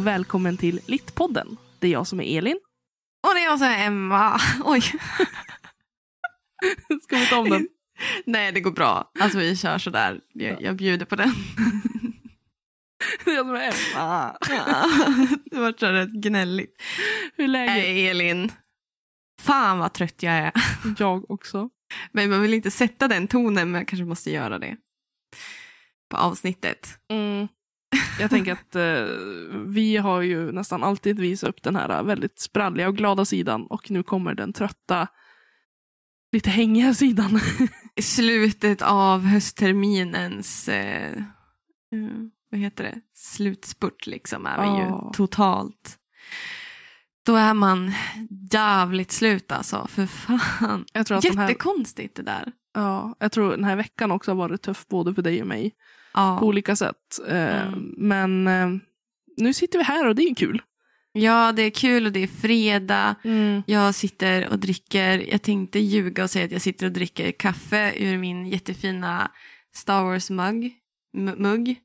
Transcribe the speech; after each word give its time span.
och 0.00 0.06
välkommen 0.06 0.56
till 0.56 0.80
Littpodden. 0.86 1.56
Det 1.78 1.86
är 1.86 1.90
jag 1.90 2.06
som 2.06 2.20
är 2.20 2.38
Elin. 2.38 2.60
Och 3.28 3.34
det 3.34 3.40
är 3.40 3.44
jag 3.44 3.58
som 3.58 3.68
är 3.68 3.86
Emma. 3.86 4.40
Oj. 4.64 4.80
Ska 7.02 7.16
vi 7.16 7.26
ta 7.26 7.38
om 7.38 7.50
den? 7.50 7.68
Nej, 8.24 8.52
det 8.52 8.60
går 8.60 8.70
bra. 8.70 9.10
Alltså 9.20 9.38
vi 9.38 9.56
kör 9.56 9.78
sådär. 9.78 10.20
Jag, 10.32 10.62
jag 10.62 10.76
bjuder 10.76 11.06
på 11.06 11.16
den. 11.16 11.32
Det 13.24 13.30
är 13.30 13.34
jag 13.34 13.46
som 13.46 13.54
är 13.54 13.60
Emma. 13.60 14.36
det 15.50 15.58
var 15.58 15.74
så 15.78 15.86
rätt 15.86 16.12
gnälligt. 16.12 16.82
Hur 17.36 17.44
är 17.44 17.48
läget? 17.48 17.74
Nej, 17.74 18.08
Elin. 18.08 18.52
Fan 19.40 19.78
vad 19.78 19.92
trött 19.92 20.22
jag 20.22 20.34
är. 20.34 20.52
Jag 20.98 21.30
också. 21.30 21.70
Men 22.12 22.30
man 22.30 22.42
vill 22.42 22.54
inte 22.54 22.70
sätta 22.70 23.08
den 23.08 23.28
tonen, 23.28 23.70
men 23.70 23.78
jag 23.78 23.88
kanske 23.88 24.04
måste 24.04 24.30
göra 24.30 24.58
det. 24.58 24.76
På 26.10 26.16
avsnittet. 26.16 26.98
Mm. 27.08 27.48
Jag 28.20 28.30
tänker 28.30 28.52
att 28.52 28.76
eh, 28.76 29.16
vi 29.66 29.96
har 29.96 30.20
ju 30.20 30.52
nästan 30.52 30.82
alltid 30.84 31.20
visat 31.20 31.48
upp 31.50 31.62
den 31.62 31.76
här 31.76 32.02
väldigt 32.02 32.38
spralliga 32.38 32.88
och 32.88 32.96
glada 32.96 33.24
sidan 33.24 33.66
och 33.66 33.90
nu 33.90 34.02
kommer 34.02 34.34
den 34.34 34.52
trötta, 34.52 35.08
lite 36.32 36.50
hängiga 36.50 36.94
sidan. 36.94 37.40
I 37.96 38.02
slutet 38.02 38.82
av 38.82 39.20
höstterminens, 39.26 40.68
eh, 40.68 41.16
eh, 41.92 42.08
vad 42.50 42.60
heter 42.60 42.84
det, 42.84 43.00
slutspurt 43.14 44.06
liksom 44.06 44.46
är 44.46 44.58
vi 44.62 44.66
Ja. 44.66 45.04
ju 45.06 45.16
totalt. 45.16 45.96
Då 47.26 47.36
är 47.36 47.54
man 47.54 47.92
jävligt 48.52 49.12
slut 49.12 49.52
alltså, 49.52 49.86
för 49.90 50.06
fan. 50.06 50.84
Jag 50.92 51.06
tror, 51.06 51.18
att 51.18 51.22
den 51.24 51.38
här, 51.38 51.48
Jättekonstigt 51.48 52.16
det 52.16 52.22
där. 52.22 52.52
ja, 52.74 53.16
jag 53.18 53.32
tror 53.32 53.50
den 53.50 53.64
här 53.64 53.76
veckan 53.76 54.10
också 54.10 54.30
har 54.30 54.36
varit 54.36 54.62
tuff 54.62 54.86
både 54.88 55.14
för 55.14 55.22
dig 55.22 55.40
och 55.40 55.48
mig 55.48 55.72
på 56.14 56.20
Ja. 56.20 56.40
olika 56.40 56.76
sätt. 56.76 57.18
Mm. 57.28 57.94
Men 57.96 58.46
eh, 58.46 58.68
nu 59.36 59.52
sitter 59.52 59.78
vi 59.78 59.84
här 59.84 60.06
och 60.08 60.14
det 60.14 60.22
är 60.22 60.34
kul. 60.34 60.62
ja, 61.12 61.52
det 61.52 61.62
är 61.62 61.70
kul 61.70 62.06
och 62.06 62.12
det 62.12 62.22
är 62.22 62.26
fredag. 62.26 63.14
Jag 63.66 63.94
sitter 63.94 64.48
och 64.48 64.58
dricker, 64.58 65.18
jag 65.30 65.42
tänkte 65.42 65.78
ljuga 65.78 66.22
och 66.22 66.30
säga 66.30 66.44
att 66.44 66.52
jag 66.52 66.62
sitter 66.62 66.86
och 66.86 66.92
dricker 66.92 67.32
kaffe 67.32 67.94
ur 67.96 68.18
min 68.18 68.46
jättefina 68.48 69.30
Star 69.74 70.02
Wars-mugg. 70.04 70.72
Mugg. 71.36 71.76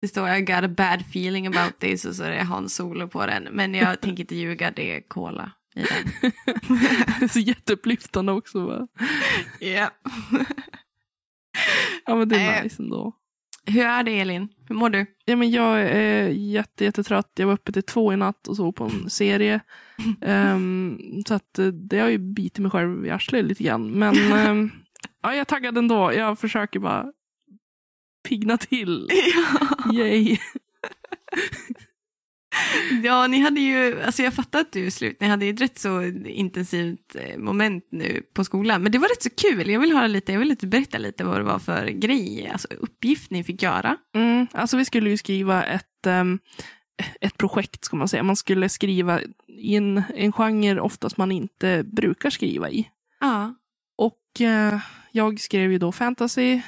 Det 0.00 0.08
står 0.08 0.28
I 0.34 0.40
got 0.40 0.64
a 0.64 0.68
bad 0.68 1.00
feeling 1.00 1.46
about 1.46 1.78
this 1.78 2.04
och 2.04 2.14
så 2.14 2.22
är 2.22 2.30
det 2.30 2.42
Han 2.42 2.68
Solo 2.68 3.08
på 3.08 3.26
den. 3.26 3.42
Men 3.52 3.74
jag 3.74 4.00
tänker 4.00 4.22
inte 4.22 4.36
ljuga, 4.36 4.70
det 4.70 4.96
är 4.96 5.00
cola 5.08 5.52
i 5.74 5.82
den. 5.82 7.28
så 7.28 7.38
jätteupplyftande 7.38 8.32
också. 8.32 8.66
Va? 8.66 8.88
Ja. 9.60 9.90
Ja 12.06 12.14
men 12.16 12.28
det 12.28 12.36
är 12.36 12.62
nice 12.62 12.82
ändå. 12.82 13.12
Hur 13.68 13.84
är 13.84 14.02
det 14.02 14.20
Elin? 14.20 14.48
Hur 14.68 14.74
mår 14.74 14.90
du? 14.90 15.06
Ja, 15.24 15.36
men 15.36 15.50
jag 15.50 15.80
är 15.80 16.28
jätte, 16.28 16.84
jättetrött. 16.84 17.32
Jag 17.34 17.46
var 17.46 17.54
uppe 17.54 17.72
till 17.72 17.82
två 17.82 18.12
i 18.12 18.16
natt 18.16 18.48
och 18.48 18.56
såg 18.56 18.76
på 18.76 18.84
en 18.84 19.10
serie. 19.10 19.60
Ehm, 20.22 20.98
så 21.26 21.34
att 21.34 21.58
eh, 21.58 21.66
det 21.66 21.98
har 21.98 22.08
ju 22.08 22.18
bitit 22.18 22.58
mig 22.58 22.70
själv 22.70 23.06
i 23.06 23.10
arslet 23.10 23.44
lite 23.44 23.64
grann. 23.64 23.90
Men 23.90 24.14
ehm, 24.32 24.70
ja, 25.22 25.30
jag 25.30 25.40
är 25.40 25.44
taggad 25.44 25.78
ändå. 25.78 26.12
Jag 26.12 26.38
försöker 26.38 26.80
bara 26.80 27.06
pigna 28.28 28.58
till. 28.58 29.08
Yay. 29.92 30.38
Ja, 33.04 33.26
ni 33.26 33.38
hade 33.40 33.60
ju, 33.60 34.02
alltså 34.02 34.22
jag 34.22 34.34
fattar 34.34 34.60
att 34.60 34.72
du 34.72 34.86
är 34.86 34.90
slut, 34.90 35.20
ni 35.20 35.26
hade 35.26 35.44
ju 35.46 35.52
ett 35.54 35.60
rätt 35.60 35.78
så 35.78 36.02
intensivt 36.26 37.16
eh, 37.16 37.38
moment 37.38 37.86
nu 37.90 38.22
på 38.34 38.44
skolan, 38.44 38.82
men 38.82 38.92
det 38.92 38.98
var 38.98 39.08
rätt 39.08 39.22
så 39.22 39.30
kul, 39.30 39.70
jag 39.70 39.80
vill 39.80 39.92
höra 39.92 40.06
lite, 40.06 40.32
jag 40.32 40.38
vill 40.38 40.48
lite 40.48 40.66
berätta 40.66 40.98
lite 40.98 41.24
vad 41.24 41.36
det 41.40 41.44
var 41.44 41.58
för 41.58 41.86
grej, 41.86 42.48
alltså 42.52 42.68
uppgift 42.68 43.30
ni 43.30 43.44
fick 43.44 43.62
göra. 43.62 43.96
Mm, 44.14 44.46
alltså 44.52 44.76
vi 44.76 44.84
skulle 44.84 45.10
ju 45.10 45.16
skriva 45.16 45.64
ett, 45.64 46.06
ehm, 46.06 46.38
ett 47.20 47.36
projekt, 47.38 47.84
ska 47.84 47.96
man 47.96 48.08
säga. 48.08 48.22
Man 48.22 48.36
skulle 48.36 48.68
skriva 48.68 49.20
i 49.48 49.74
en, 49.76 50.02
en 50.14 50.32
genre 50.32 50.80
oftast 50.80 51.16
man 51.16 51.32
inte 51.32 51.84
brukar 51.92 52.30
skriva 52.30 52.70
i. 52.70 52.88
Ja. 53.20 53.54
Och 53.96 54.40
eh, 54.40 54.78
jag 55.12 55.40
skrev 55.40 55.72
ju 55.72 55.78
då 55.78 55.92
fantasy 55.92 56.60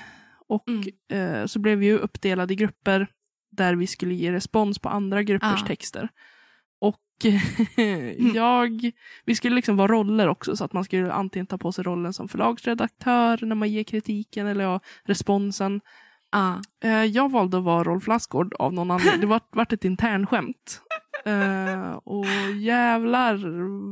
och 0.48 0.64
Mm. 0.68 1.40
eh, 1.40 1.46
så 1.46 1.58
blev 1.58 1.78
vi 1.78 1.86
ju 1.86 1.98
uppdelade 1.98 2.52
i 2.52 2.56
grupper 2.56 3.06
där 3.52 3.74
vi 3.74 3.86
skulle 3.86 4.14
ge 4.14 4.32
respons 4.32 4.78
på 4.78 4.88
andra 4.88 5.22
gruppers 5.22 5.60
Ja. 5.60 5.66
texter. 5.66 6.08
Och 6.80 7.00
jag, 8.34 8.90
vi 9.24 9.34
skulle 9.34 9.54
liksom 9.54 9.76
vara 9.76 9.92
roller 9.92 10.28
också 10.28 10.56
så 10.56 10.64
att 10.64 10.72
man 10.72 10.84
skulle 10.84 11.12
antingen 11.12 11.46
ta 11.46 11.58
på 11.58 11.72
sig 11.72 11.84
rollen 11.84 12.12
som 12.12 12.28
förlagsredaktör 12.28 13.38
när 13.46 13.54
man 13.54 13.70
ger 13.70 13.84
kritiken 13.84 14.46
eller 14.46 14.64
ja, 14.64 14.80
responsen. 15.04 15.80
Eh, 16.84 17.04
jag 17.04 17.30
valde 17.30 17.58
att 17.58 17.64
vara 17.64 17.84
Rolf 17.84 18.06
Lassgård 18.06 18.54
av 18.58 18.72
någon 18.72 18.90
anledning. 18.90 19.20
Det 19.20 19.26
var, 19.26 19.40
vart 19.50 19.72
ett 19.72 19.84
internskämt. 19.84 20.80
Eh, 21.24 21.92
och 21.92 22.26
jävlar 22.56 23.34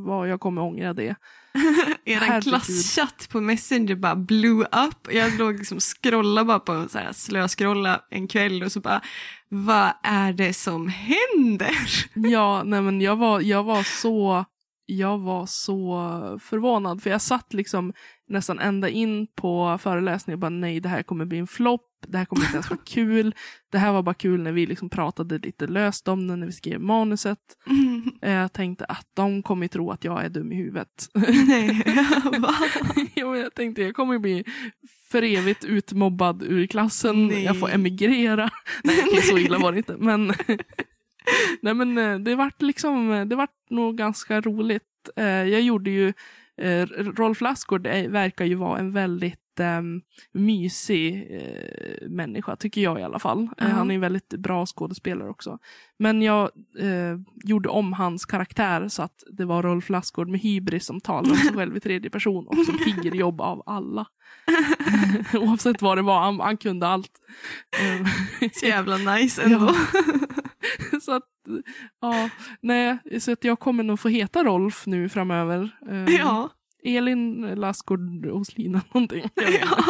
vad 0.06 0.28
jag 0.28 0.40
kommer 0.40 0.62
ångra 0.62 0.92
det. 0.92 1.14
Er 2.04 2.40
klasschatt 2.40 3.28
på 3.30 3.40
Messenger 3.40 3.94
bara 3.94 4.16
blew 4.16 4.60
up. 4.60 5.08
Jag 5.12 5.38
låg 5.38 5.58
liksom 5.58 5.76
och 5.76 5.82
scrollade 5.82 6.44
bara 6.46 6.58
på 6.58 6.88
så 6.88 6.98
här 6.98 7.12
slöskrolla 7.12 8.00
en 8.10 8.28
kväll 8.28 8.62
och 8.62 8.72
så 8.72 8.80
bara, 8.80 9.00
vad 9.48 9.90
är 10.02 10.32
det 10.32 10.52
som 10.52 10.88
händer? 10.88 11.74
Ja, 12.30 12.62
nej 12.64 12.82
men 12.82 13.00
jag 13.00 13.16
var, 13.16 13.40
jag 13.40 13.62
var 13.64 13.82
så 13.82 14.44
jag 14.86 15.18
var 15.18 15.46
så 15.46 16.38
förvånad 16.42 17.02
för 17.02 17.10
jag 17.10 17.22
satt 17.22 17.52
liksom 17.52 17.92
nästan 18.28 18.58
ända 18.58 18.88
in 18.88 19.26
på 19.34 19.78
föreläsningen 19.80 20.34
och 20.36 20.40
bara 20.40 20.48
nej 20.48 20.80
det 20.80 20.88
här 20.88 21.02
kommer 21.02 21.24
bli 21.24 21.38
en 21.38 21.46
flopp, 21.46 21.84
det 22.08 22.18
här 22.18 22.24
kommer 22.24 22.42
inte 22.44 22.54
ens 22.56 22.70
vara 22.70 22.80
kul. 22.86 23.34
Det 23.72 23.78
här 23.78 23.92
var 23.92 24.02
bara 24.02 24.14
kul 24.14 24.42
när 24.42 24.52
vi 24.52 24.66
liksom 24.66 24.90
pratade 24.90 25.38
lite 25.38 25.66
löst 25.66 26.08
om 26.08 26.26
det 26.28 26.36
när 26.36 26.46
vi 26.46 26.52
skrev 26.52 26.80
manuset. 26.80 27.38
Eh, 28.22 28.32
Jag 28.32 28.52
tänkte 28.52 28.84
att 28.84 29.06
de 29.14 29.42
kommer 29.42 29.68
tro 29.68 29.90
att 29.90 30.04
jag 30.04 30.24
är 30.24 30.28
dum 30.28 30.52
i 30.52 30.56
huvudet. 30.56 30.88
Nej, 31.46 31.82
va? 32.38 32.54
ja, 33.14 33.36
jag 33.36 33.54
tänkte 33.54 33.82
jag 33.82 33.94
kommer 33.94 34.18
bli 34.18 34.44
för 35.10 35.22
evigt 35.22 35.64
utmobbad 35.64 36.42
ur 36.42 36.66
klassen. 36.66 37.26
Nej. 37.26 37.44
Jag 37.44 37.60
får 37.60 37.70
emigrera. 37.70 38.50
Nej, 38.84 39.04
okej, 39.06 39.22
så 39.22 39.38
illa 39.38 39.58
var 39.58 39.72
det 39.72 39.78
inte. 39.78 39.96
Men, 39.98 40.32
nej, 41.60 41.74
men 41.74 41.98
eh, 41.98 42.18
det 42.18 42.34
vart 42.34 42.62
liksom, 42.62 43.26
det 43.28 43.36
vart 43.36 43.70
nog 43.70 43.96
ganska 43.96 44.40
roligt. 44.40 44.82
Eh, 45.16 45.24
Jag 45.26 45.60
gjorde 45.60 45.90
ju, 45.90 46.08
eh, 46.08 46.14
Rolf 47.16 47.40
Lassgård 47.40 47.86
är- 47.86 48.08
verkar 48.08 48.44
ju 48.44 48.54
vara 48.54 48.78
en 48.78 48.92
väldigt 48.92 49.40
um, 49.78 50.00
mysig 50.32 51.26
eh, 51.30 52.08
människa, 52.08 52.56
tycker 52.56 52.80
jag 52.80 53.00
i 53.00 53.02
alla 53.02 53.18
fall. 53.18 53.42
Eh, 53.42 53.48
Ja. 53.58 53.66
Han 53.66 53.90
är 53.90 53.94
en 53.94 54.00
väldigt 54.00 54.28
bra 54.28 54.66
skådespelare 54.66 55.28
också. 55.28 55.58
Men 55.98 56.22
jag 56.22 56.50
eh, 56.78 57.16
gjorde 57.44 57.68
om 57.68 57.92
hans 57.92 58.26
karaktär 58.26 58.88
så 58.88 59.02
att 59.02 59.22
det 59.32 59.44
var 59.44 59.62
Rolf 59.62 59.88
Lassgård 59.90 60.28
med 60.28 60.40
hybris 60.40 60.84
som 60.86 61.00
talar 61.00 61.30
om 61.30 61.36
sig 61.36 61.52
själv 61.54 61.76
i 61.76 61.80
tredje 61.80 62.10
person 62.10 62.46
och 62.46 62.56
som 62.56 62.78
tigger 62.78 63.14
jobb 63.14 63.40
av 63.40 63.62
alla. 63.66 64.06
Oavsett 65.34 65.82
vad 65.82 65.98
det 65.98 66.02
var, 66.02 66.20
han, 66.20 66.40
han 66.40 66.56
kunde 66.56 66.86
allt. 66.86 67.10
Eh, 67.80 68.06
Så 68.52 68.66
jävla 68.66 68.96
nice 68.96 69.42
ändå. 69.42 69.74
så 71.02 71.12
att, 71.16 71.22
ja, 72.00 72.30
nej, 72.60 72.98
så 73.20 73.32
att 73.32 73.44
jag 73.44 73.58
kommer 73.60 73.82
nog 73.84 74.00
få 74.00 74.08
heta 74.08 74.44
Rolf 74.44 74.86
nu 74.86 75.08
framöver. 75.08 75.70
Eh, 75.90 76.14
Ja. 76.14 76.50
Elin 76.84 77.40
Lassgård 77.40 78.26
hos 78.26 78.56
Lina 78.58 78.82
någonting. 78.92 79.24
Ja. 79.60 79.84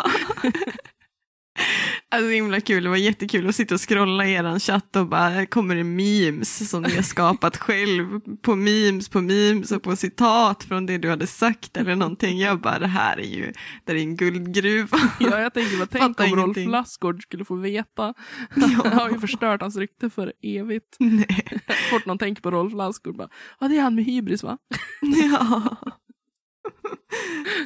Alltså 2.11 2.31
himla 2.31 2.61
kul, 2.61 2.83
det 2.83 2.89
var 2.89 2.97
jättekul 2.97 3.49
att 3.49 3.55
sitta 3.55 3.75
och 3.75 3.89
scrolla 3.89 4.27
i 4.27 4.33
eran 4.33 4.61
chatt 4.61 4.97
och 4.97 5.07
bara 5.07 5.47
kommer 5.47 5.77
det 5.77 5.85
memes 5.85 6.71
som 6.71 6.83
ni 6.83 6.97
har 6.97 7.03
skapat 7.03 7.57
själv 7.57 8.21
på 8.43 8.57
memes 8.57 9.09
på 9.09 9.21
memes 9.21 9.73
och 9.73 9.83
på 9.83 9.97
citat 9.97 10.65
från 10.65 10.87
det 10.87 10.99
du 10.99 11.11
hade 11.11 11.27
sagt 11.27 11.77
eller 11.77 11.97
någonting. 11.97 12.39
Jag 12.39 12.61
bara 12.61 12.79
det 12.79 12.87
här 12.87 13.21
är 13.21 13.37
ju, 13.37 13.53
det 13.85 13.93
är 13.93 13.97
en 13.97 14.17
guldgruva. 14.17 14.99
Ja, 15.21 15.41
jag 15.41 15.55
tänker 15.55 15.79
bara, 15.79 15.87
tänk 15.87 16.21
om 16.21 16.37
Rolf. 16.37 16.57
Lassgård 16.57 17.23
skulle 17.23 17.45
få 17.45 17.55
veta. 17.55 18.15
Ja. 18.55 18.67
Han 18.85 18.93
har 18.93 19.11
ju 19.11 19.21
förstört 19.21 19.61
hans 19.61 19.77
rykte 19.77 20.11
för 20.11 20.33
evigt. 20.43 20.97
Nej. 20.99 21.61
Fort 21.91 22.07
någon 22.07 22.19
tänker 22.19 22.43
på 22.43 22.51
Rolf 22.51 22.73
Lassgård 22.75 23.17
bara, 23.17 23.29
ja 23.61 23.69
det 23.69 23.77
är 23.77 23.83
han 23.83 23.95
med 23.95 24.05
hybris 24.05 24.43
va? 24.43 24.59
Ja. 25.01 25.77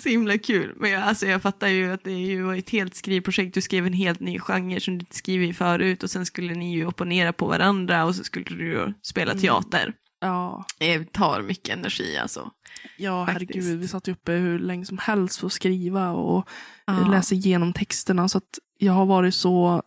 Så 0.03 0.09
himla 0.09 0.39
kul. 0.39 0.75
Men 0.77 0.91
jag, 0.91 1.03
alltså, 1.03 1.27
jag 1.27 1.43
fattar 1.43 1.69
ju 1.69 1.93
att 1.93 2.05
det 2.05 2.13
är 2.13 2.17
ju 2.31 2.59
ett 2.59 2.71
helt 2.71 2.95
skrivprojekt. 2.95 3.55
Du 3.55 3.61
skrev 3.61 3.87
en 3.87 3.93
helt 3.93 4.21
ny 4.21 4.39
genre 4.39 4.81
som 4.81 4.95
du 4.99 5.01
inte 5.01 5.17
skrivit 5.17 5.57
förut 5.57 6.03
och 6.03 6.11
sen 6.11 6.27
skulle 6.27 6.55
ni 6.55 6.75
ju 6.75 6.87
opponera 6.87 7.33
på 7.33 7.47
varandra 7.47 8.05
och 8.05 8.15
så 8.17 8.25
skulle 8.25 8.45
du 8.57 8.95
spela 9.03 9.31
Mm. 9.33 9.43
teater. 9.43 9.95
Ja, 10.21 10.65
Det 10.79 11.13
tar 11.13 11.43
mycket 11.43 11.77
energi 11.79 12.17
alltså. 12.19 12.51
ja 12.99 13.27
Faktiskt. 13.27 13.51
herregud, 13.55 13.81
vi 13.81 13.89
satt 13.89 14.09
ju 14.09 14.13
uppe 14.13 14.33
hur 14.33 14.59
länge 14.59 14.85
som 14.87 14.99
helst 14.99 15.39
för 15.41 15.47
att 15.47 15.53
skriva 15.53 16.11
och 16.11 16.49
Ja. 16.87 17.09
läsa 17.11 17.35
igenom 17.35 17.73
texterna 17.73 18.29
så 18.29 18.39
att 18.39 18.59
jag 18.79 18.93
har 18.93 19.07
varit 19.07 19.35
så 19.35 19.83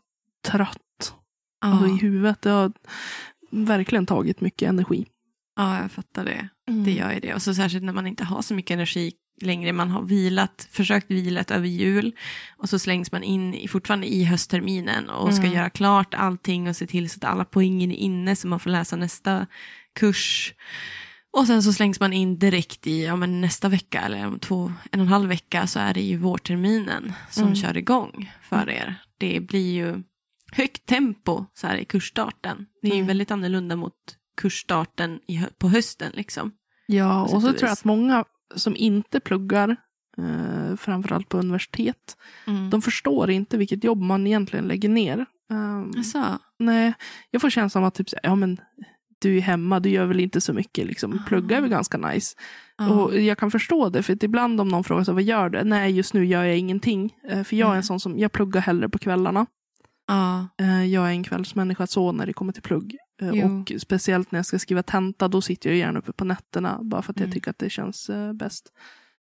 trött 0.47 0.77
Ja. 1.61 1.67
alltså, 1.67 1.87
i 1.87 1.97
huvudet. 1.97 2.41
Det 2.41 2.49
har 2.49 2.71
verkligen 3.51 4.05
tagit 4.05 4.41
mycket 4.41 4.69
energi. 4.69 5.05
Ja, 5.55 5.81
jag 5.81 5.91
fattar 5.91 6.25
det. 6.25 6.49
Det 6.85 6.91
gör 6.91 7.13
ju 7.13 7.19
det. 7.19 7.33
Och 7.33 7.41
så 7.41 7.53
särskilt 7.55 7.83
när 7.83 7.93
man 7.93 8.07
inte 8.07 8.23
har 8.23 8.41
så 8.41 8.53
mycket 8.53 8.71
energi 8.71 9.11
längre. 9.41 9.73
Man 9.73 9.89
har 9.89 10.01
vilat, 10.01 10.67
försökt 10.71 11.11
vilat 11.11 11.51
över 11.51 11.67
jul 11.67 12.15
och 12.57 12.69
så 12.69 12.79
slängs 12.79 13.11
man 13.11 13.23
in 13.23 13.67
fortfarande 13.69 14.07
i 14.07 14.23
höstterminen 14.23 15.09
och 15.09 15.33
ska 15.33 15.43
Mm. 15.45 15.55
göra 15.57 15.69
klart 15.69 16.13
allting 16.13 16.69
och 16.69 16.75
se 16.75 16.87
till 16.87 17.09
så 17.09 17.17
att 17.17 17.23
alla 17.23 17.45
poängen 17.45 17.91
är 17.91 17.95
inne 17.95 18.35
så 18.35 18.47
man 18.47 18.59
får 18.59 18.69
läsa 18.69 18.95
nästa 18.95 19.47
kurs. 19.99 20.53
Och 21.37 21.47
sen 21.47 21.63
så 21.63 21.73
slängs 21.73 21.99
man 21.99 22.13
in 22.13 22.39
direkt 22.39 22.87
i 22.87 23.05
ja, 23.05 23.15
men 23.15 23.41
nästa 23.41 23.69
vecka 23.69 24.01
eller 24.01 24.27
om 24.27 24.39
två, 24.39 24.73
en 24.91 24.99
och 24.99 25.05
en 25.05 25.11
halv 25.11 25.29
vecka 25.29 25.67
så 25.67 25.79
är 25.79 25.93
det 25.93 26.01
ju 26.01 26.17
vårterminen 26.17 27.13
som 27.29 27.43
Mm. 27.43 27.55
kör 27.55 27.77
igång 27.77 28.31
för 28.41 28.69
er. 28.69 28.95
Det 29.17 29.39
blir 29.39 29.73
ju 29.73 30.03
högt 30.51 30.85
tempo 30.85 31.45
så 31.53 31.67
här 31.67 31.77
i 31.77 31.85
kursstarten. 31.85 32.65
Det 32.81 32.87
är 32.87 32.91
ju 32.91 32.97
Mm. 32.97 33.07
väldigt 33.07 33.31
annorlunda 33.31 33.75
mot 33.75 33.93
kursstarten 34.35 35.19
i, 35.27 35.45
på 35.57 35.69
hösten 35.69 36.11
liksom. 36.15 36.51
Ja, 36.87 37.21
och 37.23 37.29
så 37.41 37.47
tror 37.47 37.61
jag 37.63 37.71
att 37.71 37.83
många 37.83 38.25
som 38.55 38.75
inte 38.75 39.19
pluggar, 39.19 39.75
eh, 40.17 40.75
framförallt 40.77 41.29
på 41.29 41.37
universitet, 41.37 42.17
de 42.71 42.81
förstår 42.81 43.29
inte 43.29 43.57
vilket 43.57 43.83
jobb 43.83 44.01
man 44.01 44.27
egentligen 44.27 44.67
lägger 44.67 44.89
ner. 44.89 45.25
Um, 45.49 45.93
Alltså, 45.97 46.39
nej, 46.59 46.93
jag 47.31 47.41
får 47.41 47.49
känslan 47.49 47.83
av 47.83 47.87
att 47.87 47.95
typ, 47.95 48.09
så 48.09 48.17
ja, 48.23 48.35
men, 48.35 48.59
du 49.19 49.37
är 49.37 49.41
hemma, 49.41 49.79
du 49.79 49.89
gör 49.89 50.05
väl 50.05 50.19
inte 50.19 50.41
så 50.41 50.53
mycket. 50.53 50.85
Liksom. 50.87 51.23
Plugga 51.27 51.57
är 51.57 51.61
väl 51.61 51.69
ganska 51.69 51.97
nice. 51.97 52.35
ja. 52.77 52.89
Och 52.89 53.19
jag 53.21 53.37
kan 53.37 53.51
förstå 53.51 53.89
det, 53.89 54.03
för 54.03 54.13
att 54.13 54.23
ibland 54.23 54.61
om 54.61 54.67
någon 54.67 54.83
frågar 54.83 55.03
sig 55.03 55.13
vad 55.13 55.23
gör 55.23 55.49
du? 55.49 55.63
Nej, 55.63 55.91
just 55.91 56.13
nu 56.13 56.25
gör 56.25 56.43
jag 56.43 56.57
ingenting. 56.57 57.13
Eh, 57.29 57.43
För 57.43 57.55
jag 57.55 57.67
är 57.67 57.71
en 57.71 57.77
Nej. 57.77 57.83
sån 57.83 57.99
som, 57.99 58.19
jag 58.19 58.31
pluggar 58.31 58.61
hellre 58.61 58.89
på 58.89 58.97
kvällarna. 58.99 59.45
Eh, 60.59 60.85
Jag 60.85 61.05
är 61.07 61.11
en 61.11 61.23
kvällsmänniska 61.23 61.87
så 61.87 62.11
när 62.11 62.25
det 62.25 62.33
kommer 62.33 62.53
till 62.53 62.61
plugg. 62.63 62.97
Eh, 63.21 63.29
Jo. 63.33 63.61
Och 63.61 63.81
speciellt 63.81 64.31
när 64.31 64.39
jag 64.39 64.45
ska 64.45 64.59
skriva 64.59 64.83
tenta, 64.83 65.27
då 65.27 65.41
sitter 65.41 65.69
jag 65.69 65.77
gärna 65.79 65.99
uppe 65.99 66.11
på 66.13 66.25
nätterna. 66.25 66.79
Bara 66.83 67.01
för 67.01 67.13
att 67.13 67.19
jag 67.19 67.25
Mm. 67.27 67.33
tycker 67.33 67.51
att 67.51 67.59
det 67.59 67.69
känns 67.69 68.09
eh, 68.09 68.33
bäst. 68.33 68.73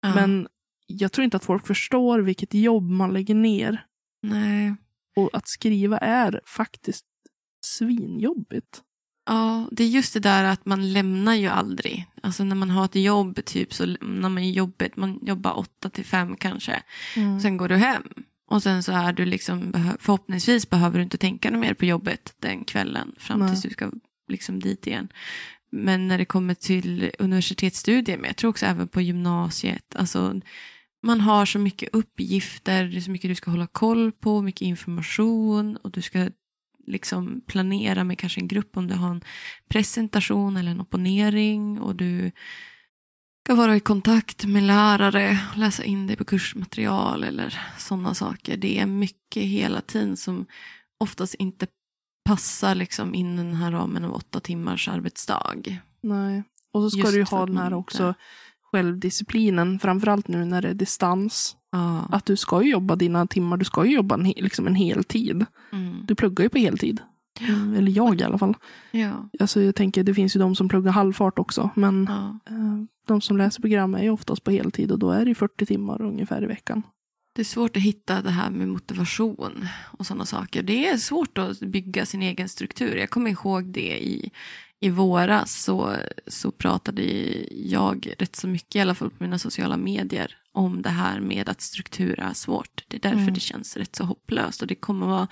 ja. 0.02 0.14
Men 0.14 0.48
jag 0.86 1.12
tror 1.12 1.24
inte 1.24 1.36
att 1.36 1.44
folk 1.44 1.66
förstår 1.66 2.18
vilket 2.18 2.54
jobb 2.54 2.90
man 2.90 3.12
lägger 3.12 3.34
ner. 3.34 3.86
Nej. 4.22 4.74
Och 5.16 5.30
att 5.32 5.48
skriva 5.48 5.98
är 5.98 6.40
faktiskt 6.46 7.06
svinjobbigt. 7.66 8.82
Ja, 9.26 9.68
det 9.72 9.84
är 9.84 9.88
just 9.88 10.14
det 10.14 10.20
där 10.20 10.44
att 10.44 10.66
man 10.66 10.92
lämnar 10.92 11.34
ju 11.34 11.46
aldrig. 11.46 12.06
Alltså 12.22 12.44
när 12.44 12.56
man 12.56 12.70
har 12.70 12.84
ett 12.84 12.94
jobb, 12.94 13.44
typ 13.44 13.74
så 13.74 13.86
lämnar 13.86 14.28
man 14.28 14.50
jobbet. 14.52 14.96
Man 14.96 15.18
jobbar 15.22 15.58
åtta 15.58 15.90
till 15.90 16.04
fem 16.04 16.36
kanske. 16.36 16.82
Sen 17.42 17.56
går 17.56 17.68
du 17.68 17.76
hem. 17.76 18.02
Och 18.50 18.62
sen 18.62 18.82
så 18.82 18.92
är 18.92 19.12
du 19.12 19.24
liksom, 19.24 19.72
förhoppningsvis 20.00 20.70
behöver 20.70 20.98
du 20.98 21.02
inte 21.02 21.18
tänka 21.18 21.50
något 21.50 21.60
mer 21.60 21.74
på 21.74 21.84
jobbet 21.84 22.34
den 22.38 22.64
kvällen. 22.64 23.12
Fram 23.18 23.48
tills 23.48 23.62
du 23.62 23.70
ska 23.70 23.90
liksom 24.28 24.60
dit 24.60 24.86
igen. 24.86 25.08
Men 25.72 26.08
när 26.08 26.18
det 26.18 26.24
kommer 26.24 26.54
till 26.54 27.10
universitetsstudier, 27.18 28.16
men 28.16 28.26
jag 28.26 28.36
tror 28.36 28.50
också 28.50 28.66
även 28.66 28.88
på 28.88 29.00
gymnasiet. 29.00 29.96
Alltså, 29.96 30.40
man 31.02 31.20
har 31.20 31.46
så 31.46 31.58
mycket 31.58 31.88
uppgifter, 31.92 32.84
det 32.84 32.96
är 32.96 33.00
så 33.00 33.10
mycket 33.10 33.30
du 33.30 33.34
ska 33.34 33.50
hålla 33.50 33.66
koll 33.66 34.12
på, 34.12 34.42
mycket 34.42 34.62
information 34.62 35.76
och 35.76 35.90
du 35.90 36.02
ska 36.02 36.30
liksom 36.86 37.40
planera 37.46 38.04
med 38.04 38.18
kanske 38.18 38.40
en 38.40 38.48
grupp 38.48 38.76
om 38.76 38.86
du 38.86 38.94
har 38.94 39.10
en 39.10 39.24
presentation 39.68 40.56
eller 40.56 40.70
en 40.70 40.80
opponering 40.80 41.80
och 41.80 41.96
du 41.96 42.30
ska 43.50 43.54
vara 43.56 43.76
i 43.76 43.80
kontakt 43.80 44.44
med 44.46 44.62
lärare, 44.62 45.38
läsa 45.56 45.84
in 45.84 46.06
dig 46.06 46.16
på 46.16 46.24
kursmaterial 46.24 47.24
eller 47.24 47.58
sådana 47.78 48.14
saker. 48.14 48.56
Det 48.56 48.78
är 48.78 48.86
mycket 48.86 49.42
hela 49.42 49.80
tiden 49.80 50.16
som 50.16 50.46
oftast 51.00 51.34
inte 51.34 51.66
passar 52.24 52.74
liksom 52.74 53.14
in 53.14 53.34
i 53.34 53.36
den 53.36 53.54
här 53.54 53.70
ramen 53.70 54.04
av 54.04 54.14
åtta 54.14 54.40
timmars 54.40 54.88
arbetsdag. 54.88 55.54
Nej. 56.02 56.42
Och 56.72 56.82
så 56.82 56.90
ska 56.90 56.98
Just 57.00 57.12
du 57.12 57.18
ju 57.18 57.24
ha 57.24 57.46
den 57.46 57.56
här 57.56 57.64
inte- 57.66 57.76
också 57.76 58.14
självdisciplinen, 58.72 59.78
framförallt 59.78 60.28
nu 60.28 60.44
när 60.44 60.62
det 60.62 60.68
är 60.68 60.74
distans. 60.74 61.56
Ja. 61.72 62.08
Att 62.10 62.26
du 62.26 62.36
ska 62.36 62.62
ju 62.62 62.70
jobba 62.70 62.96
dina 62.96 63.26
timmar, 63.26 63.56
du 63.56 63.64
ska 63.64 63.84
ju 63.84 63.92
jobba 63.94 64.14
en, 64.14 64.22
liksom 64.36 64.66
en 64.66 64.74
hel 64.74 65.04
tid. 65.04 65.44
Mm. 65.72 66.04
Du 66.06 66.14
pluggar 66.14 66.42
ju 66.44 66.48
på 66.48 66.58
heltid. 66.58 67.00
Mm, 67.40 67.74
Eller 67.74 67.92
jag 67.92 68.20
i 68.20 68.24
alla 68.24 68.38
fall. 68.38 68.54
Ja. 68.90 69.28
Alltså 69.40 69.60
jag 69.62 69.74
tänker, 69.74 70.04
det 70.04 70.14
finns 70.14 70.36
ju 70.36 70.40
de 70.40 70.54
som 70.54 70.68
pluggar 70.68 70.92
halvfart 70.92 71.38
också. 71.38 71.70
Men 71.74 72.06
ja. 72.10 72.52
eh, 72.54 72.84
de 73.10 73.20
som 73.20 73.36
läser 73.36 73.60
program 73.60 73.94
är 73.94 74.02
ju 74.02 74.10
oftast 74.10 74.44
på 74.44 74.50
heltid 74.50 74.92
och 74.92 74.98
då 74.98 75.10
är 75.10 75.24
det 75.24 75.28
ju 75.28 75.34
40 75.34 75.66
timmar 75.66 76.02
ungefär 76.02 76.42
i 76.42 76.46
veckan. 76.46 76.82
Det 77.34 77.42
är 77.42 77.44
svårt 77.44 77.76
att 77.76 77.82
hitta 77.82 78.22
det 78.22 78.30
här 78.30 78.50
med 78.50 78.68
motivation 78.68 79.66
och 79.98 80.06
sådana 80.06 80.24
saker. 80.24 80.62
Det 80.62 80.88
är 80.88 80.96
svårt 80.96 81.38
att 81.38 81.60
bygga 81.60 82.06
sin 82.06 82.22
egen 82.22 82.48
struktur. 82.48 82.96
Jag 82.96 83.10
kommer 83.10 83.30
ihåg 83.30 83.64
det 83.64 84.04
i, 84.04 84.30
i 84.80 84.90
våras 84.90 85.62
så, 85.62 85.96
så 86.26 86.50
pratade 86.50 87.02
jag 87.50 88.14
rätt 88.18 88.36
så 88.36 88.48
mycket, 88.48 88.76
i 88.76 88.80
alla 88.80 88.94
fall 88.94 89.10
på 89.10 89.22
mina 89.24 89.38
sociala 89.38 89.76
medier, 89.76 90.36
om 90.52 90.82
det 90.82 90.90
här 90.90 91.20
med 91.20 91.48
att 91.48 91.60
struktur 91.60 92.20
är 92.20 92.32
svårt. 92.32 92.84
Det 92.88 92.96
är 92.96 93.00
därför 93.00 93.22
Mm. 93.22 93.34
det 93.34 93.40
känns 93.40 93.76
rätt 93.76 93.96
så 93.96 94.04
hopplöst. 94.04 94.62
Och 94.62 94.68
det 94.68 94.74
kommer 94.74 95.06
vara, 95.06 95.28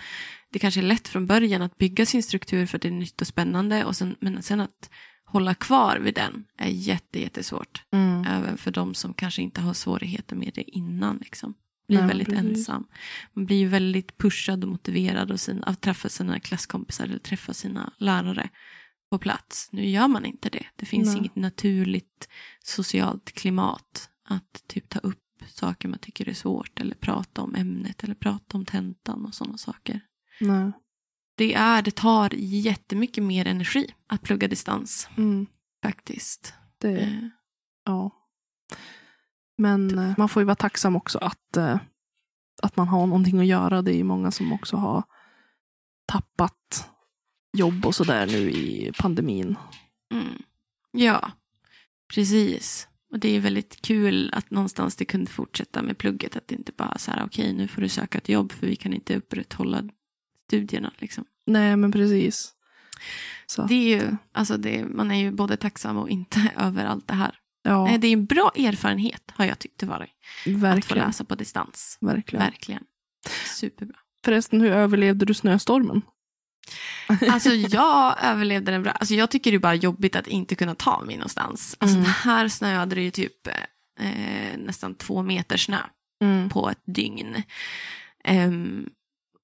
det 0.53 0.59
kanske 0.59 0.81
är 0.81 0.83
lätt 0.83 1.09
från 1.09 1.27
början 1.27 1.63
att 1.63 1.79
bygga 1.79 2.07
sin 2.07 2.23
struktur 2.23 2.67
för 2.67 2.79
att 2.79 2.83
det 2.83 2.89
är 2.89 2.93
nytt 2.93 3.21
och 3.21 3.27
spännande. 3.27 3.85
Och 3.85 3.97
sen, 3.97 4.17
men 4.21 4.43
sen 4.43 4.61
att 4.61 4.91
hålla 5.29 5.55
kvar 5.55 5.97
vid 5.97 6.15
den 6.15 6.45
är 6.59 6.69
jätte, 6.69 7.21
jättesvårt. 7.21 7.83
Även 8.27 8.59
för 8.59 8.71
de 8.71 8.95
som 8.95 9.15
kanske 9.15 9.43
inte 9.43 9.61
har 9.61 9.75
svårigheter 9.75 10.37
med 10.37 10.53
det 10.55 10.71
innan. 10.71 11.17
Liksom. 11.17 11.55
Blir 11.89 11.99
Nej, 11.99 12.09
väldigt 12.09 12.29
precis. 12.29 12.49
ensam. 12.49 12.87
Man 13.33 13.47
blir 13.47 13.67
väldigt 13.67 14.19
pushad 14.19 14.65
och 14.65 14.71
motiverad 14.71 15.33
av, 15.33 15.37
sin, 15.37 15.63
av 15.63 15.73
att 15.73 15.81
träffa 15.81 16.09
sina 16.09 16.41
klasskompisar 16.41 17.05
eller 17.05 17.19
träffa 17.19 17.55
sina 17.55 17.93
lärare 17.99 18.49
på 19.11 19.19
plats. 19.19 19.69
Nu 19.73 19.89
gör 19.89 20.09
man 20.09 20.25
inte 20.25 20.49
det. 20.49 20.67
Det 20.77 20.87
finns 20.87 21.09
Nej. 21.09 21.19
inget 21.19 21.37
naturligt 21.37 22.29
socialt 22.65 23.33
klimat 23.33 24.11
att 24.25 24.65
typ 24.67 24.89
ta 24.89 24.99
upp 24.99 25.19
saker 25.47 25.89
man 25.89 25.99
tycker 25.99 26.29
är 26.29 26.35
svårt 26.35 26.81
eller 26.81 26.95
prata 26.95 27.43
om 27.43 27.55
ämnet 27.55 28.05
eller 28.05 28.15
prata 28.15 28.57
om 28.57 28.65
tentan 28.65 29.27
och 29.27 29.35
sådana 29.35 29.59
saker. 29.59 30.01
Nej. 30.41 30.73
Det, 31.39 31.55
är, 31.55 31.83
det 31.83 31.91
tar 31.91 32.31
jättemycket 32.35 33.25
mer 33.25 33.47
energi 33.47 33.95
att 34.07 34.23
plugga 34.23 34.49
distans 34.49 35.09
Mm. 35.17 35.47
faktiskt. 35.83 36.55
Det, 36.79 36.89
Eh, 37.01 37.29
ja. 37.85 38.11
Men 39.59 39.99
eh, 39.99 40.15
man 40.19 40.29
får 40.29 40.41
ju 40.43 40.45
vara 40.45 40.55
tacksam 40.57 40.97
också 40.97 41.19
att, 41.19 41.57
eh, 41.57 41.81
att 42.63 42.77
man 42.77 42.89
har 42.89 43.07
någonting 43.07 43.41
att 43.41 43.47
göra. 43.47 43.83
Det 43.83 43.93
är 43.93 43.97
ju 43.97 44.05
många 44.05 44.31
som 44.31 44.53
också 44.53 44.77
har 44.77 45.03
tappat 46.07 46.89
jobb 47.57 47.87
och 47.87 47.95
sådär 47.95 48.27
nu 48.27 48.51
i 48.51 48.93
pandemin. 48.99 49.57
Mm. 50.13 50.43
Ja, 50.93 51.33
precis. 52.15 52.89
Och 53.11 53.19
det 53.19 53.29
är 53.37 53.41
väldigt 53.41 53.83
kul 53.83 54.31
att 54.35 54.51
någonstans 54.51 54.97
det 54.97 55.05
kunde 55.05 55.31
fortsätta 55.31 55.83
med 55.83 55.99
plugget. 55.99 56.37
Att 56.37 56.49
det 56.49 56.55
inte 56.55 56.73
bara 56.73 56.99
så 56.99 57.11
här, 57.11 57.25
okej 57.25 57.53
nu 57.53 57.69
får 57.69 57.83
du 57.83 57.89
söka 57.89 58.19
ett 58.19 58.29
jobb 58.29 58.53
för 58.53 58.67
vi 58.67 58.77
kan 58.77 58.93
inte 58.93 59.17
upprätthålla 59.17 59.83
studierna. 60.47 60.93
Liksom. 60.99 61.25
Nej, 61.49 61.77
men 61.77 61.93
precis. 61.93 62.53
Så, 63.47 63.63
Det 63.63 63.75
är 63.75 63.99
ju, 64.01 64.17
alltså 64.33 64.57
det, 64.57 64.85
man 64.85 65.11
är 65.11 65.15
ju 65.21 65.31
både 65.31 65.57
tacksam 65.57 65.97
och 65.97 66.09
inte 66.11 66.53
över 66.57 66.85
allt 66.85 67.09
det 67.09 67.15
här. 67.15 67.35
ja, 67.63 67.85
Nej, 67.85 67.99
Det 67.99 68.07
är 68.07 68.13
en 68.13 68.27
bra 68.27 68.51
erfarenhet 68.57 69.23
har 69.35 69.45
jag 69.45 69.59
tyckt 69.59 69.79
det 69.81 69.87
varit. 69.87 70.11
Att 70.47 70.53
få 70.53 70.59
verkligen. 70.59 71.07
läsa 71.07 71.25
på 71.25 71.35
distans. 71.35 71.99
verkligen. 72.01 72.45
Verkligen. 72.45 72.83
Superbra. 73.47 73.97
Förresten, 74.25 74.61
hur 74.61 74.71
överlevde 74.73 75.25
du 75.27 75.35
snöstormen? 75.35 76.03
Alltså 77.31 77.51
jag 77.55 78.17
överlevde 78.25 78.73
den 78.73 78.83
bra. 78.83 78.93
Alltså 78.93 79.15
jag 79.15 79.31
tycker 79.31 79.51
det 79.51 79.57
är 79.57 79.59
bara 79.59 79.75
jobbigt 79.75 80.17
att 80.17 80.27
inte 80.27 80.55
kunna 80.55 80.75
ta 80.75 81.01
mig 81.05 81.17
någonstans. 81.17 81.77
Alltså 81.81 81.97
Mm. 81.99 82.11
här 82.11 82.49
snöade 82.49 82.95
det 82.95 83.03
ju 83.03 83.11
typ 83.11 83.47
eh, 84.01 84.59
nästan 84.59 84.95
två 84.95 85.23
meter 85.23 85.57
snö 85.57 85.79
Mm. 86.23 86.49
på 86.49 86.71
ett 86.71 86.83
dygn. 86.87 87.43
Ehm, 88.25 88.89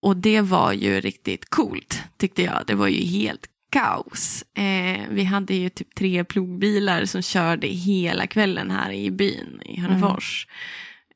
och 0.05 0.17
det 0.17 0.41
var 0.41 0.73
ju 0.73 1.01
riktigt 1.01 1.51
coolt 1.51 2.03
tyckte 2.17 2.43
jag. 2.43 2.63
Det 2.67 2.75
var 2.75 2.89
ju 2.89 3.05
helt 3.05 3.47
kaos. 3.71 4.45
Eh, 4.55 5.01
vi 5.11 5.25
hade 5.25 5.55
ju 5.55 5.69
typ 5.69 5.95
tre 5.95 6.25
plogbilar 6.25 7.05
som 7.05 7.23
körde 7.23 7.67
hela 7.67 8.27
kvällen 8.27 8.71
här 8.71 8.93
i 8.93 9.11
byn 9.11 9.61
i 9.65 9.81
Hörnefors. 9.81 10.47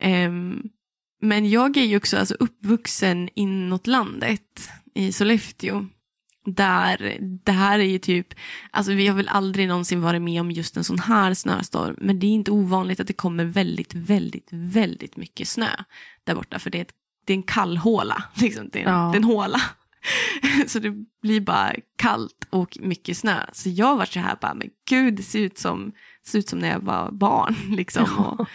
Ehm, 0.00 0.62
men 1.20 1.50
jag 1.50 1.76
är 1.76 1.84
ju 1.84 1.96
också 1.96 2.16
alltså 2.16 2.34
uppvuxen 2.34 3.28
inåt 3.34 3.86
landet 3.86 4.70
i 4.94 5.12
Sollefteå. 5.12 5.86
Där 6.46 7.18
det 7.44 7.52
här 7.52 7.78
är 7.78 7.84
ju 7.84 7.98
typ, 7.98 8.34
alltså 8.70 8.92
vi 8.92 9.06
har 9.06 9.16
väl 9.16 9.28
aldrig 9.28 9.68
någonsin 9.68 10.00
varit 10.00 10.22
med 10.22 10.40
om 10.40 10.50
just 10.50 10.76
en 10.76 10.84
sån 10.84 10.98
här 10.98 11.34
snöstorm. 11.34 11.96
Men 11.98 12.18
det 12.18 12.26
är 12.26 12.30
inte 12.30 12.50
ovanligt 12.50 13.00
att 13.00 13.06
det 13.06 13.12
kommer 13.12 13.44
väldigt, 13.44 13.94
väldigt, 13.94 14.48
väldigt 14.50 15.16
mycket 15.16 15.48
snö 15.48 15.70
där 16.24 16.34
borta. 16.34 16.58
För 16.58 16.70
det 16.70 16.78
är, 16.78 16.82
ett, 16.82 16.94
det 17.28 17.32
är 17.32 17.36
en 17.36 17.42
kall 17.42 17.76
håla, 17.76 18.22
liksom. 18.34 18.68
det, 18.72 18.82
är 18.82 18.86
en, 18.86 18.92
Ja. 18.94 19.08
det 19.12 19.16
är 19.16 19.20
en 19.20 19.24
håla. 19.24 19.60
Så 20.66 20.78
det 20.78 20.94
blir 21.22 21.40
bara 21.40 21.74
kallt 21.96 22.46
och 22.50 22.78
mycket 22.80 23.16
snö. 23.16 23.46
Så 23.52 23.68
jag 23.68 23.96
var 23.96 24.04
så 24.04 24.20
här 24.20 24.36
bara, 24.40 24.54
men 24.54 24.68
gud 24.88 25.14
det 25.14 25.22
ser 25.22 25.38
ut 25.38 25.58
som, 25.58 25.92
ser 26.26 26.38
ut 26.38 26.48
som 26.48 26.58
när 26.58 26.68
jag 26.68 26.80
var 26.80 27.10
barn. 27.10 27.56
Liksom. 27.76 28.18
Och 28.18 28.48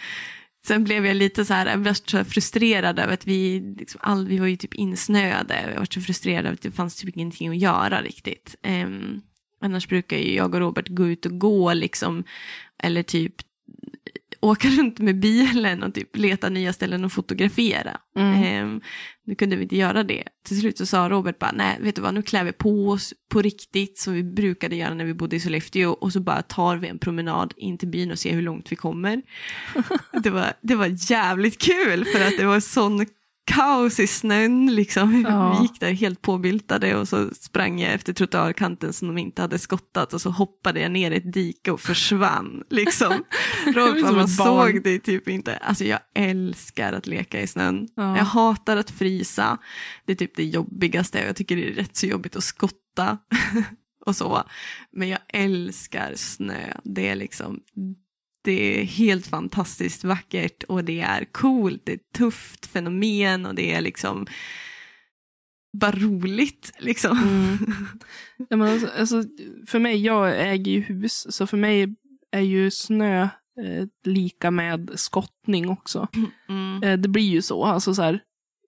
sen 0.66 0.84
blev 0.84 1.06
jag 1.06 1.16
lite 1.16 1.44
så 1.44 1.54
här, 1.54 1.66
jag 1.66 1.96
så 1.96 2.16
här 2.16 2.24
frustrerad 2.24 2.98
över 2.98 3.14
att 3.14 3.26
vi, 3.26 3.60
liksom, 3.78 4.00
all, 4.02 4.28
vi 4.28 4.38
var 4.38 4.46
ju 4.46 4.56
typ 4.56 4.74
insnöade. 4.74 5.70
Jag 5.72 5.78
var 5.78 5.88
så 5.90 6.00
frustrerad 6.00 6.44
över 6.46 6.54
att 6.54 6.62
det 6.62 6.70
fanns 6.70 6.96
typ 6.96 7.16
ingenting 7.16 7.48
att 7.48 7.56
göra 7.56 8.02
riktigt. 8.02 8.56
Um, 8.62 9.22
annars 9.60 9.88
brukar 9.88 10.16
ju 10.16 10.34
jag 10.34 10.54
och 10.54 10.60
Robert 10.60 10.88
gå 10.88 11.06
ut 11.06 11.26
och 11.26 11.38
gå 11.38 11.72
liksom. 11.72 12.24
Eller 12.78 13.02
typ 13.02 13.34
åka 14.44 14.68
runt 14.68 14.98
med 14.98 15.20
bilen 15.20 15.82
och 15.82 15.94
typ 15.94 16.16
leta 16.16 16.48
nya 16.48 16.72
ställen 16.72 17.04
att 17.04 17.12
fotografera. 17.12 18.00
Mm. 18.16 18.42
Ehm, 18.42 18.80
nu 19.26 19.34
kunde 19.34 19.56
vi 19.56 19.62
inte 19.62 19.76
göra 19.76 20.02
det. 20.02 20.24
Till 20.46 20.60
slut 20.60 20.78
så 20.78 20.86
sa 20.86 21.08
Robert 21.08 21.38
bara, 21.38 21.52
nej 21.52 21.78
vet 21.80 21.96
du 21.96 22.02
vad, 22.02 22.14
nu 22.14 22.22
klär 22.22 22.44
vi 22.44 22.52
på 22.52 22.88
oss 22.88 23.14
på 23.30 23.42
riktigt 23.42 23.98
som 23.98 24.14
vi 24.14 24.22
brukade 24.22 24.76
göra 24.76 24.94
när 24.94 25.04
vi 25.04 25.14
bodde 25.14 25.36
i 25.36 25.40
Sollefteå 25.40 25.90
och 25.90 26.12
så 26.12 26.20
bara 26.20 26.42
tar 26.42 26.76
vi 26.76 26.88
en 26.88 26.98
promenad 26.98 27.54
in 27.56 27.78
till 27.78 27.88
byn 27.88 28.10
och 28.10 28.18
ser 28.18 28.32
hur 28.32 28.42
långt 28.42 28.72
vi 28.72 28.76
kommer. 28.76 29.22
det, 30.22 30.30
var, 30.30 30.52
det 30.60 30.74
var 30.74 31.10
jävligt 31.10 31.58
kul 31.58 32.04
för 32.04 32.26
att 32.26 32.38
det 32.38 32.46
var 32.46 32.60
sån 32.60 33.06
kaos 33.44 34.00
i 34.00 34.06
snön 34.06 34.74
liksom. 34.74 35.24
Ja. 35.28 35.56
Vi 35.58 35.62
gick 35.62 35.80
där 35.80 35.92
helt 35.92 36.22
påbyltade 36.22 36.96
och 36.96 37.08
så 37.08 37.30
sprang 37.34 37.80
jag 37.80 37.92
efter 37.92 38.12
trottoarkanten 38.12 38.92
som 38.92 39.08
de 39.08 39.18
inte 39.18 39.42
hade 39.42 39.58
skottat 39.58 40.14
och 40.14 40.20
så 40.20 40.30
hoppade 40.30 40.80
jag 40.80 40.92
ner 40.92 41.10
i 41.10 41.16
ett 41.16 41.32
dike 41.32 41.70
och 41.70 41.80
försvann. 41.80 42.62
Liksom. 42.70 43.24
Robert, 43.66 44.06
Som 44.06 44.16
man 44.16 44.28
såg 44.28 44.82
det 44.84 44.98
typ 44.98 45.28
inte. 45.28 45.56
Alltså 45.56 45.84
jag 45.84 46.00
älskar 46.14 46.92
att 46.92 47.06
leka 47.06 47.40
i 47.40 47.46
snön. 47.46 47.88
Ja. 47.94 48.16
Jag 48.16 48.24
hatar 48.24 48.76
att 48.76 48.90
frysa. 48.90 49.58
Det 50.04 50.12
är 50.12 50.16
typ 50.16 50.36
det 50.36 50.44
jobbigaste. 50.44 51.18
Jag 51.18 51.36
tycker 51.36 51.56
det 51.56 51.68
är 51.68 51.74
rätt 51.74 51.96
så 51.96 52.06
jobbigt 52.06 52.36
att 52.36 52.44
skotta 52.44 53.18
och 54.06 54.16
så. 54.16 54.42
Men 54.92 55.08
jag 55.08 55.20
älskar 55.28 56.12
snö. 56.16 56.72
Det 56.84 57.08
är 57.08 57.14
liksom 57.14 57.60
det 58.44 58.80
är 58.80 58.84
helt 58.84 59.26
fantastiskt 59.26 60.04
vackert 60.04 60.62
och 60.62 60.84
det 60.84 61.00
är 61.00 61.24
coolt, 61.24 61.82
det 61.84 61.92
är 61.92 61.96
ett 61.96 62.12
tufft 62.14 62.66
fenomen 62.66 63.46
och 63.46 63.54
det 63.54 63.72
är 63.72 63.80
liksom 63.80 64.26
bara 65.74 65.92
roligt 65.92 66.72
liksom. 66.78 67.18
Mm. 67.18 67.58
Ja, 68.48 68.56
men 68.56 68.68
alltså, 68.68 68.88
alltså, 68.98 69.24
för 69.66 69.78
mig, 69.78 69.96
jag 70.04 70.50
äger 70.50 70.72
ju 70.72 70.80
hus, 70.80 71.26
så 71.30 71.46
för 71.46 71.56
mig 71.56 71.94
är 72.30 72.40
ju 72.40 72.70
snö 72.70 73.22
eh, 73.22 73.86
lika 74.04 74.50
med 74.50 74.90
skottning 74.94 75.68
också. 75.68 76.08
Mm. 76.48 76.82
Eh, 76.82 76.98
det 76.98 77.08
blir 77.08 77.30
ju 77.30 77.42
så. 77.42 77.64
Alltså, 77.64 77.94
så 77.94 78.02
här, 78.02 78.20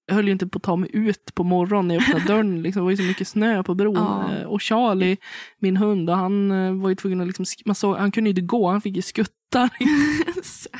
höll 0.08 0.26
ju 0.26 0.32
inte 0.32 0.46
på 0.46 0.56
att 0.56 0.62
ta 0.62 0.76
mig 0.76 0.90
ut 0.92 1.34
på 1.34 1.44
morgonen 1.44 1.88
när 1.88 1.94
jag 1.94 2.02
öppnade 2.02 2.25
dörren. 2.26 2.62
Liksom. 2.62 2.80
Det 2.80 2.84
var 2.84 2.90
ju 2.90 2.96
så 2.96 3.02
mycket 3.02 3.28
snö 3.28 3.62
på 3.62 3.75
bron. 3.75 3.94
Ja. 3.94 4.34
Eh, 4.34 4.42
och 4.42 4.62
Charlie, 4.62 5.16
min 5.58 5.76
hund, 5.76 6.10
och 6.10 6.16
han 6.16 6.50
eh, 6.50 6.75
var 6.75 6.88
ju 6.88 6.94
tvungen 6.94 7.20
att 7.20 7.26
liksom, 7.26 7.46
man 7.64 7.75
såg, 7.75 7.96
han 7.96 8.12
kunde 8.12 8.30
ju 8.30 8.32
inte 8.32 8.46
gå, 8.46 8.70
han 8.70 8.80
fick 8.80 8.96
ju 8.96 9.02
skutta. 9.02 9.36
Söt. 10.42 10.70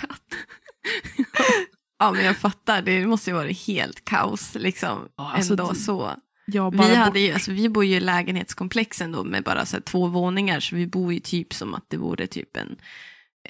ja 1.99 2.12
men 2.12 2.25
jag 2.25 2.37
fattar, 2.37 2.83
det 2.83 3.06
måste 3.06 3.30
ju 3.30 3.37
vara 3.37 3.49
helt 3.49 4.04
kaos 4.04 4.54
liksom. 4.54 4.99
Ja, 5.16 5.33
alltså, 5.33 5.52
ändå 5.52 5.75
så. 5.75 6.11
Bara 6.52 6.71
Vi, 6.71 6.95
hade 6.95 7.21
ju, 7.21 7.33
alltså, 7.33 7.52
vi 7.52 7.68
bor 7.68 7.85
ju 7.85 7.97
i 7.97 8.00
lägenhetskomplex 8.00 9.00
ändå 9.00 9.25
med 9.25 9.45
bara 9.45 9.66
så 9.66 9.76
här, 9.76 9.83
två 9.83 10.06
våningar 10.06 10.61
så 10.61 10.76
vi 10.76 10.87
bor 10.87 11.12
ju 11.12 11.21
typ 11.21 11.54
som 11.54 11.75
att 11.75 11.85
det 11.88 11.97
vore 11.97 12.26
typ 12.26 12.56
en 12.56 12.76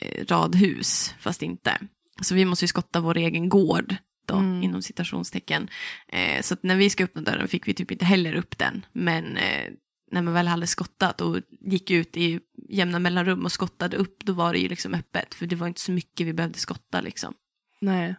eh, 0.01 0.25
radhus 0.25 1.15
fast 1.19 1.43
inte. 1.43 1.79
Så 2.21 2.35
vi 2.35 2.45
måste 2.45 2.65
ju 2.65 2.69
skotta 2.69 3.01
vår 3.01 3.17
egen 3.17 3.49
gård 3.49 3.97
då, 4.27 4.35
Mm. 4.35 4.63
inom 4.63 4.83
citationstecken. 4.83 5.69
Eh, 6.09 6.43
så 6.43 6.57
när 6.63 6.77
vi 6.77 6.91
ska 6.91 7.05
öppna 7.05 7.23
dörren 7.23 7.49
fick 7.49 7.69
vi 7.69 7.75
typ 7.75 7.91
inte 7.91 8.05
heller 8.05 8.35
upp 8.35 8.59
den. 8.59 8.87
Men 8.93 9.37
eh, 9.37 9.73
när 10.13 10.23
man 10.23 10.35
väl 10.35 10.49
hade 10.49 10.67
skottat 10.67 11.21
och 11.21 11.37
gick 11.61 11.91
ut 11.91 12.17
i 12.17 12.41
jämna 12.69 12.99
mellanrum 12.99 13.45
och 13.45 13.53
skottade 13.53 13.97
upp 13.97 14.25
då 14.25 14.33
var 14.33 14.53
det 14.53 14.59
ju 14.59 14.69
liksom 14.69 14.95
öppet 14.95 15.35
för 15.35 15.47
det 15.47 15.57
var 15.57 15.67
inte 15.67 15.81
så 15.81 15.93
mycket 15.93 16.27
vi 16.27 16.33
behövde 16.33 16.59
skotta 16.59 17.01
liksom. 17.01 17.35
Nej. 17.81 18.15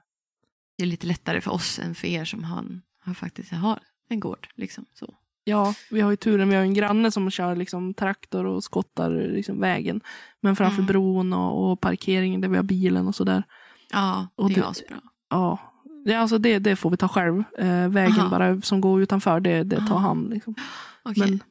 Det 0.77 0.83
är 0.83 0.87
lite 0.87 1.07
lättare 1.07 1.41
för 1.41 1.51
oss 1.51 1.79
än 1.79 1.95
för 1.95 2.07
er 2.07 2.25
som 2.25 2.43
har, 2.43 2.81
har 2.99 3.13
faktiskt 3.13 3.51
har 3.51 3.79
en 4.09 4.19
gård 4.19 4.47
liksom 4.55 4.85
så. 4.93 5.13
Ja, 5.43 5.73
vi 5.91 6.01
har 6.01 6.09
ju 6.11 6.15
turen, 6.17 6.49
vi 6.49 6.55
har 6.55 6.61
en 6.63 6.73
granne 6.73 7.11
som 7.11 7.31
kör 7.31 7.55
liksom, 7.55 7.93
traktor 7.93 8.45
och 8.45 8.63
skottar 8.63 9.11
liksom, 9.11 9.59
vägen. 9.59 10.01
Men 10.41 10.55
framför 10.55 10.75
Mm. 10.81 10.85
bron 10.87 11.33
och, 11.33 11.71
och 11.71 11.81
parkeringen 11.81 12.41
där 12.41 12.47
vi 12.49 12.55
har 12.55 12.63
bilen 12.63 13.07
och 13.07 13.15
sådär. 13.15 13.43
Ja, 13.91 14.27
Och 14.35 14.49
det 14.49 14.55
det- 14.55 14.61
är 14.61 14.65
asbra. 14.69 15.01
Ja, 15.29 15.59
det, 16.07 16.15
alltså 16.15 16.37
det, 16.37 16.59
det 16.59 16.75
får 16.75 16.89
vi 16.89 16.97
ta 16.97 17.07
själv. 17.07 17.43
Eh, 17.57 17.87
vägen 17.89 18.19
Aha. 18.19 18.29
bara 18.29 18.61
som 18.61 18.81
går 18.81 19.01
utanför, 19.01 19.39
det, 19.39 19.63
det 19.63 19.75
tar 19.75 19.95
Aha. 19.95 20.07
han. 20.07 20.29
Liksom. 20.29 20.55
Okej. 21.03 21.29
Men 21.29 21.41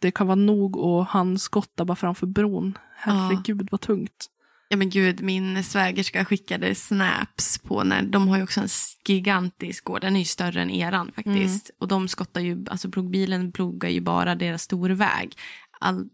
det 0.00 0.10
kan 0.10 0.26
vara 0.26 0.34
nog 0.34 0.76
och 0.76 1.06
han 1.06 1.38
skottar 1.38 1.84
bara 1.84 1.96
framför 1.96 2.26
bron. 2.26 2.78
Herregud 2.96 3.68
vad 3.70 3.80
tungt. 3.80 4.26
Ja 4.68 4.76
men 4.76 4.90
gud, 4.90 5.22
min 5.22 5.64
svägerska 5.64 6.24
skickade 6.24 6.74
snaps 6.74 7.58
på 7.58 7.84
när, 7.84 8.02
de 8.02 8.28
har 8.28 8.36
ju 8.36 8.42
också 8.42 8.60
en 8.60 8.68
gigantisk 9.08 9.84
gård, 9.84 10.00
den 10.00 10.16
är 10.16 10.20
ju 10.20 10.24
större 10.24 10.62
än 10.62 10.70
eran 10.70 11.12
faktiskt. 11.12 11.70
Och 11.80 11.88
de 11.88 12.08
skottar 12.08 12.40
ju, 12.40 12.64
alltså 12.70 12.90
plogbilen 12.90 13.52
plogar 13.52 13.88
ju 13.88 14.00
bara 14.00 14.34
deras 14.34 14.62
storväg. 14.62 15.36
All, 15.80 16.08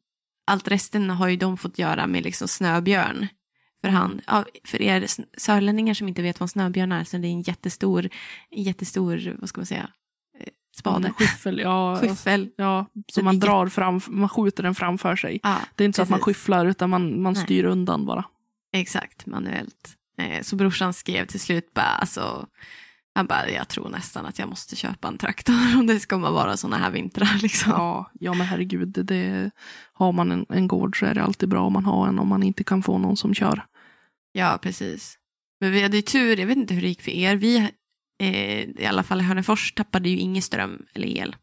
allt 0.46 0.68
resten 0.68 1.10
har 1.10 1.28
ju 1.28 1.36
de 1.36 1.56
fått 1.56 1.78
göra 1.78 2.06
med 2.06 2.24
liksom 2.24 2.48
snöbjörn. 2.48 3.28
För, 3.84 3.88
han, 3.88 4.20
för 4.64 4.82
er 4.82 5.06
sörlänningar 5.36 5.94
som 5.94 6.08
inte 6.08 6.22
vet 6.22 6.40
vad 6.40 6.44
en 6.44 6.48
snöbjörn 6.48 6.92
är, 6.92 7.04
så 7.04 7.16
det 7.16 7.28
är 7.28 7.30
en 7.30 7.42
jättestor, 7.42 8.08
jättestor, 8.50 9.36
vad 9.38 9.48
ska 9.48 9.60
man 9.60 9.66
säga, 9.66 9.90
eh, 10.40 10.48
spade. 10.78 11.12
Skyffel, 11.18 11.58
ja. 11.58 11.96
Skyffel. 12.00 12.48
Ja, 12.56 12.86
så 13.12 13.22
man 13.22 13.38
drar 13.38 13.66
fram, 13.66 14.00
man 14.08 14.28
skjuter 14.28 14.62
den 14.62 14.74
framför 14.74 15.16
sig. 15.16 15.40
Ja, 15.42 15.56
Det 15.74 15.84
är 15.84 15.86
inte 15.86 15.96
så 15.96 16.02
att 16.02 16.08
man 16.08 16.18
precis. 16.18 16.36
skyfflar 16.36 16.66
utan 16.66 16.90
man, 16.90 17.22
man 17.22 17.32
Nej. 17.32 17.42
styr 17.42 17.64
undan 17.64 18.06
bara. 18.06 18.24
Exakt, 18.72 19.26
manuellt. 19.26 19.96
Eh, 20.18 20.42
så 20.42 20.56
brorsan 20.56 20.92
skrev 20.92 21.26
till 21.26 21.40
slut 21.40 21.74
bara, 21.74 21.84
alltså, 21.84 22.46
han 23.16 23.26
bara, 23.26 23.50
jag 23.50 23.68
tror 23.68 23.88
nästan 23.88 24.26
att 24.26 24.38
jag 24.38 24.48
måste 24.48 24.76
köpa 24.76 25.08
en 25.08 25.18
traktor 25.18 25.78
om 25.78 25.86
det 25.86 26.00
ska 26.00 26.16
vara 26.16 26.56
sådana 26.56 26.76
här 26.76 26.90
vintrar 26.90 27.38
liksom. 27.42 27.72
Ja, 27.72 28.10
ja 28.20 28.34
men 28.34 28.46
herregud, 28.46 28.88
det, 28.88 29.02
det, 29.02 29.50
har 29.92 30.12
man 30.12 30.32
en, 30.32 30.46
en 30.48 30.68
gård 30.68 30.98
så 30.98 31.06
är 31.06 31.14
det 31.14 31.22
alltid 31.22 31.48
bra 31.48 31.60
om 31.66 31.72
man 31.72 31.84
har 31.84 32.08
en 32.08 32.18
om 32.18 32.28
man 32.28 32.42
inte 32.42 32.64
kan 32.64 32.82
få 32.82 32.98
någon 32.98 33.16
som 33.16 33.34
kör. 33.34 33.66
Ja, 34.32 34.58
precis. 34.62 35.18
Men 35.60 35.72
vi 35.72 35.82
hade 35.82 35.96
ju 35.96 36.02
tur, 36.02 36.38
jag 36.40 36.46
vet 36.46 36.56
inte 36.56 36.74
hur 36.74 36.82
det 36.82 36.88
gick 36.88 37.02
för 37.02 37.10
er. 37.10 37.36
Vi, 37.36 37.56
eh, 38.18 38.60
i 38.82 38.86
alla 38.86 39.02
fall 39.02 39.20
i 39.20 39.24
Hörnefors, 39.24 39.72
tappade 39.72 40.08
ju 40.08 40.16
ingen 40.16 40.42
ström 40.42 40.86
eller 40.94 41.08
el. 41.08 41.36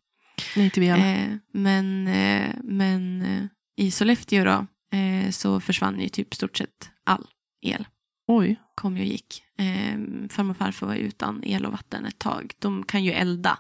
Nej, 0.56 0.66
inte 0.66 0.80
vi 0.80 0.88
heller. 0.88 1.32
Eh, 1.32 1.38
men 1.54 2.08
eh, 2.08 2.56
men 2.64 3.22
eh, 3.22 3.46
i 3.86 3.92
Sollefteå 3.92 4.44
då, 4.44 4.68
eh, 4.98 5.30
så 5.32 5.60
försvann 5.60 6.00
ju 6.00 6.10
typ 6.10 6.34
stort 6.34 6.58
sett 6.58 6.90
all 7.04 7.28
el. 7.62 7.88
Oj. 8.28 8.60
Kom 8.76 8.94
och 8.94 9.00
gick. 9.00 9.44
Eh, 9.58 9.98
farmor 10.30 10.50
och 10.50 10.58
farfar 10.58 10.88
var 10.88 10.96
utan 10.96 11.44
el 11.44 11.66
och 11.66 11.72
vatten 11.72 12.06
ett 12.06 12.20
tag. 12.20 12.54
De 12.60 12.84
kan 12.84 13.04
ju 13.04 13.12
elda 13.12 13.60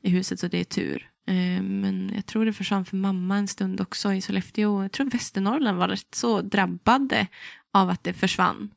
i 0.00 0.10
huset 0.10 0.40
så 0.40 0.48
det 0.48 0.60
är 0.60 0.64
tur. 0.64 1.10
Eh, 1.26 1.62
men 1.62 2.12
jag 2.14 2.26
tror 2.26 2.44
det 2.44 2.52
försvann 2.52 2.84
för 2.84 2.96
mamma 2.96 3.36
en 3.36 3.48
stund 3.48 3.80
också 3.80 4.12
i 4.12 4.20
Sollefteå. 4.20 4.82
Jag 4.82 4.92
tror 4.92 5.10
Västernorrland 5.10 5.78
var 5.78 5.88
rätt 5.88 6.14
så 6.14 6.40
drabbade 6.40 7.26
av 7.72 7.90
att 7.90 8.04
det 8.04 8.12
försvann 8.12 8.70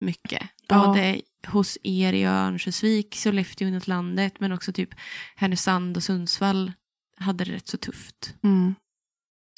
mycket. 0.00 0.42
Ja. 0.68 0.86
Både 0.86 1.20
hos 1.46 1.78
er 1.82 2.12
i 2.12 2.24
Örnsköldsvik, 2.24 3.16
Sollefteå 3.16 3.68
inåt 3.68 3.86
landet 3.86 4.40
men 4.40 4.52
också 4.52 4.72
typ 4.72 4.90
Härnösand 5.36 5.96
och 5.96 6.02
Sundsvall 6.02 6.72
hade 7.16 7.44
det 7.44 7.52
rätt 7.52 7.68
så 7.68 7.76
tufft. 7.76 8.34
Mm. 8.42 8.74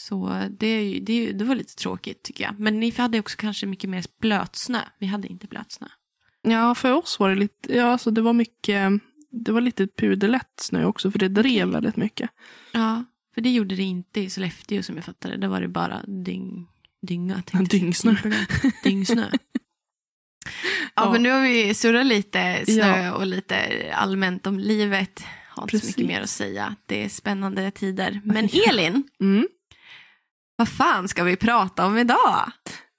Så 0.07 0.47
det, 0.59 1.00
det, 1.00 1.33
det 1.33 1.45
var 1.45 1.54
lite 1.54 1.75
tråkigt 1.76 2.23
tycker 2.23 2.45
jag. 2.45 2.59
Men 2.61 2.80
ni 2.80 2.90
hade 2.90 3.21
också 3.21 3.37
kanske 3.37 3.66
mycket 3.66 3.90
mer 3.90 4.04
blötsnö. 4.21 4.78
Vi 4.99 5.07
hade 5.07 5.28
inte 5.28 5.47
blötsnö. 5.47 5.87
Ja, 6.42 6.75
för 6.75 6.92
oss 6.92 7.19
var 7.21 7.28
det 7.28 7.35
lite, 7.35 7.76
ja 7.76 7.85
alltså 7.85 8.11
det 8.11 8.21
var 8.23 8.33
mycket, 8.33 8.90
det 9.30 9.52
var 9.52 9.61
lite 9.61 9.87
puderlätt 9.87 10.52
snö 10.61 10.85
också 10.85 11.11
för 11.11 11.19
det 11.19 11.28
drev 11.28 11.62
Okej. 11.69 11.73
väldigt 11.73 11.97
mycket. 11.97 12.30
Ja, 12.73 13.04
för 13.35 13.40
det 13.40 13.50
gjorde 13.50 13.76
det 13.76 13.83
inte 13.83 14.21
i 14.21 14.30
Sollefteå 14.30 14.83
som 14.83 14.97
jag 14.97 15.04
fattade. 15.04 15.37
Där 15.37 15.49
var 15.49 15.61
det 15.61 15.69
bara 15.69 16.02
dyng, 16.07 16.66
dynga. 17.02 17.42
Dyngsnö. 17.71 18.14
Dyngsnö. 18.85 19.30
Ja, 20.95 21.04
Ja. 21.04 21.12
men 21.12 21.23
nu 21.23 21.30
har 21.30 21.40
vi 21.42 21.75
surrat 21.75 22.07
lite 22.07 22.64
snö 22.66 23.02
Ja. 23.04 23.14
och 23.14 23.26
lite 23.26 23.57
allmänt 23.95 24.47
om 24.47 24.59
livet. 24.59 25.25
Har 25.49 25.62
inte 25.62 25.78
så 25.78 25.80
Precis. 25.80 25.97
mycket 25.97 26.12
mer 26.12 26.21
att 26.21 26.30
säga. 26.30 26.76
Det 26.87 27.04
är 27.04 27.09
spännande 27.09 27.71
tider. 27.71 28.21
Men 28.25 28.49
Elin, 28.69 29.02
Mm. 29.21 29.49
Vad 30.61 30.69
fan 30.69 31.09
ska 31.09 31.25
vi 31.25 31.37
prata 31.37 31.87
om 31.87 31.99
idag? 31.99 32.52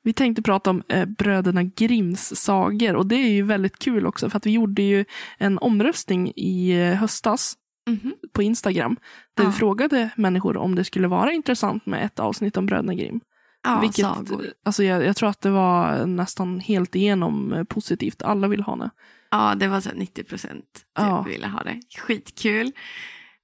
Vi 0.03 0.13
tänkte 0.13 0.41
prata 0.41 0.69
om 0.69 0.83
eh, 0.89 1.05
bröderna 1.05 1.63
Grimms 1.63 2.35
sagor 2.35 2.95
och 2.95 3.05
det 3.07 3.15
är 3.15 3.29
ju 3.29 3.43
väldigt 3.43 3.79
kul 3.79 4.05
också 4.05 4.29
för 4.29 4.37
att 4.37 4.45
vi 4.45 4.51
gjorde 4.51 4.81
ju 4.81 5.05
en 5.37 5.57
omröstning 5.57 6.31
i 6.35 6.71
eh, 6.81 6.93
höstas 6.95 7.53
Mhm. 7.89 8.13
på 8.33 8.41
Instagram 8.43 8.97
där 9.37 9.43
Ja. 9.43 9.49
vi 9.49 9.55
frågade 9.55 10.09
människor 10.15 10.57
om 10.57 10.75
det 10.75 10.83
skulle 10.83 11.07
vara 11.07 11.31
intressant 11.31 11.85
med 11.85 12.05
ett 12.05 12.19
avsnitt 12.19 12.57
om 12.57 12.65
bröderna 12.65 12.93
Grimm. 12.93 13.19
Ja, 13.63 13.79
Vilket, 13.81 14.05
sagor. 14.05 14.45
alltså 14.65 14.83
jag, 14.83 15.05
jag 15.05 15.15
tror 15.15 15.29
att 15.29 15.41
det 15.41 15.49
var 15.49 16.05
nästan 16.05 16.59
helt 16.59 16.95
igenom 16.95 17.53
eh, 17.53 17.63
positivt. 17.63 18.21
Alla 18.21 18.47
vill 18.47 18.61
ha 18.63 18.75
det. 18.75 18.89
Ja, 19.31 19.55
det 19.55 19.67
var 19.67 19.81
så 19.81 19.89
här 19.89 19.95
90 19.95 20.23
procent 20.23 20.65
Ja. 20.97 21.23
typ 21.23 21.33
ville 21.33 21.47
ha 21.47 21.63
det. 21.63 21.79
Skitkul. 21.99 22.71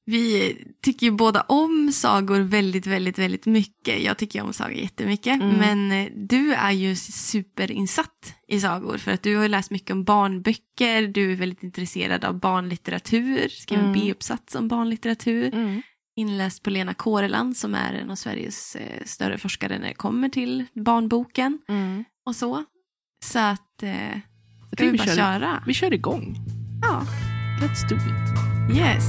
Vi 0.10 0.58
tycker 0.84 1.06
ju 1.06 1.12
båda 1.12 1.42
om 1.42 1.92
sagor 1.92 2.40
väldigt, 2.40 2.88
väldigt, 2.88 3.20
väldigt 3.20 3.46
mycket. 3.46 4.04
Jag 4.04 4.18
tycker 4.18 4.42
om 4.44 4.54
sagor 4.54 4.74
jättemycket. 4.74 5.42
Mm. 5.42 5.56
Men 5.58 5.92
eh, 5.92 6.12
du 6.16 6.54
är 6.54 6.72
ju 6.72 6.96
superinsatt 6.96 8.34
i 8.48 8.60
sagor. 8.60 8.98
För 8.98 9.12
att 9.12 9.24
du 9.24 9.36
har 9.36 9.48
läst 9.48 9.72
mycket 9.72 9.92
om 9.92 10.04
barnböcker. 10.04 11.08
Du 11.08 11.32
är 11.32 11.36
väldigt 11.36 11.64
intresserad 11.64 12.26
av 12.26 12.40
barnlitteratur. 12.40 13.48
Skrev 13.50 13.80
en 13.80 13.86
Mm. 13.86 14.00
B-uppsats 14.00 14.56
om 14.56 14.68
barnlitteratur. 14.68 15.82
Inläst 16.16 16.64
på 16.64 16.70
Lena 16.70 16.94
Kåreland 16.94 17.58
som 17.58 17.76
är 17.76 17.94
en 17.94 18.12
av 18.12 18.16
Sveriges 18.16 18.76
eh, 18.76 19.04
större 19.06 19.38
forskare 19.38 19.80
när 19.80 19.88
det 19.88 19.94
kommer 19.94 20.30
till 20.30 20.66
barnboken. 20.74 21.60
Mm. 21.70 22.04
Och 22.26 22.36
så. 22.36 22.64
Så 23.26 23.40
att, 23.40 23.84
eh, 23.84 24.20
ska 24.76 24.86
vi 24.92 24.98
bara 24.98 25.06
kör, 25.08 25.16
köra? 25.16 25.64
vi 25.68 25.74
kör 25.74 25.94
igång. 25.94 26.36
Ja, 26.82 27.06
Let's 27.62 27.90
do 27.90 27.96
it. 27.96 28.78
yes. 28.78 29.04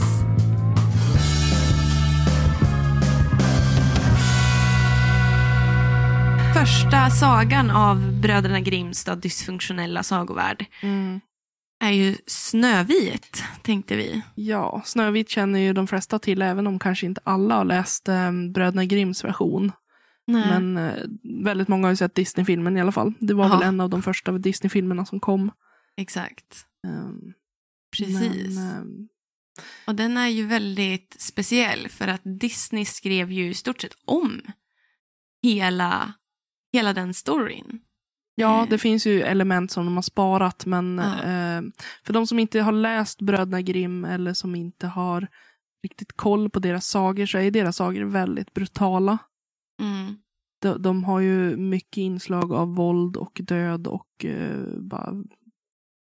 Första 6.54 7.10
sagan 7.10 7.70
av 7.70 8.20
bröderna 8.20 8.60
Grimstad 8.60 9.16
dysfunktionella 9.16 10.02
sagovärld 10.02 10.64
är 11.80 11.90
ju 11.90 12.16
Snövit, 12.26 13.44
tänkte 13.62 13.96
vi. 13.96 14.22
Ja, 14.34 14.82
Snövit 14.84 15.30
känner 15.30 15.58
ju 15.60 15.72
de 15.72 15.86
flesta 15.86 16.18
till, 16.18 16.42
även 16.42 16.66
om 16.66 16.78
kanske 16.78 17.06
inte 17.06 17.20
alla 17.24 17.54
har 17.56 17.64
läst 17.64 18.08
eh, 18.08 18.32
Bröderna 18.54 18.84
Grimms 18.84 19.24
version. 19.24 19.72
Nej. 20.26 20.46
Men 20.60 20.76
eh, 20.76 20.94
väldigt 21.44 21.68
många 21.68 21.86
har 21.86 21.90
ju 21.92 21.96
sett 21.96 22.14
Disney-filmen 22.14 22.76
i 22.76 22.80
alla 22.80 22.92
fall. 22.92 23.12
Det 23.20 23.34
var 23.34 23.48
Ja. 23.48 23.58
väl 23.58 23.68
en 23.68 23.80
av 23.80 23.90
de 23.90 24.02
första 24.02 24.32
Disney-filmerna 24.32 25.06
som 25.06 25.20
kom. 25.20 25.50
Exakt. 25.96 26.64
Ehm, 26.86 27.32
Precis. 27.96 28.56
Men, 28.56 28.68
ehm, 28.76 29.08
Och 29.86 29.94
den 29.94 30.16
är 30.16 30.28
ju 30.28 30.46
väldigt 30.46 31.16
speciell 31.18 31.88
för 31.88 32.08
att 32.08 32.20
Disney 32.40 32.84
skrev 32.84 33.32
ju 33.32 33.50
i 33.50 33.54
stort 33.54 33.80
sett 33.80 33.94
om 34.04 34.40
hela, 35.42 36.12
hela 36.72 36.92
den 36.92 37.14
storyn. 37.14 37.80
ja, 38.34 38.62
Eh. 38.62 38.68
det 38.68 38.78
finns 38.78 39.06
ju 39.06 39.22
element 39.22 39.70
som 39.70 39.84
de 39.84 39.94
har 39.94 40.02
sparat, 40.02 40.66
men 40.66 40.98
Ja. 40.98 41.22
ehm, 41.22 41.72
för 42.06 42.12
de 42.12 42.26
som 42.26 42.38
inte 42.38 42.60
har 42.60 42.72
läst 42.72 43.22
Bröderna 43.22 43.60
Grimm 43.60 44.04
eller 44.04 44.32
som 44.34 44.54
inte 44.54 44.86
har 44.86 45.28
riktigt 45.82 46.12
koll 46.16 46.50
på 46.50 46.58
deras 46.58 46.86
sagor 46.86 47.26
så 47.26 47.38
är 47.38 47.50
deras 47.50 47.76
sagor 47.76 48.04
väldigt 48.04 48.54
brutala. 48.54 49.18
Mm. 49.82 50.16
De, 50.62 50.82
de 50.82 51.04
har 51.04 51.20
ju 51.20 51.56
mycket 51.56 51.96
inslag 51.96 52.52
av 52.52 52.74
våld 52.74 53.16
och 53.16 53.40
död 53.44 53.86
och 53.86 54.24
eh, 54.24 54.66
bara 54.78 55.14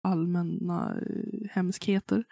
allmänna 0.03 0.95
eh, 1.01 1.49
hemskheter. 1.51 2.25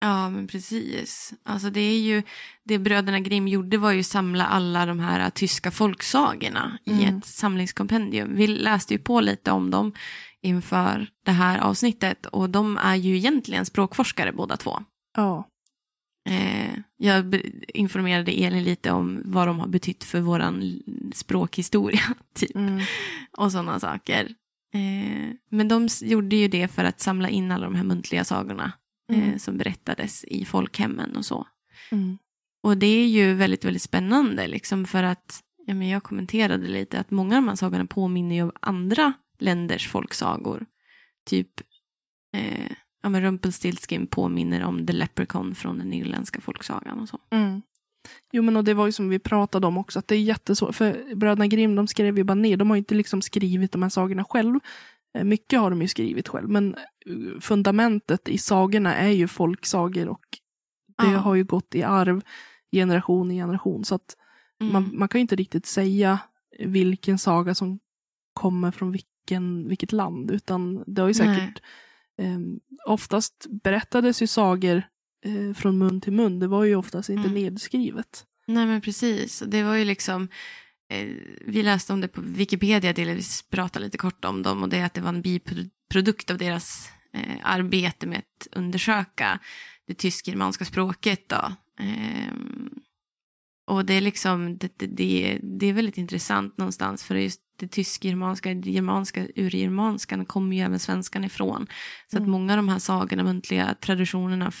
Ja, 0.00 0.30
men 0.30 0.46
precis. 0.46 1.32
Alltså 1.42 1.70
det 1.70 1.80
är 1.80 1.98
ju, 1.98 2.22
det 2.64 2.78
bröderna 2.78 3.20
Grimm 3.20 3.48
gjorde 3.48 3.78
var 3.78 3.92
ju 3.92 4.02
samla 4.02 4.46
alla 4.46 4.86
de 4.86 5.00
här 5.00 5.20
äh, 5.20 5.28
tyska 5.28 5.70
folksagorna 5.70 6.78
i 6.84 6.90
Mm. 7.04 7.18
ett 7.18 7.26
samlingskompendium. 7.26 8.36
Vi 8.36 8.46
läste 8.46 8.94
ju 8.94 8.98
på 9.00 9.20
lite 9.20 9.50
om 9.50 9.70
dem 9.70 9.92
inför 10.42 11.06
det 11.24 11.30
här 11.32 11.58
avsnittet 11.58 12.26
och 12.26 12.50
de 12.50 12.78
är 12.78 12.94
ju 12.94 13.16
egentligen 13.16 13.66
språkforskare 13.66 14.32
båda 14.32 14.56
två. 14.56 14.78
Ja. 15.16 15.48
Eh, 16.28 16.78
jag 16.96 17.40
informerade 17.74 18.32
Elin 18.32 18.62
lite 18.64 18.90
om 18.90 19.22
vad 19.24 19.46
de 19.48 19.60
har 19.60 19.68
betytt 19.68 20.04
för 20.04 20.20
våran 20.20 20.62
l- 20.62 20.82
språkhistoria, 21.14 22.00
typ. 22.34 22.54
Mm. 22.56 22.80
Och 23.36 23.52
sådana 23.52 23.80
saker. 23.80 24.28
Eh, 24.74 25.34
men 25.50 25.68
de 25.68 25.88
gjorde 26.02 26.36
ju 26.36 26.48
det 26.48 26.68
för 26.68 26.84
att 26.84 27.00
samla 27.00 27.28
in 27.28 27.52
alla 27.52 27.64
de 27.64 27.74
här 27.74 27.84
muntliga 27.84 28.24
sagorna 28.24 28.72
eh, 29.12 29.18
Mm. 29.18 29.38
som 29.38 29.56
berättades 29.58 30.24
i 30.24 30.44
folkhemmen 30.44 31.16
och 31.16 31.24
så. 31.24 31.46
Mm. 31.90 32.18
Och 32.62 32.76
det 32.78 32.86
är 32.86 33.06
ju 33.06 33.34
väldigt, 33.34 33.64
väldigt 33.64 33.82
spännande 33.82 34.46
liksom 34.46 34.84
för 34.84 35.02
att 35.02 35.42
ja, 35.66 35.74
men 35.74 35.88
jag 35.88 36.02
kommenterade 36.02 36.68
lite 36.68 36.98
att 37.00 37.10
många 37.10 37.36
av 37.36 37.42
de 37.42 37.48
här 37.48 37.56
sagorna 37.56 37.86
påminner 37.86 38.34
ju 38.34 38.42
om 38.42 38.52
andra 38.60 39.12
länders 39.38 39.88
folksagor. 39.88 40.66
Typ 41.26 41.60
eh, 42.36 42.70
ja, 43.02 43.08
men 43.08 43.22
Rumpelstiltskin 43.22 44.06
påminner 44.06 44.62
om 44.64 44.86
The 44.86 44.92
Leprechaun 44.92 45.54
från 45.54 45.78
den 45.78 45.92
irländska 45.92 46.40
folksagan 46.40 47.00
och 47.00 47.08
så. 47.08 47.18
Mm. 47.30 47.62
Jo 48.32 48.42
men 48.42 48.56
och 48.56 48.64
det 48.64 48.74
var 48.74 48.86
ju 48.86 48.92
som 48.92 49.08
vi 49.08 49.18
pratade 49.18 49.66
om 49.66 49.78
också, 49.78 49.98
att 49.98 50.08
det 50.08 50.14
är 50.14 50.20
jättesvårt. 50.20 50.74
För 50.74 51.14
bröderna 51.14 51.46
Grimm, 51.46 51.74
de 51.74 51.86
skrev 51.86 52.18
ju 52.18 52.24
bara 52.24 52.34
ner, 52.34 52.56
de 52.56 52.70
har 52.70 52.76
ju 52.76 52.78
inte 52.78 52.94
liksom 52.94 53.22
skrivit 53.22 53.72
de 53.72 53.82
här 53.82 53.88
sagorna 53.88 54.24
själv. 54.24 54.60
Eh, 55.14 55.24
Mycket 55.24 55.60
har 55.60 55.70
de 55.70 55.82
ju 55.82 55.88
skrivit 55.88 56.28
själv, 56.28 56.48
men 56.48 56.74
eh, 56.74 57.40
fundamentet 57.40 58.28
i 58.28 58.38
sagorna 58.38 58.94
är 58.96 59.08
ju 59.10 59.28
folksagor 59.28 60.08
och 60.08 60.24
det 60.98 61.10
Ja. 61.10 61.18
har 61.18 61.34
ju 61.34 61.44
gått 61.44 61.74
i 61.74 61.82
arv 61.82 62.22
generation 62.72 63.30
i 63.30 63.34
generation. 63.34 63.84
Så 63.84 63.94
att 63.94 64.16
Mm. 64.60 64.72
man, 64.72 64.90
man 64.98 65.08
kan 65.08 65.18
ju 65.18 65.22
inte 65.22 65.36
riktigt 65.36 65.66
säga 65.66 66.18
vilken 66.58 67.18
saga 67.18 67.54
som 67.54 67.78
kommer 68.32 68.70
från 68.70 68.92
vilken, 68.92 69.68
vilket 69.68 69.92
land, 69.92 70.30
utan 70.30 70.84
det 70.86 71.00
har 71.02 71.08
ju 71.08 71.14
säkert 71.14 71.62
eh, 72.18 72.38
oftast 72.86 73.46
berättades 73.62 74.22
ju 74.22 74.26
sagor 74.26 74.82
eh, 75.24 75.54
från 75.54 75.78
mun 75.78 76.00
till 76.00 76.12
mun. 76.12 76.38
Det 76.38 76.46
var 76.46 76.64
ju 76.64 76.76
oftast 76.76 77.08
inte 77.08 77.28
Mm. 77.28 77.34
nedskrivet. 77.42 78.24
Nej 78.46 78.66
men 78.66 78.80
precis, 78.80 79.42
det 79.46 79.62
var 79.62 79.74
ju 79.74 79.84
liksom 79.84 80.28
vi 81.46 81.62
läste 81.62 81.92
om 81.92 82.00
det 82.00 82.08
på 82.08 82.20
Wikipedia, 82.20 82.92
delvis 82.92 83.42
pratade 83.50 83.84
lite 83.84 83.98
kort 83.98 84.24
om 84.24 84.42
dem 84.42 84.62
och 84.62 84.68
det 84.68 84.76
är 84.78 84.84
att 84.84 84.94
det 84.94 85.00
var 85.00 85.08
en 85.08 85.22
biprodukt 85.22 86.30
av 86.30 86.38
deras 86.38 86.88
eh, 87.14 87.36
arbete 87.42 88.06
med 88.06 88.18
att 88.18 88.46
undersöka 88.56 89.38
det 89.86 89.94
tysk-germanska 89.94 90.64
språket. 90.64 91.28
Då. 91.28 91.52
Ehm, 91.80 92.70
och 93.66 93.84
det 93.84 93.94
är 93.94 94.00
liksom, 94.00 94.58
det, 94.58 94.78
det, 94.78 94.86
det, 94.86 95.32
är- 95.32 95.40
det 95.42 95.66
är 95.66 95.72
väldigt 95.72 95.98
intressant 95.98 96.58
någonstans 96.58 97.04
för 97.04 97.14
just 97.14 97.40
det 97.58 97.68
tysk-germanska, 97.68 98.52
germanska, 98.52 99.26
urgermanskan 99.36 100.26
kommer 100.26 100.56
ju 100.56 100.62
även 100.62 100.78
svenskan 100.78 101.24
ifrån. 101.24 101.66
Så 102.10 102.16
att 102.16 102.20
Mm. 102.20 102.30
många 102.30 102.52
av 102.52 102.56
de 102.56 102.68
här 102.68 102.78
sagorna, 102.78 103.24
muntliga 103.24 103.74
traditionerna 103.80 104.52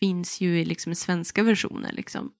finns 0.00 0.40
ju 0.40 0.60
i 0.60 0.64
liksom 0.64 0.94
svenska 0.94 1.42
versioner 1.42 1.92
liksom. 1.92 2.30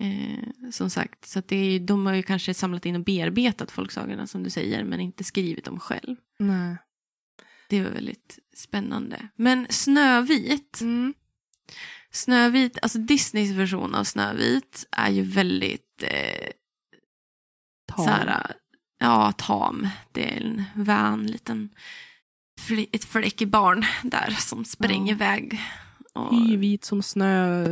Eh, 0.00 0.70
som 0.70 0.90
sagt, 0.90 1.24
så 1.28 1.42
det 1.46 1.56
är, 1.56 1.80
de 1.80 2.06
har 2.06 2.14
ju 2.14 2.22
kanske 2.22 2.54
samlat 2.54 2.86
in 2.86 2.96
och 2.96 3.04
bearbetat 3.04 3.70
folksagorna 3.70 4.26
som 4.26 4.42
du 4.42 4.50
säger, 4.50 4.84
men 4.84 5.00
inte 5.00 5.24
skrivit 5.24 5.64
dem 5.64 5.80
själv. 5.80 6.16
Nej. 6.38 6.76
Det 7.68 7.82
var 7.82 7.90
väldigt 7.90 8.38
spännande. 8.56 9.28
Men 9.36 9.66
Snövit, 9.70 10.80
Mm. 10.80 11.14
Snövit, 12.10 12.78
alltså 12.82 12.98
Disneys 12.98 13.50
version 13.50 13.94
av 13.94 14.04
Snövit 14.04 14.86
är 14.92 15.10
ju 15.10 15.22
väldigt 15.22 16.02
eh, 16.02 16.48
Tal. 17.88 18.04
så 18.04 18.10
här, 18.10 18.54
ja, 18.98 19.32
tam. 19.32 19.88
Det 20.12 20.36
är 20.36 20.40
en 20.40 20.64
vän 20.74 21.26
liten, 21.26 21.70
fl- 22.60 22.88
ett 22.92 23.04
fläckig 23.04 23.48
barn 23.48 23.84
där 24.02 24.30
som 24.30 24.64
spränger 24.64 25.12
Ja. 25.12 25.16
iväg. 25.16 25.60
Hyvit 26.30 26.84
som 26.84 27.02
snö, 27.02 27.64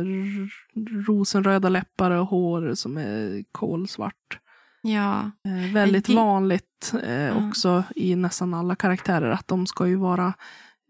rosenröda 1.07 1.69
läppar 1.69 2.11
och 2.11 2.27
hår 2.27 2.73
som 2.75 2.97
är 2.97 3.43
kolsvart. 3.51 4.39
ja, 4.81 5.31
Eh, 5.45 5.73
väldigt 5.73 6.05
det- 6.05 6.15
vanligt 6.15 6.93
eh, 7.03 7.11
Ja. 7.21 7.47
också 7.47 7.83
i 7.95 8.15
nästan 8.15 8.53
alla 8.53 8.75
karaktärer 8.75 9.29
att 9.31 9.47
de 9.47 9.67
ska 9.67 9.87
ju 9.87 9.95
vara 9.95 10.33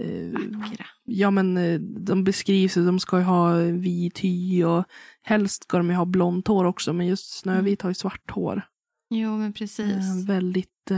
eh, 0.03 0.39
vackra. 0.59 0.85
Ja 1.03 1.31
men 1.31 1.57
eh, 1.57 1.79
de 1.79 2.23
beskrivs 2.23 2.77
ju, 2.77 2.85
de 2.85 2.99
ska 2.99 3.17
ju 3.17 3.23
ha 3.23 3.53
vit 3.63 4.19
hy 4.19 4.63
och 4.63 4.85
helst 5.21 5.63
ska 5.63 5.77
de 5.77 5.89
ju 5.89 5.95
ha 5.95 6.05
blont 6.05 6.47
hår 6.47 6.65
också 6.65 6.93
men 6.93 7.07
just 7.07 7.39
Snövit 7.39 7.81
har 7.81 7.89
ju 7.89 7.93
svart 7.93 8.31
hår. 8.31 8.61
Jo, 9.09 9.37
men 9.37 9.53
precis. 9.53 9.95
Eh, 9.95 10.25
väldigt, 10.27 10.91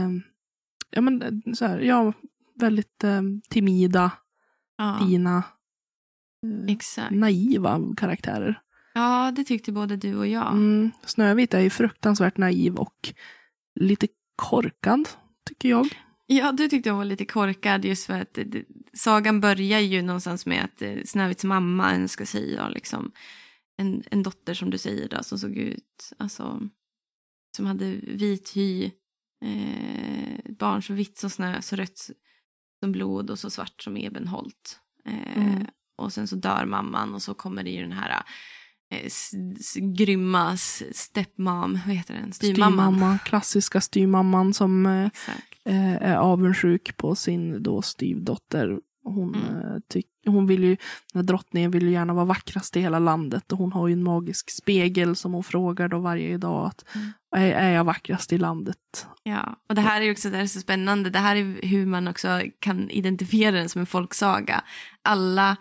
ja 0.90 1.00
men 1.00 1.42
så 1.56 1.66
här, 1.66 1.78
ja, 1.78 2.12
väldigt 2.60 3.04
timida, 3.48 4.10
ja, 4.78 4.98
fina, 5.08 5.42
exakt. 6.68 7.10
naiva 7.10 7.80
karaktärer. 7.96 8.60
Ja, 8.94 9.32
det 9.36 9.44
tyckte 9.44 9.72
både 9.72 9.96
du 9.96 10.16
och 10.16 10.26
jag. 10.26 10.52
Mm, 10.52 10.90
Snövit 11.04 11.54
är 11.54 11.60
ju 11.60 11.70
fruktansvärt 11.70 12.36
naiv 12.36 12.74
och 12.74 13.12
lite 13.80 14.08
korkad, 14.36 15.08
tycker 15.48 15.68
jag. 15.68 15.88
Ja, 16.26 16.52
du 16.52 16.68
tyckte 16.68 16.90
hon 16.90 16.98
var 16.98 17.04
lite 17.04 17.24
korkad 17.24 17.84
just 17.84 18.06
för 18.06 18.20
att 18.20 18.34
det, 18.34 18.44
det, 18.44 18.64
sagan 18.92 19.40
börjar 19.40 19.80
ju 19.80 20.02
någonstans 20.02 20.46
med 20.46 20.64
att 20.64 20.82
eh, 20.82 20.96
Snövits 21.04 21.44
mamma 21.44 21.94
önskar 21.94 22.24
sig 22.24 22.54
ja, 22.54 22.68
liksom, 22.68 23.12
en, 23.76 24.02
en 24.10 24.22
dotter 24.22 24.54
som 24.54 24.70
du 24.70 24.78
säger 24.78 25.08
då, 25.08 25.22
som 25.22 25.38
såg 25.38 25.56
ut, 25.56 26.12
alltså, 26.18 26.60
som 27.56 27.66
hade 27.66 27.90
vit 28.02 28.56
hy, 28.56 28.84
eh, 29.44 30.52
barn 30.58 30.82
så 30.82 30.92
vitt 30.92 31.18
som 31.18 31.30
snö, 31.30 31.62
så 31.62 31.76
rött 31.76 32.10
som 32.82 32.92
blod 32.92 33.30
och 33.30 33.38
så 33.38 33.50
svart 33.50 33.82
som 33.82 33.96
ebenholt. 33.96 34.78
Eh, 35.06 35.42
Mm. 35.42 35.66
Och 35.96 36.12
sen 36.12 36.28
så 36.28 36.36
dör 36.36 36.64
mamman 36.66 37.14
och 37.14 37.22
så 37.22 37.34
kommer 37.34 37.62
det 37.62 37.70
ju 37.70 37.82
den 37.82 37.92
här 37.92 38.22
eh, 38.90 39.10
grymma 39.96 40.56
stepmom, 40.92 41.78
vad 41.86 41.96
heter 41.96 42.14
den, 42.14 42.32
styrmamman. 42.32 42.92
Styrmamma, 42.94 43.18
klassiska 43.18 43.80
styrmamman 43.80 44.54
som 44.54 44.86
eh, 44.86 45.08
eh, 45.64 45.94
är 46.02 46.16
avundsjuk 46.16 46.96
på 46.96 47.14
sin 47.14 47.62
då 47.62 47.82
styvdotter. 47.82 48.78
Hon, 49.06 49.34
Mm. 49.34 49.46
eh, 49.72 49.78
tyck, 49.88 50.06
hon 50.26 50.46
vill 50.46 50.64
ju, 50.64 50.76
drottningen 51.14 51.70
vill 51.70 51.82
ju 51.82 51.90
gärna 51.90 52.14
vara 52.14 52.24
vackrast 52.24 52.76
i 52.76 52.80
hela 52.80 52.98
landet 52.98 53.52
och 53.52 53.58
hon 53.58 53.72
har 53.72 53.88
ju 53.88 53.92
en 53.92 54.02
magisk 54.02 54.50
spegel 54.50 55.16
som 55.16 55.32
hon 55.32 55.44
frågar 55.44 55.88
då 55.88 55.98
varje 55.98 56.38
dag 56.38 56.66
att 56.66 56.84
Mm. 56.94 57.12
är, 57.36 57.52
är 57.52 57.70
jag 57.70 57.84
vackrast 57.84 58.32
i 58.32 58.38
landet? 58.38 59.06
Ja, 59.22 59.56
och 59.68 59.74
det 59.74 59.80
här 59.80 60.00
är 60.00 60.04
ju 60.04 60.12
också 60.12 60.30
det 60.30 60.38
är 60.38 60.46
så 60.46 60.60
spännande. 60.60 61.10
Det 61.10 61.18
här 61.18 61.36
är 61.36 61.66
hur 61.66 61.86
man 61.86 62.08
också 62.08 62.42
kan 62.58 62.90
identifiera 62.90 63.50
den 63.56 63.68
som 63.68 63.80
en 63.80 63.86
folksaga. 63.86 64.64
Alla 65.02 65.56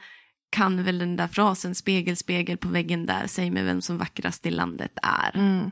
kan 0.54 0.84
väl 0.84 0.98
den 0.98 1.16
där 1.16 1.28
frasen, 1.28 1.76
spegel, 1.76 2.16
spegel 2.18 2.58
på 2.58 2.68
väggen 2.68 3.06
där, 3.06 3.28
säg 3.28 3.52
mig 3.52 3.64
vem 3.64 3.82
som 3.82 3.98
vackrast 3.98 4.46
i 4.46 4.52
landet 4.52 4.98
är. 5.02 5.38
Mm. 5.40 5.72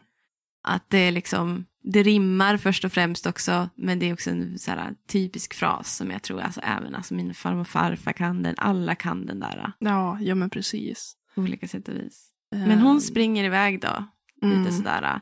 Att 0.64 0.90
det 0.90 0.98
är 0.98 1.12
liksom, 1.12 1.66
det 1.84 2.04
rimmar 2.04 2.58
först 2.58 2.86
och 2.86 2.92
främst 2.92 3.26
också, 3.26 3.70
men 3.76 4.00
det 4.00 4.10
är 4.10 4.14
också 4.14 4.30
en 4.30 4.60
så 4.60 4.72
här, 4.72 4.94
typisk 5.08 5.54
fras 5.54 5.96
som 5.96 6.12
jag 6.12 6.22
tror 6.22 6.42
alltså, 6.42 6.62
även 6.64 6.96
alltså, 6.96 7.14
min 7.14 7.34
farmor 7.34 7.62
och 7.62 7.68
farfar 7.68 8.14
kan 8.14 8.44
den, 8.44 8.56
alla 8.58 8.96
kan 8.96 9.26
den 9.26 9.40
där. 9.40 9.72
Ja, 9.80 10.18
ja 10.22 10.36
men 10.36 10.50
precis. 10.50 11.16
På 11.36 11.42
olika 11.42 11.68
sätt 11.68 11.88
och 11.88 11.96
vis. 11.96 12.28
Men 12.52 12.80
hon 12.80 13.02
springer 13.02 13.44
iväg 13.44 13.82
då, 13.82 14.06
Mm. 14.44 14.60
lite 14.60 14.76
sådär, 14.76 15.22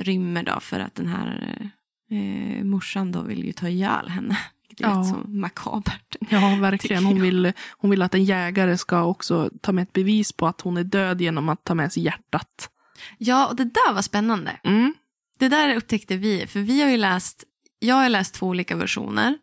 rymmer 0.00 0.42
då 0.42 0.60
för 0.60 0.80
att 0.80 0.94
den 0.94 1.06
här 1.06 1.70
eh, 2.10 2.64
morsan 2.64 3.12
då 3.12 3.22
vill 3.22 3.44
ju 3.44 3.52
ta 3.52 3.68
ihjäl 3.68 4.08
henne. 4.08 4.38
Det 4.76 4.84
är 4.84 4.88
Ja. 4.90 4.98
rätt 5.00 5.06
så 5.08 5.16
makabert. 5.30 6.16
Ja, 6.30 6.56
verkligen. 6.60 7.04
Hon 7.04 7.20
vill, 7.22 7.52
hon 7.78 7.90
vill 7.90 8.02
att 8.02 8.14
en 8.14 8.24
jägare 8.24 8.78
ska 8.78 9.04
också 9.04 9.50
ta 9.60 9.72
med 9.72 9.82
ett 9.82 9.92
bevis 9.92 10.32
på 10.32 10.46
att 10.46 10.60
hon 10.60 10.76
är 10.76 10.84
död 10.84 11.20
genom 11.20 11.48
att 11.48 11.64
ta 11.64 11.74
med 11.74 11.92
sig 11.92 12.02
hjärtat. 12.02 12.70
Ja, 13.18 13.46
och 13.46 13.56
det 13.56 13.64
där 13.64 13.92
var 13.92 14.02
spännande. 14.02 14.60
Mm. 14.64 14.94
Det 15.38 15.48
där 15.48 15.76
upptäckte 15.76 16.16
vi, 16.16 16.46
för 16.46 16.60
vi 16.60 16.82
har 16.82 16.90
ju 16.90 16.96
läst, 16.96 17.44
jag 17.78 17.94
har 17.94 18.08
läst 18.08 18.34
två 18.34 18.46
olika 18.46 18.76
versioner. 18.76 19.38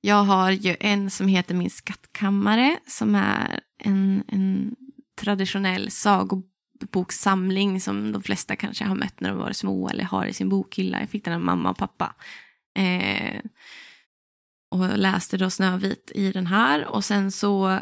Jag 0.00 0.22
har 0.24 0.50
ju 0.50 0.76
en 0.80 1.10
som 1.10 1.28
heter 1.28 1.54
Min 1.54 1.70
skattkammare, 1.70 2.78
som 2.86 3.14
är 3.14 3.60
en, 3.78 4.24
en 4.28 4.76
traditionell 5.20 5.90
sagobokssamling 5.90 7.80
som 7.80 8.12
de 8.12 8.22
flesta 8.22 8.56
kanske 8.56 8.84
har 8.84 8.94
mött 8.94 9.20
när 9.20 9.28
de 9.28 9.38
var 9.38 9.52
små 9.52 9.88
eller 9.88 10.04
har 10.04 10.26
i 10.26 10.32
sin 10.32 10.48
bokhylla. 10.48 11.00
Jag 11.00 11.10
fick 11.10 11.24
den 11.24 11.34
av 11.34 11.40
mamma 11.40 11.70
och 11.70 11.78
pappa. 11.78 12.14
Eh, 12.76 13.40
och 14.70 14.98
läste 14.98 15.36
då 15.36 15.50
Snövit 15.50 16.12
i 16.14 16.32
den 16.32 16.46
här 16.46 16.86
och 16.86 17.04
sen 17.04 17.32
så 17.32 17.78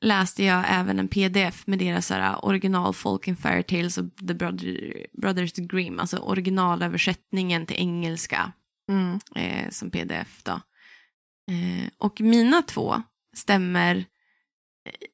läste 0.00 0.44
jag 0.44 0.64
även 0.68 0.98
en 0.98 1.08
pdf 1.08 1.66
med 1.66 1.78
deras 1.78 2.10
här, 2.10 2.44
original 2.44 2.94
folk 2.94 3.28
and 3.28 3.38
fairy 3.38 3.62
tales 3.62 3.98
of 3.98 4.06
the 4.28 4.34
Brother, 4.34 5.06
Brothers 5.22 5.52
Grimm, 5.52 6.00
alltså 6.00 6.16
originalöversättningen 6.18 7.66
till 7.66 7.76
engelska 7.76 8.52
Mm. 8.90 9.18
eh, 9.34 9.70
som 9.70 9.90
pdf 9.90 10.42
då. 10.42 10.52
Eh, 11.50 11.88
och 11.98 12.20
mina 12.20 12.62
två 12.62 13.02
stämmer 13.36 13.96
eh, 13.96 14.02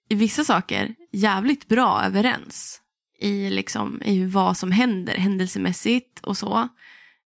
i 0.09 0.15
vissa 0.15 0.45
saker 0.45 0.95
jävligt 1.13 1.69
bra 1.69 2.03
överens 2.05 2.81
i, 3.19 3.51
liksom, 3.51 4.03
i 4.03 4.25
vad 4.25 4.57
som 4.57 4.73
händer 4.73 5.15
händelsemässigt 5.15 6.21
och 6.21 6.37
så. 6.37 6.69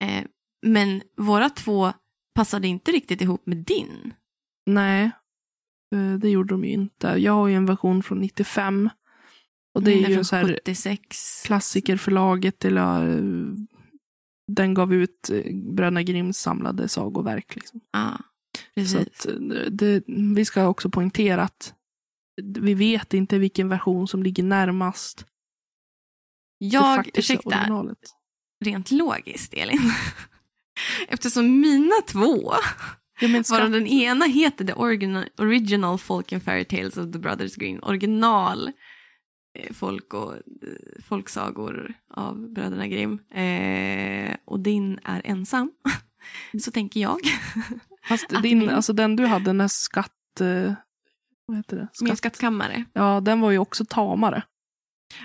Eh, 0.04 0.24
men 0.62 1.02
våra 1.16 1.50
två 1.50 1.92
passade 2.36 2.68
inte 2.68 2.92
riktigt 2.92 3.20
ihop 3.20 3.46
med 3.46 3.56
din. 3.56 4.14
Nej, 4.66 5.10
eh, 5.94 6.12
det 6.18 6.28
gjorde 6.28 6.54
de 6.54 6.64
ju 6.64 6.70
inte. 6.72 7.06
Jag 7.08 7.32
har 7.32 7.48
ju 7.48 7.54
en 7.54 7.66
version 7.66 8.02
från 8.02 8.18
95. 8.20 8.90
Och 9.74 9.82
det 9.82 9.92
är 9.92 9.98
Mm, 9.98 10.10
ju 10.10 10.24
så 10.24 10.36
här 10.36 10.44
76. 10.46 11.42
klassikerförlaget. 11.46 12.64
Eller, 12.64 13.08
eh, 13.18 13.54
den 14.52 14.74
gav 14.74 14.94
ut 14.94 15.30
eh, 15.30 15.54
Bröderna 15.54 16.02
Grimms 16.02 16.38
samlade 16.38 16.88
sagoverk. 16.88 17.54
Liksom. 17.56 17.80
Ja, 17.92 18.18
Så 18.86 18.98
att, 18.98 19.26
det, 19.70 20.02
vi 20.36 20.44
ska 20.44 20.68
också 20.68 20.90
poängtera 20.90 21.42
att 21.42 21.74
vi 22.42 22.74
vet 22.74 23.14
inte 23.14 23.38
vilken 23.38 23.68
version 23.68 24.08
som 24.08 24.22
ligger 24.22 24.42
närmast 24.42 25.26
jag, 26.58 27.10
ursäkta, 27.14 27.48
originalet. 27.48 27.98
rent 28.64 28.90
logiskt 28.90 29.54
Elin. 29.54 29.78
Eftersom 31.08 31.60
mina 31.60 31.94
två, 32.08 32.52
Ja, 33.20 33.28
men 33.28 33.44
varav 33.50 33.70
den 33.70 33.86
ena 33.86 34.24
heter 34.24 34.64
The 34.64 34.72
Original, 34.72 35.24
original 35.38 35.98
Folk 35.98 36.32
and 36.32 36.42
Fairy 36.42 36.64
Tales 36.64 36.96
of 36.96 37.12
the 37.12 37.18
Brothers 37.18 37.56
Green, 37.56 37.80
original 37.82 38.72
eh, 39.58 39.72
folk 39.74 40.14
och 40.14 40.34
eh, 40.34 40.40
folksagor 41.08 41.94
av 42.10 42.52
bröderna 42.52 42.86
Grimm, 42.86 43.18
eh, 43.30 44.36
och 44.44 44.60
din 44.60 44.98
är 45.04 45.22
ensam, 45.24 45.70
så 46.64 46.70
tänker 46.70 47.00
jag. 47.00 47.18
fast 48.08 48.28
din, 48.42 48.58
min- 48.58 48.70
alltså 48.70 48.92
den 48.92 49.16
du 49.16 49.26
hade, 49.26 49.44
den 49.44 49.60
här 49.60 49.68
skatt... 49.68 50.40
eh, 50.40 50.72
Vad 51.46 51.56
heter 51.56 51.76
det? 51.76 51.88
Min 52.00 52.06
Skatt, 52.08 52.18
skattkammare. 52.18 52.84
ja, 52.92 53.20
den 53.20 53.40
var 53.40 53.50
ju 53.50 53.58
också 53.58 53.84
tamare. 53.88 54.42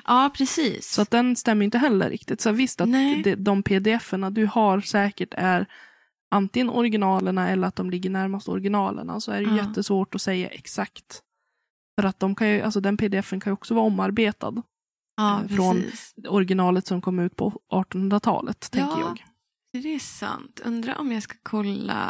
Ja, 0.05 0.31
precis. 0.37 0.91
Så 0.91 1.01
att 1.01 1.11
den 1.11 1.35
stämmer 1.35 1.65
inte 1.65 1.77
heller 1.77 2.09
riktigt. 2.09 2.41
Så 2.41 2.51
visst 2.51 2.81
att 2.81 2.89
Nej. 2.89 3.21
det, 3.23 3.35
de 3.35 3.63
pdf-erna 3.63 4.29
du 4.29 4.45
har 4.45 4.81
säkert 4.81 5.33
är 5.37 5.65
antingen 6.31 6.69
originalerna 6.69 7.49
eller 7.49 7.67
att 7.67 7.75
de 7.75 7.89
ligger 7.89 8.09
närmast 8.09 8.49
originalerna. 8.49 9.19
Så 9.19 9.31
är 9.31 9.41
det 9.41 9.55
Ja. 9.55 9.57
jättesvårt 9.67 10.15
att 10.15 10.21
säga 10.21 10.47
exakt. 10.49 11.21
För 11.99 12.07
att 12.07 12.19
de 12.19 12.35
kan 12.35 12.49
ju, 12.49 12.61
alltså 12.61 12.79
den 12.81 12.97
pdf-en 12.97 13.39
kan 13.39 13.51
ju 13.51 13.53
också 13.53 13.73
vara 13.73 13.85
omarbetad. 13.85 14.63
ja, 15.17 15.41
eh, 15.43 15.47
från-. 15.55 15.83
Originalet 16.27 16.87
som 16.87 17.01
kom 17.01 17.19
ut 17.19 17.35
på 17.35 17.61
1800-talet, 17.73 18.71
tänker 18.71 18.99
Ja. 18.99 19.15
jag. 19.73 19.81
Det 19.83 19.95
är 19.95 19.99
sant. 19.99 20.61
Undrar 20.65 20.97
om 20.97 21.11
jag 21.11 21.23
ska 21.23 21.35
kolla 21.43 22.01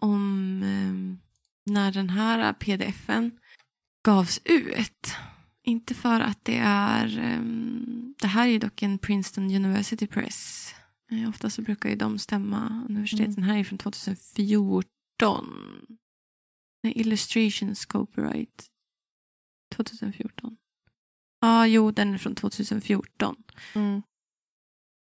om 0.00 0.62
eh, 0.62 1.72
när 1.72 1.92
den 1.92 2.10
här 2.10 2.52
pdfen 2.52 3.30
gavs 4.04 4.40
ut. 4.44 5.14
Inte 5.66 5.94
för 5.94 6.20
att 6.20 6.44
det 6.44 6.58
är... 6.64 7.18
Eh, 7.18 7.42
det 8.20 8.26
här 8.26 8.46
är 8.46 8.50
ju 8.50 8.58
dock 8.58 8.82
en 8.82 8.98
Princeton 8.98 9.44
University 9.44 10.06
Press. 10.06 10.70
Eh, 11.10 11.28
ofta 11.28 11.50
så 11.50 11.62
brukar 11.62 11.88
ju 11.88 11.96
de 11.96 12.18
stämma 12.18 12.84
universiteten. 12.88 13.32
Mm. 13.32 13.44
Här 13.44 13.58
är 13.58 13.64
från 13.64 13.78
2014. 13.78 14.86
Nej, 16.82 17.00
Illustrations 17.00 17.84
Copyright 17.84 18.66
2014. 19.74 20.56
Ja, 21.40 21.66
jo, 21.66 21.90
den 21.90 22.14
är 22.14 22.18
från 22.18 22.34
2014. 22.34 23.36
Mm. 23.74 24.02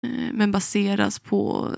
Eh, 0.08 0.34
men 0.34 0.52
baseras 0.52 1.20
på 1.20 1.72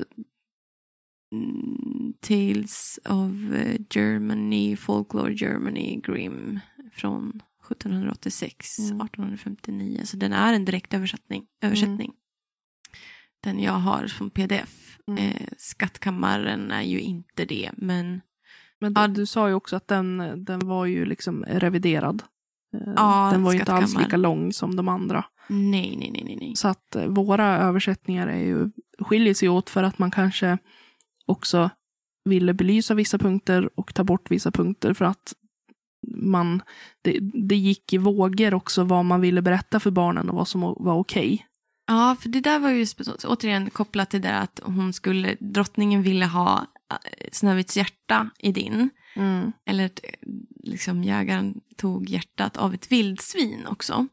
mm, 1.33 2.13
Tales 2.19 2.99
of 3.05 3.53
eh, 3.53 3.81
Germany, 3.89 4.75
Folklore 4.75 5.33
Germany, 5.33 6.01
Grimm 6.03 6.59
från 6.91 7.41
1786, 7.71 8.79
Mm. 8.79 9.01
1859. 9.01 10.01
Så 10.05 10.17
den 10.17 10.33
är 10.33 10.53
en 10.53 10.65
direkt 10.65 10.93
översättning. 10.93 11.45
översättning. 11.61 12.13
Den 13.43 13.59
jag 13.59 13.71
har 13.73 14.07
som 14.07 14.29
pdf. 14.29 14.97
Mm. 15.07 15.23
Eh, 15.23 15.47
Skattkammaren 15.57 16.71
är 16.71 16.81
ju 16.81 16.99
inte 16.99 17.45
det, 17.45 17.71
men 17.77 18.21
Men 18.79 18.93
du, 18.93 19.07
du 19.07 19.25
sa 19.25 19.47
ju 19.47 19.53
också 19.53 19.75
att 19.75 19.87
den, 19.87 20.17
den 20.45 20.59
var 20.67 20.85
ju 20.85 21.05
liksom 21.05 21.43
reviderad. 21.47 22.23
Eh, 22.75 22.93
Ja, 22.95 23.29
den 23.33 23.43
var 23.43 23.53
ju 23.53 23.59
inte 23.59 23.73
alls 23.73 23.97
lika 23.97 24.17
lång 24.17 24.53
som 24.53 24.75
de 24.75 24.87
andra. 24.87 25.25
nej, 25.47 25.95
nej, 25.97 26.11
nej, 26.11 26.23
nej. 26.25 26.35
nej. 26.39 26.55
Så 26.55 26.67
att 26.67 26.95
eh, 26.95 27.05
våra 27.07 27.57
översättningar 27.57 28.27
är 28.27 28.39
ju, 28.39 28.69
skiljer 28.99 29.33
sig 29.33 29.49
åt 29.49 29.69
för 29.69 29.83
att 29.83 29.99
man 29.99 30.11
kanske 30.11 30.57
också 31.25 31.69
ville 32.25 32.53
belysa 32.53 32.93
vissa 32.93 33.17
punkter 33.17 33.69
och 33.79 33.93
ta 33.93 34.03
bort 34.03 34.31
vissa 34.31 34.51
punkter 34.51 34.93
för 34.93 35.05
att 35.05 35.33
man, 36.07 36.61
det, 37.01 37.19
det 37.21 37.55
gick 37.55 37.93
i 37.93 37.97
vågor 37.97 38.53
också 38.53 38.83
vad 38.83 39.05
man 39.05 39.21
ville 39.21 39.41
berätta 39.41 39.79
för 39.79 39.91
barnen 39.91 40.29
och 40.29 40.35
vad 40.35 40.47
som 40.47 40.61
var 40.61 40.93
okej. 40.93 41.47
Ja, 41.87 42.15
för 42.19 42.29
det 42.29 42.41
där 42.41 42.59
var 42.59 42.69
ju 42.69 42.85
återigen 43.27 43.69
kopplat 43.69 44.09
till 44.09 44.21
det 44.21 44.37
att 44.37 44.59
hon 44.63 44.93
skulle, 44.93 45.35
drottningen 45.39 46.01
ville 46.01 46.25
ha 46.25 46.67
eh, 46.91 47.29
Snövits 47.31 47.77
hjärta 47.77 48.29
i 48.39 48.51
din. 48.51 48.89
Eller 49.65 49.85
att 49.85 49.99
eh, 50.03 50.29
liksom 50.63 51.03
jägaren 51.03 51.61
tog 51.77 52.09
hjärtat 52.09 52.57
av 52.57 52.73
ett 52.73 52.91
vildsvin 52.91 53.67
också. 53.67 54.07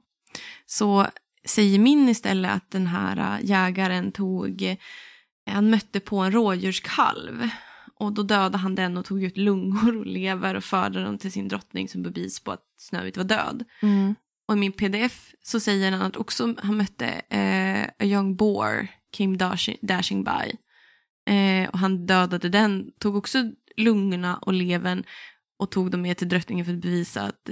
Så 0.66 1.06
säger 1.44 1.78
min 1.78 2.08
istället 2.08 2.52
att 2.52 2.70
den 2.70 2.86
här 2.86 3.16
eh, 3.16 3.46
jägaren 3.46 4.12
tog, 4.12 4.76
han 5.46 5.70
mötte 5.70 6.00
på 6.00 6.18
en 6.18 6.32
rådjurskalv. 6.32 7.48
Och 8.00 8.12
då 8.12 8.22
dödade 8.22 8.58
han 8.58 8.74
den 8.74 8.96
och 8.96 9.04
tog 9.04 9.22
ut 9.22 9.36
lungor 9.36 9.96
och 9.98 10.06
lever 10.06 10.54
och 10.54 10.64
förde 10.64 11.02
dem 11.04 11.18
till 11.18 11.32
sin 11.32 11.48
drottning 11.48 11.88
som 11.88 12.02
bevis 12.02 12.40
på 12.40 12.52
att 12.52 12.64
Snövit 12.78 13.16
var 13.16 13.24
död. 13.24 13.64
Mm. 13.82 14.14
Och 14.48 14.54
i 14.54 14.58
min 14.58 14.72
pdf 14.72 15.34
så 15.42 15.60
säger 15.60 15.92
han 15.92 16.02
att 16.02 16.16
också 16.16 16.54
han 16.58 16.76
mötte 16.76 17.06
eh, 17.28 17.82
a 17.98 18.04
young 18.04 18.36
boar 18.36 18.88
came 19.10 19.36
dashing, 19.36 19.78
dashing 19.82 20.24
by. 20.24 20.56
Eh, 21.34 21.68
och 21.68 21.78
han 21.78 22.06
dödade 22.06 22.48
den, 22.48 22.90
tog 22.98 23.16
också 23.16 23.50
lungorna 23.76 24.36
och 24.36 24.52
levern 24.52 25.04
och 25.58 25.70
tog 25.70 25.90
dem 25.90 26.02
med 26.02 26.16
till 26.16 26.28
drottningen 26.28 26.64
för 26.64 26.72
att 26.72 26.80
bevisa 26.80 27.22
att 27.22 27.50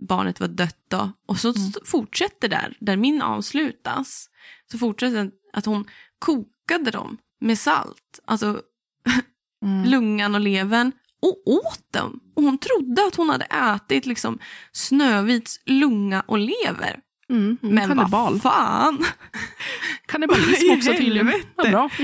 barnet 0.00 0.40
var 0.40 0.48
dött 0.48 0.78
då. 0.88 1.12
Och 1.26 1.38
så 1.38 1.48
Mm. 1.48 1.72
fortsätter 1.84 2.48
där, 2.48 2.76
där 2.80 2.96
min 2.96 3.22
avslutas, 3.22 4.30
så 4.70 4.78
fortsätter 4.78 5.30
att 5.52 5.66
hon 5.66 5.84
kokade 6.18 6.90
dem 6.90 7.16
med 7.40 7.58
salt, 7.58 8.20
alltså 8.24 8.62
Mm. 9.66 9.88
lungan 9.88 10.34
och 10.34 10.40
levern 10.40 10.92
och 11.22 11.42
åt 11.46 11.92
dem. 11.92 12.20
Och 12.34 12.42
hon 12.42 12.58
trodde 12.58 13.06
att 13.06 13.14
hon 13.14 13.30
hade 13.30 13.44
ätit 13.44 14.06
liksom 14.06 14.38
Snövits 14.72 15.60
lunga 15.64 16.22
och 16.26 16.38
lever. 16.38 17.00
Mm. 17.28 17.58
Mm. 17.62 17.74
Men 17.74 17.88
Kannibal. 17.88 18.32
vad 18.32 18.42
fan. 18.42 19.04
Kannibalism 20.06 20.68
Vad 20.68 20.78
också 20.78 20.92
tydligen. 20.92 21.32
Ja, 21.56 21.70
bra. 21.70 21.90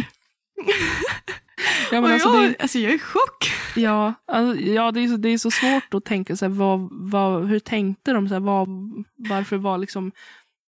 ja, 1.90 2.00
men 2.00 2.04
och 2.04 2.10
alltså, 2.10 2.28
jag, 2.28 2.42
det, 2.42 2.56
alltså 2.58 2.78
jag 2.78 2.92
är 2.92 2.96
i 2.96 2.98
chock. 2.98 3.52
ja, 3.76 4.14
alltså, 4.26 4.62
ja 4.62 4.92
det, 4.92 5.00
är 5.00 5.08
så, 5.08 5.16
det 5.16 5.28
är 5.28 5.38
så 5.38 5.50
svårt 5.50 5.94
att 5.94 6.04
tänka 6.04 6.36
sig 6.36 6.48
vad, 6.48 6.88
vad, 6.90 7.46
hur 7.46 7.58
tänkte 7.58 8.12
de? 8.12 8.28
Så 8.28 8.34
här, 8.34 8.40
vad, 8.40 8.68
varför 9.16 9.56
var 9.56 9.78
liksom 9.78 10.12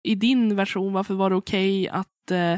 i 0.04 0.16
din 0.16 0.56
version, 0.56 0.94
varför 0.94 1.14
var 1.14 1.30
det 1.30 1.36
okej 1.36 1.90
att 1.90 2.08
eh, 2.32 2.58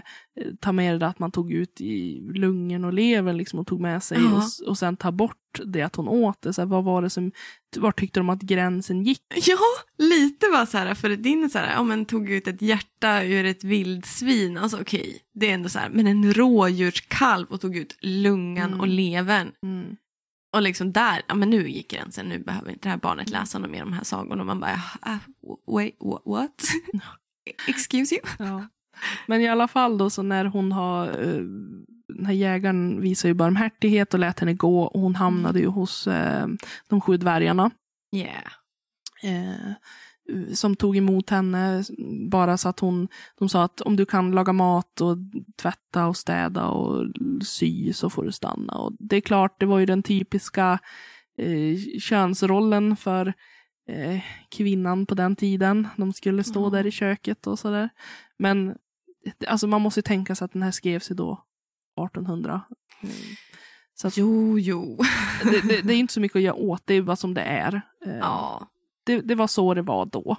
ta 0.59 0.71
med 0.71 0.99
det 0.99 1.07
att 1.07 1.19
man 1.19 1.31
tog 1.31 1.51
ut 1.53 1.81
i 1.81 2.21
lungen 2.33 2.85
och 2.85 2.93
levern 2.93 3.37
liksom, 3.37 3.59
och 3.59 3.67
tog 3.67 3.79
med 3.81 4.03
sig 4.03 4.17
Ja. 4.21 4.35
och, 4.63 4.67
och 4.69 4.77
sen 4.77 4.97
ta 4.97 5.11
bort 5.11 5.35
det 5.65 5.81
att 5.81 5.95
hon 5.95 6.07
åt 6.07 6.41
det. 6.41 6.53
Så 6.53 6.61
här, 6.61 6.65
vad 6.67 6.83
var 6.83 7.01
det 7.01 7.09
som, 7.09 7.31
var 7.77 7.91
tyckte 7.91 8.19
de 8.19 8.29
att 8.29 8.41
gränsen 8.41 9.03
gick? 9.03 9.23
Ja, 9.47 9.57
lite 9.97 10.47
var 10.47 10.65
så 10.65 10.77
här, 10.77 10.95
för 10.95 11.09
din 11.09 11.49
så 11.49 11.57
här, 11.59 11.73
ja 11.73 11.83
men 11.83 12.05
tog 12.05 12.29
ut 12.29 12.47
ett 12.47 12.61
hjärta 12.61 13.23
ur 13.23 13.45
ett 13.45 13.63
vildsvin, 13.63 14.57
alltså 14.57 14.81
okej, 14.81 15.19
det 15.33 15.49
är 15.49 15.53
ändå 15.53 15.69
så 15.69 15.79
här, 15.79 15.89
men 15.89 16.07
en 16.07 16.33
rådjurskalv 16.33 17.47
och 17.49 17.61
tog 17.61 17.77
ut 17.77 17.97
lungan 18.01 18.67
Mm. 18.69 18.79
och 18.79 18.87
levern. 18.87 19.51
Mm. 19.63 19.95
Och 20.55 20.61
liksom 20.61 20.91
där, 20.91 21.21
ja 21.27 21.35
men 21.35 21.49
nu 21.49 21.69
gick 21.69 21.91
gränsen, 21.91 22.25
nu 22.29 22.39
behöver 22.39 22.69
inte 22.71 22.83
det 22.87 22.89
här 22.89 22.97
barnet 22.97 23.29
läsa 23.29 23.59
något 23.59 23.71
mer 23.71 23.83
om 23.83 23.89
de 23.89 23.95
här 23.95 24.03
sagorna. 24.03 24.41
Och 24.41 24.47
man 24.47 24.59
bara, 24.59 24.81
ah, 25.01 25.17
wait, 25.67 25.97
wha- 25.99 26.21
what? 26.25 26.61
Excuse 27.67 28.15
you? 28.15 28.23
Ja. 28.39 28.67
Men 29.27 29.41
i 29.41 29.47
alla 29.47 29.67
fall 29.67 29.97
då 29.97 30.09
så 30.09 30.23
när 30.23 30.45
hon 30.45 30.71
har, 30.71 31.07
eh, 31.07 31.41
den 32.07 32.25
här 32.25 32.33
jägaren 32.33 33.01
visar 33.01 33.29
ju 33.29 33.33
barmhärtighet 33.33 34.13
och 34.13 34.19
lät 34.19 34.39
henne 34.39 34.53
gå 34.53 34.83
och 34.83 35.01
hon 35.01 35.15
hamnade 35.15 35.59
ju 35.59 35.67
hos 35.67 36.07
eh, 36.07 36.47
de 36.87 37.01
sju 37.01 37.17
dvärgarna. 37.17 37.71
Yeah. 38.15 38.43
eh, 39.23 39.73
som 40.53 40.75
tog 40.75 40.97
emot 40.97 41.29
henne 41.29 41.83
bara 42.29 42.57
så 42.57 42.69
att 42.69 42.79
hon, 42.79 43.07
de 43.39 43.49
sa 43.49 43.63
att 43.63 43.81
om 43.81 43.95
du 43.95 44.05
kan 44.05 44.31
laga 44.31 44.53
mat 44.53 45.01
och 45.01 45.17
tvätta 45.61 46.07
och 46.07 46.17
städa 46.17 46.67
och 46.67 47.05
sy 47.45 47.93
så 47.93 48.09
får 48.09 48.23
du 48.23 48.31
stanna. 48.31 48.73
Och 48.73 48.93
det 48.99 49.15
är 49.15 49.21
klart, 49.21 49.59
det 49.59 49.65
var 49.65 49.79
ju 49.79 49.85
den 49.85 50.03
typiska 50.03 50.79
eh, 51.37 51.99
könsrollen 51.99 52.95
för 52.95 53.33
eh, 53.89 54.21
kvinnan 54.49 55.05
på 55.05 55.15
den 55.15 55.35
tiden. 55.35 55.87
De 55.97 56.13
skulle 56.13 56.43
stå 56.43 56.63
Ja. 56.63 56.69
där 56.69 56.87
i 56.87 56.91
köket 56.91 57.47
och 57.47 57.59
sådär. 57.59 57.89
Men 58.39 58.75
alltså 59.47 59.67
man 59.67 59.81
måste 59.81 59.97
ju 59.99 60.01
tänka 60.01 60.35
sig 60.35 60.45
att 60.45 60.53
den 60.53 60.63
här 60.63 60.71
skrevs 60.71 61.11
ju 61.11 61.15
då 61.15 61.43
1800. 62.05 62.61
Mm. 63.01 63.15
Så 63.93 64.07
att 64.07 64.17
Jo, 64.17 64.59
jo. 64.59 64.97
det, 65.43 65.61
det, 65.67 65.81
det 65.81 65.93
är 65.93 65.97
inte 65.97 66.13
så 66.13 66.19
mycket 66.19 66.35
att 66.35 66.41
göra 66.41 66.55
åt, 66.55 66.81
det 66.85 66.93
är 66.93 67.01
bara 67.01 67.15
som 67.15 67.33
det 67.33 67.41
är. 67.41 67.81
Eh, 68.05 68.17
Ja. 68.17 68.67
det, 69.03 69.21
det 69.21 69.35
var 69.35 69.47
så 69.47 69.73
det 69.73 69.81
var 69.81 70.05
då. 70.05 70.37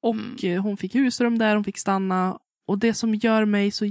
Och 0.00 0.14
Mm. 0.14 0.36
eh, 0.42 0.62
hon 0.62 0.76
fick 0.76 0.94
husrum 0.94 1.38
där, 1.38 1.54
hon 1.54 1.64
fick 1.64 1.78
stanna. 1.78 2.38
Och 2.66 2.78
det 2.78 2.94
som 2.94 3.14
gör 3.14 3.44
mig 3.44 3.70
så 3.70 3.84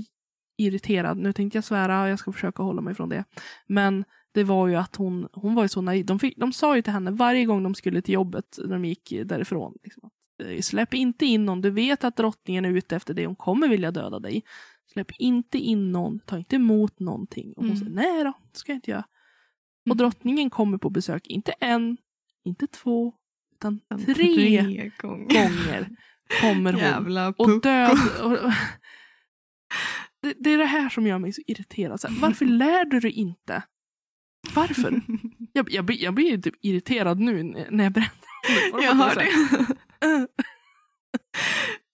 irriterad, 0.57 1.17
nu 1.17 1.33
tänkte 1.33 1.57
jag 1.57 1.63
svära, 1.65 2.09
jag 2.09 2.19
ska 2.19 2.31
försöka 2.31 2.63
hålla 2.63 2.81
mig 2.81 2.95
från 2.95 3.09
det. 3.09 3.23
Men 3.67 4.05
det 4.31 4.43
var 4.43 4.67
ju 4.67 4.75
att 4.75 4.95
hon, 4.95 5.27
hon 5.33 5.55
var 5.55 5.63
ju 5.63 5.69
så 5.69 5.81
naiv. 5.81 6.05
De, 6.05 6.19
fick, 6.19 6.37
de 6.37 6.53
sa 6.53 6.75
ju 6.75 6.81
till 6.81 6.93
henne 6.93 7.11
varje 7.11 7.45
gång 7.45 7.63
de 7.63 7.75
skulle 7.75 8.01
till 8.01 8.13
jobbet, 8.13 8.59
när 8.65 8.73
de 8.73 8.85
gick 8.85 9.13
därifrån. 9.25 9.77
Liksom, 9.83 10.09
Släpp 10.61 10.93
inte 10.93 11.25
in 11.25 11.45
någon, 11.45 11.61
du 11.61 11.69
vet 11.69 12.03
att 12.03 12.15
drottningen 12.17 12.65
är 12.65 12.69
ute 12.69 12.95
efter 12.95 13.13
dig, 13.13 13.25
hon 13.25 13.35
kommer 13.35 13.67
vilja 13.67 13.91
döda 13.91 14.19
dig. 14.19 14.43
Släpp 14.93 15.11
inte 15.19 15.57
in 15.57 15.91
någon, 15.91 16.19
ta 16.19 16.37
inte 16.37 16.55
emot 16.55 16.99
någonting. 16.99 17.53
Och 17.53 17.63
hon 17.63 17.71
Mm. 17.71 17.77
säger, 17.79 17.91
nej 17.91 18.23
då, 18.23 18.33
det 18.51 18.57
ska 18.59 18.71
jag 18.71 18.77
inte 18.77 18.91
göra. 18.91 19.03
Och 19.81 19.87
Mm. 19.87 19.97
drottningen 19.97 20.49
kommer 20.49 20.77
på 20.77 20.89
besök, 20.89 21.27
inte 21.27 21.51
en, 21.51 21.97
inte 22.45 22.67
två, 22.67 23.13
utan 23.55 23.79
tre 24.05 24.13
Tre 24.13 24.61
gånger. 24.61 24.91
gånger 25.01 25.89
kommer 26.41 26.73
hon. 26.73 26.81
Jävla 26.81 27.27
Och 27.29 27.37
pucko. 27.37 27.59
död. 27.59 27.97
Och, 28.23 28.31
och, 28.31 28.51
det, 30.21 30.33
det 30.39 30.49
är 30.53 30.57
det 30.57 30.65
här 30.65 30.89
som 30.89 31.07
gör 31.07 31.17
mig 31.19 31.33
så 31.33 31.41
irriterad. 31.47 32.01
Så 32.01 32.07
här, 32.07 32.15
varför 32.21 32.45
lär 32.61 32.85
du 32.85 32.99
dig 32.99 33.11
inte? 33.11 33.63
Varför? 34.55 35.01
Jag, 35.53 35.71
jag, 35.73 35.91
jag 35.91 36.13
blir 36.13 36.31
ju 36.31 36.41
typ 36.41 36.55
irriterad 36.61 37.19
nu 37.19 37.43
när 37.71 37.83
jag 37.83 37.93
berättar 37.93 38.77
det. 38.79 38.85
Jag 38.85 38.93
hör 38.95 39.15
det. 39.15 39.29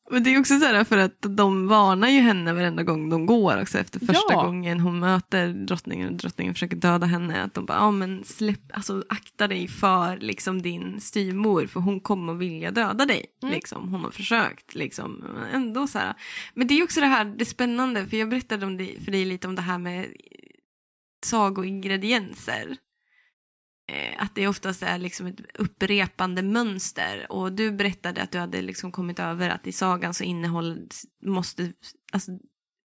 Men 0.10 0.24
det 0.24 0.34
är 0.36 0.40
också 0.40 0.60
så 0.60 0.66
här 0.66 0.84
för 0.84 0.98
att 0.98 1.22
de 1.22 1.68
varnar 1.68 2.08
ju 2.08 2.20
henne 2.20 2.54
varenda 2.54 2.84
gång 2.84 3.10
de 3.10 3.26
går 3.26 3.62
också 3.62 3.78
efter 3.78 4.00
första 4.00 4.34
Ja. 4.34 4.44
gången 4.44 4.80
hon 4.80 5.00
möter 5.00 5.48
drottningen 5.54 6.08
och 6.08 6.14
drottningen 6.14 6.54
försöker 6.54 6.76
döda 6.76 7.06
henne. 7.06 7.44
Att 7.44 7.54
de 7.54 7.66
bara, 7.66 7.78
ja 7.78 7.92
men 7.92 8.24
släpp, 8.24 8.60
alltså 8.74 9.04
akta 9.10 9.48
dig 9.48 9.68
för 9.68 10.18
liksom 10.18 10.62
din 10.62 11.02
styvmor 11.02 11.66
för 11.68 11.80
hon 11.80 12.00
kommer 12.00 12.34
vilja 12.34 12.72
döda 12.72 13.06
dig. 13.06 13.26
Mm. 13.44 13.54
Liksom. 13.56 13.90
Hon 13.90 14.04
har 14.04 14.12
försökt 14.12 14.76
liksom. 14.76 15.12
Men 15.14 15.44
Ändå 15.54 15.88
så 15.88 16.00
här. 16.00 16.14
Men 16.54 16.68
det 16.68 16.74
är 16.80 16.84
också 16.84 17.00
det 17.00 17.08
här, 17.08 17.26
det 17.26 17.46
spännande, 17.46 18.08
för 18.08 18.18
jag 18.18 18.30
berättade 18.30 18.66
om 18.66 18.78
det, 18.78 19.04
för 19.06 19.12
dig 19.12 19.26
lite 19.26 19.48
om 19.48 19.56
det 19.56 19.62
här 19.62 19.78
med 19.78 20.06
sagoingredienser. 21.26 22.78
Eh, 23.88 24.24
att 24.24 24.36
det 24.36 24.48
oftast 24.48 24.84
är 24.84 24.98
liksom 24.98 25.28
ett 25.28 25.40
upprepande 25.54 26.42
mönster. 26.42 27.32
Och 27.32 27.54
du 27.54 27.72
berättade 27.72 28.22
att 28.22 28.32
du 28.32 28.38
hade 28.40 28.62
liksom 28.62 28.92
kommit 28.92 29.20
över 29.20 29.50
att 29.50 29.68
i 29.68 29.72
sagan 29.72 30.14
så 30.14 30.24
innehåller, 30.24 30.78
måste, 31.26 31.74
alltså 32.12 32.32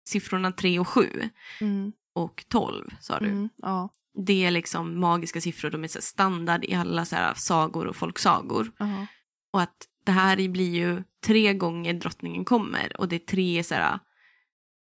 siffrorna 0.09 0.51
3 0.51 0.79
och 0.79 0.87
7 0.87 1.29
Mm, 1.61 1.91
och 2.15 2.45
12 2.49 2.89
sa 2.99 3.19
du. 3.19 3.27
mm, 3.29 3.49
ja, 3.57 3.89
Det 4.25 4.45
är 4.45 4.51
liksom 4.51 4.99
magiska 4.99 5.41
siffror, 5.41 5.69
de 5.69 5.83
är 5.83 5.87
så 5.87 6.01
standard 6.01 6.65
i 6.65 6.73
alla 6.73 7.05
så 7.05 7.15
här 7.15 7.33
sagor 7.33 7.87
och 7.87 7.95
folksagor. 7.95 8.71
ja. 8.79 9.07
Och 9.53 9.61
att 9.61 9.87
det 10.05 10.11
här 10.11 10.49
blir 10.49 10.75
ju 10.75 11.03
tre 11.25 11.53
gånger 11.53 11.93
drottningen 11.93 12.45
kommer 12.45 12.97
och 13.01 13.07
det 13.07 13.15
är 13.15 13.19
tre 13.19 13.63
så 13.63 13.75
här, 13.75 13.99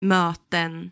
möten, 0.01 0.91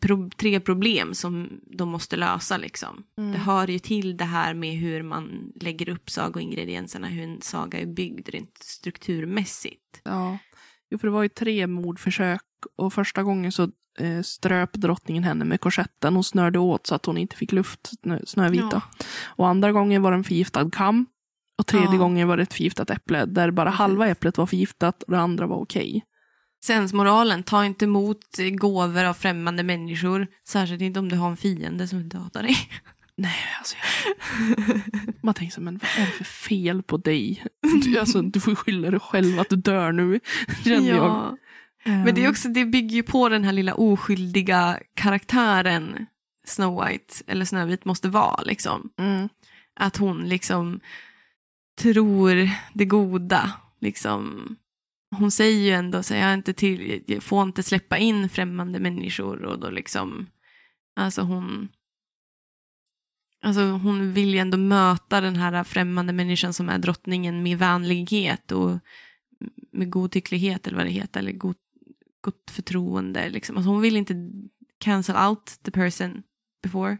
pro- 0.00 0.30
tre 0.36 0.60
problem 0.60 1.14
som 1.14 1.60
de 1.76 1.88
måste 1.88 2.16
lösa 2.16 2.56
liksom. 2.56 3.02
Mm. 3.18 3.32
Det 3.32 3.38
hör 3.38 3.68
ju 3.68 3.78
till 3.78 4.16
det 4.16 4.24
här 4.24 4.54
med 4.54 4.74
hur 4.76 5.02
man 5.02 5.52
lägger 5.60 5.88
upp 5.88 6.10
sagoingredienserna, 6.10 7.06
hur 7.06 7.22
en 7.22 7.42
saga 7.42 7.78
är 7.78 7.86
byggd 7.86 8.28
rent 8.28 8.58
strukturmässigt. 8.62 10.00
Ja. 10.04 10.38
Jo, 10.90 10.98
för 10.98 11.06
det 11.06 11.12
var 11.12 11.22
ju 11.22 11.28
tre 11.28 11.66
mordförsök 11.66 12.42
och 12.76 12.92
första 12.92 13.22
gången 13.22 13.52
så 13.52 13.62
eh, 13.98 14.22
ströp 14.22 14.72
drottningen 14.72 15.24
henne 15.24 15.44
med 15.44 15.60
korsetten 15.60 16.16
och 16.16 16.26
snörde 16.26 16.58
åt 16.58 16.86
så 16.86 16.94
att 16.94 17.06
hon 17.06 17.18
inte 17.18 17.36
fick 17.36 17.52
luft, 17.52 17.90
snö, 18.02 18.20
Snövita. 18.26 18.68
Ja. 18.72 19.04
Och 19.24 19.48
andra 19.48 19.72
gången 19.72 20.02
var 20.02 20.10
det 20.10 20.16
en 20.16 20.24
förgiftad 20.24 20.70
kam. 20.70 21.06
Och 21.58 21.66
tredje 21.66 21.92
Ja. 21.92 21.96
gången 21.98 22.28
var 22.28 22.36
det 22.36 22.42
ett 22.42 22.54
förgiftat 22.54 22.90
äpple 22.90 23.24
där 23.26 23.50
bara 23.50 23.70
halva 23.70 24.08
äpplet 24.08 24.38
var 24.38 24.46
förgiftat 24.46 25.02
och 25.02 25.12
det 25.12 25.20
andra 25.20 25.46
var 25.46 25.56
okej. 25.56 26.04
Sensmoralen, 26.62 27.42
ta 27.42 27.64
inte 27.64 27.84
emot 27.84 28.38
eh, 28.38 28.50
gåvor 28.50 29.04
av 29.04 29.14
främmande 29.14 29.62
människor, 29.62 30.26
särskilt 30.48 30.82
inte 30.82 31.00
om 31.00 31.08
du 31.08 31.16
har 31.16 31.30
en 31.30 31.36
fiende 31.36 31.88
som 31.88 31.98
vill 31.98 32.08
döda 32.08 32.42
dig. 32.42 32.56
Nej, 33.16 33.36
alltså 33.58 33.76
jag... 33.76 34.80
Man 35.22 35.34
tänker 35.34 35.54
så, 35.54 35.60
men 35.60 35.78
vad 35.78 36.02
är 36.02 36.06
det 36.06 36.12
för 36.12 36.24
fel 36.24 36.82
på 36.82 36.96
dig? 36.96 37.44
Du, 37.84 37.98
alltså, 37.98 38.22
du 38.22 38.40
får 38.40 38.54
skylla 38.54 38.90
dig 38.90 39.00
själv 39.00 39.40
att 39.40 39.48
du 39.48 39.56
dör 39.56 39.92
nu, 39.92 40.20
känner 40.64 40.88
jag. 40.88 41.36
Men 41.84 42.14
det, 42.14 42.24
är 42.24 42.30
också, 42.30 42.48
det 42.48 42.64
bygger 42.64 42.96
ju 42.96 43.02
på 43.02 43.28
den 43.28 43.44
här 43.44 43.52
lilla 43.52 43.74
oskyldiga 43.74 44.78
karaktären 44.94 46.06
Snow 46.44 46.84
White, 46.84 47.14
eller 47.26 47.44
Snövit 47.44 47.84
måste 47.84 48.08
vara. 48.08 48.42
Liksom. 48.42 48.90
Mm. 48.98 49.28
Att 49.74 49.96
hon 49.96 50.28
liksom 50.28 50.80
tror 51.78 52.50
det 52.72 52.84
goda. 52.84 53.52
Liksom. 53.80 54.56
Hon 55.10 55.30
säger 55.30 55.60
ju 55.60 55.70
ändå 55.70 56.02
så 56.02 56.14
jag, 56.14 56.22
är 56.22 56.34
inte 56.34 56.52
till, 56.52 57.02
jag 57.06 57.22
får 57.22 57.42
inte 57.42 57.62
släppa 57.62 57.98
in 57.98 58.28
främmande 58.28 58.80
människor. 58.80 59.44
Och 59.44 59.58
då 59.58 59.70
liksom, 59.70 60.26
alltså 60.96 61.22
hon, 61.22 61.68
alltså 63.42 63.60
hon 63.60 64.12
vill 64.12 64.34
ju 64.34 64.38
ändå 64.38 64.58
möta 64.58 65.20
den 65.20 65.36
här 65.36 65.64
främmande 65.64 66.12
människan 66.12 66.52
som 66.52 66.68
är 66.68 66.78
drottningen 66.78 67.42
med 67.42 67.58
vänlighet 67.58 68.52
och 68.52 68.78
med 69.72 69.90
godtycklighet 69.90 70.66
eller 70.66 70.76
vad 70.76 70.86
det 70.86 70.92
heter. 70.92 71.20
Eller 71.20 71.32
god, 71.32 71.56
gott 72.20 72.50
förtroende. 72.50 73.28
Liksom. 73.28 73.56
Alltså 73.56 73.70
hon 73.70 73.80
vill 73.80 73.96
inte 73.96 74.14
cancel 74.78 75.16
out 75.16 75.58
the 75.62 75.70
person 75.70 76.22
before. 76.62 76.98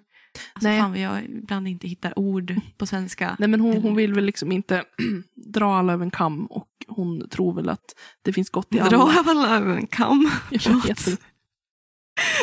Alltså 0.52 0.68
Nej. 0.68 0.80
fan 0.80 0.90
vad 0.90 1.00
jag 1.00 1.24
ibland 1.24 1.68
inte 1.68 1.88
hittar 1.88 2.18
ord 2.18 2.54
på 2.78 2.86
svenska. 2.86 3.36
Nej, 3.38 3.48
men 3.48 3.60
hon, 3.60 3.82
hon 3.82 3.96
vill 3.96 4.14
väl 4.14 4.24
liksom 4.24 4.52
inte 4.52 4.84
dra 5.34 5.74
alla 5.74 5.92
över 5.92 6.04
en 6.04 6.10
kam 6.10 6.46
och 6.46 6.68
hon 6.88 7.28
tror 7.28 7.54
väl 7.54 7.68
att 7.68 7.94
det 8.22 8.32
finns 8.32 8.50
gott 8.50 8.74
i 8.74 8.80
alla. 8.80 8.90
Dra 8.90 9.14
alla 9.26 9.56
över 9.56 9.76
en 9.76 9.86
kam. 9.86 10.30
Jag 10.50 10.82
vet 10.82 11.06
inte. 11.06 11.22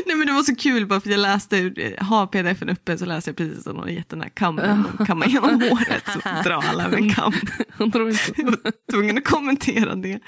Nej 0.05 0.15
men 0.15 0.27
det 0.27 0.33
var 0.33 0.43
så 0.43 0.55
kul 0.55 0.87
bara 0.87 0.99
för 0.99 1.09
jag 1.09 1.19
läste, 1.19 1.73
har 1.99 2.27
pdfen 2.27 2.69
uppe 2.69 2.97
så 2.97 3.05
läser 3.05 3.31
jag 3.31 3.37
precis 3.37 3.63
som 3.63 3.75
hon 3.75 3.83
har 3.83 3.89
gett 3.89 4.09
den 4.09 4.21
här 4.21 4.29
kammen, 4.29 4.83
kammar 5.07 5.27
igenom 5.27 5.61
håret 5.61 6.03
så 6.13 6.19
dra 6.49 6.55
alla 6.55 6.85
över 6.85 6.97
en 6.97 7.13
kam. 7.13 7.33
Hon 7.77 7.91
tror 7.91 8.09
inte. 8.09 8.33
Jag 8.35 8.45
var 8.45 8.91
tvungen 8.91 9.17
att 9.17 9.25
kommentera 9.25 9.95
det. 9.95 10.19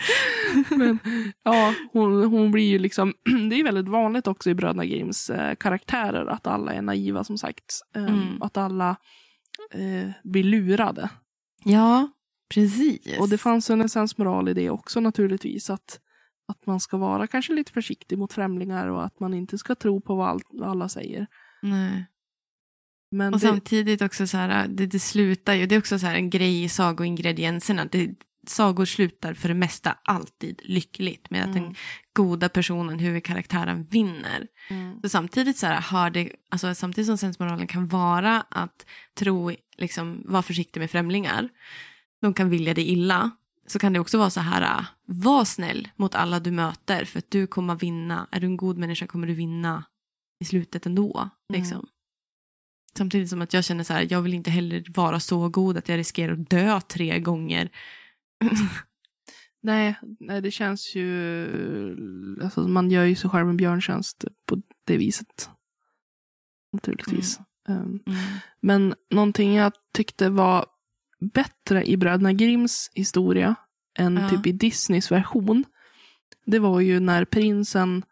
Men, 0.70 1.00
ja, 1.44 1.74
hon, 1.94 2.24
hon 2.24 2.52
blir 2.52 2.68
ju 2.70 2.80
liksom, 2.80 3.14
det 3.50 3.60
är 3.60 3.64
väldigt 3.64 3.88
vanligt 3.88 4.28
också 4.28 4.50
i 4.50 4.56
Bröderna 4.56 4.86
Grimms 4.86 5.30
eh, 5.30 5.56
karaktärer 5.56 6.26
att 6.26 6.48
alla 6.48 6.74
är 6.74 6.82
naiva 6.82 7.24
som 7.24 7.38
sagt. 7.38 7.66
Eh, 7.96 8.04
Mm. 8.04 8.42
Att 8.42 8.58
alla 8.58 8.90
eh, 9.74 10.12
blir 10.24 10.44
lurade. 10.44 11.10
Ja, 11.64 12.10
precis. 12.54 13.20
Och 13.20 13.30
det 13.30 13.38
fanns 13.38 13.70
en 13.70 13.82
essensmoral 13.82 14.50
i 14.50 14.54
det 14.54 14.70
också 14.70 15.00
naturligtvis. 15.00 15.70
Att, 15.70 16.00
att 16.50 16.66
man 16.66 16.80
ska 16.80 16.98
vara 16.98 17.28
kanske 17.28 17.54
lite 17.54 17.72
försiktig 17.72 18.18
mot 18.18 18.34
främlingar 18.34 18.88
och 18.88 19.06
att 19.06 19.20
man 19.20 19.34
inte 19.34 19.58
ska 19.58 19.76
tro 19.76 20.02
på 20.02 20.16
vad, 20.16 20.30
all, 20.30 20.42
vad 20.50 20.70
alla 20.70 20.90
säger. 20.90 21.28
Nej. 21.62 22.06
Men 23.12 23.34
Och 23.34 23.40
det, 23.40 23.48
samtidigt 23.48 24.02
också 24.02 24.28
så 24.28 24.38
här, 24.38 24.68
det, 24.68 24.86
det 24.86 25.00
slutar 25.00 25.54
ju, 25.54 25.66
det 25.66 25.76
är 25.76 25.80
också 25.80 26.00
så 26.00 26.06
här 26.06 26.16
en 26.16 26.30
grej 26.30 26.64
i 26.64 26.70
sagoingredienserna. 26.70 27.86
Det 27.86 28.16
sagor 28.48 28.86
slutar 28.86 29.34
för 29.34 29.48
det 29.48 29.54
mesta 29.54 29.98
alltid 30.04 30.62
lyckligt 30.64 31.30
med 31.30 31.42
att 31.42 31.56
Mm. 31.56 31.64
den 31.64 31.76
goda 32.14 32.50
personen, 32.50 33.00
huvudkaraktären, 33.00 33.84
vinner. 33.84 34.48
Mm. 34.70 35.02
Så 35.02 35.10
samtidigt 35.10 35.58
så 35.58 35.68
här, 35.68 35.82
har 35.82 36.10
det, 36.10 36.32
alltså 36.50 36.76
samtidigt 36.76 37.08
som 37.08 37.18
sensmoralen 37.18 37.68
kan 37.68 37.88
vara 37.88 38.46
att 38.50 38.86
tro, 39.16 39.52
liksom, 39.78 40.24
vara 40.26 40.42
försiktig 40.42 40.80
med 40.80 40.92
främlingar, 40.92 41.50
de 42.22 42.34
kan 42.34 42.50
vilja 42.50 42.74
dig 42.74 42.90
illa, 42.90 43.32
så 43.72 43.80
kan 43.80 43.94
det 43.94 44.00
också 44.00 44.18
vara 44.18 44.30
så 44.30 44.40
här, 44.40 44.62
äh, 44.62 44.86
var 45.06 45.46
snäll 45.46 45.88
mot 45.96 46.16
alla 46.16 46.40
du 46.40 46.52
möter 46.52 47.06
för 47.06 47.20
att 47.20 47.32
du 47.32 47.48
kommer 47.48 47.76
vinna, 47.76 48.28
är 48.32 48.40
du 48.40 48.48
en 48.48 48.58
god 48.58 48.78
människa 48.78 49.08
kommer 49.08 49.28
du 49.28 49.34
vinna 49.34 49.84
i 50.40 50.46
slutet 50.46 50.86
ändå. 50.86 51.30
Liksom. 51.54 51.88
Samtidigt 52.98 53.30
som 53.30 53.42
att 53.42 53.54
jag 53.54 53.64
känner 53.64 53.84
så 53.84 53.94
här, 53.94 54.08
jag 54.10 54.22
vill 54.22 54.34
inte 54.34 54.52
heller 54.52 54.86
vara 54.96 55.20
så 55.20 55.50
god 55.50 55.78
att 55.78 55.90
jag 55.90 55.98
riskerar 55.98 56.34
att 56.34 56.50
dö 56.50 56.82
tre 56.82 57.20
gånger. 57.20 57.70
Nej, 59.62 60.00
nej, 60.20 60.42
det 60.42 60.52
känns 60.52 60.96
ju... 60.96 62.40
Alltså, 62.44 62.68
man 62.68 62.92
gör 62.92 63.04
ju 63.04 63.16
sig 63.16 63.30
själv 63.30 63.50
en 63.50 63.58
björntjänst 63.58 64.26
på 64.46 64.62
det 64.86 64.98
viset. 64.98 65.50
Naturligtvis. 66.74 67.40
Um, 67.68 68.04
men 68.62 68.96
någonting 69.10 69.56
jag 69.56 69.74
tyckte 69.94 70.30
var 70.30 70.66
bättre 71.34 71.86
i 71.86 71.98
Bröderna 71.98 72.34
Grimms 72.34 72.92
historia 72.94 73.56
än 74.00 74.18
Ja. 74.18 74.30
typ 74.30 74.46
i 74.48 74.52
Disneys 74.52 75.12
version. 75.12 75.66
Det 76.46 76.60
var 76.60 76.80
ju 76.80 77.00
när 77.00 77.26
prinsen 77.26 78.04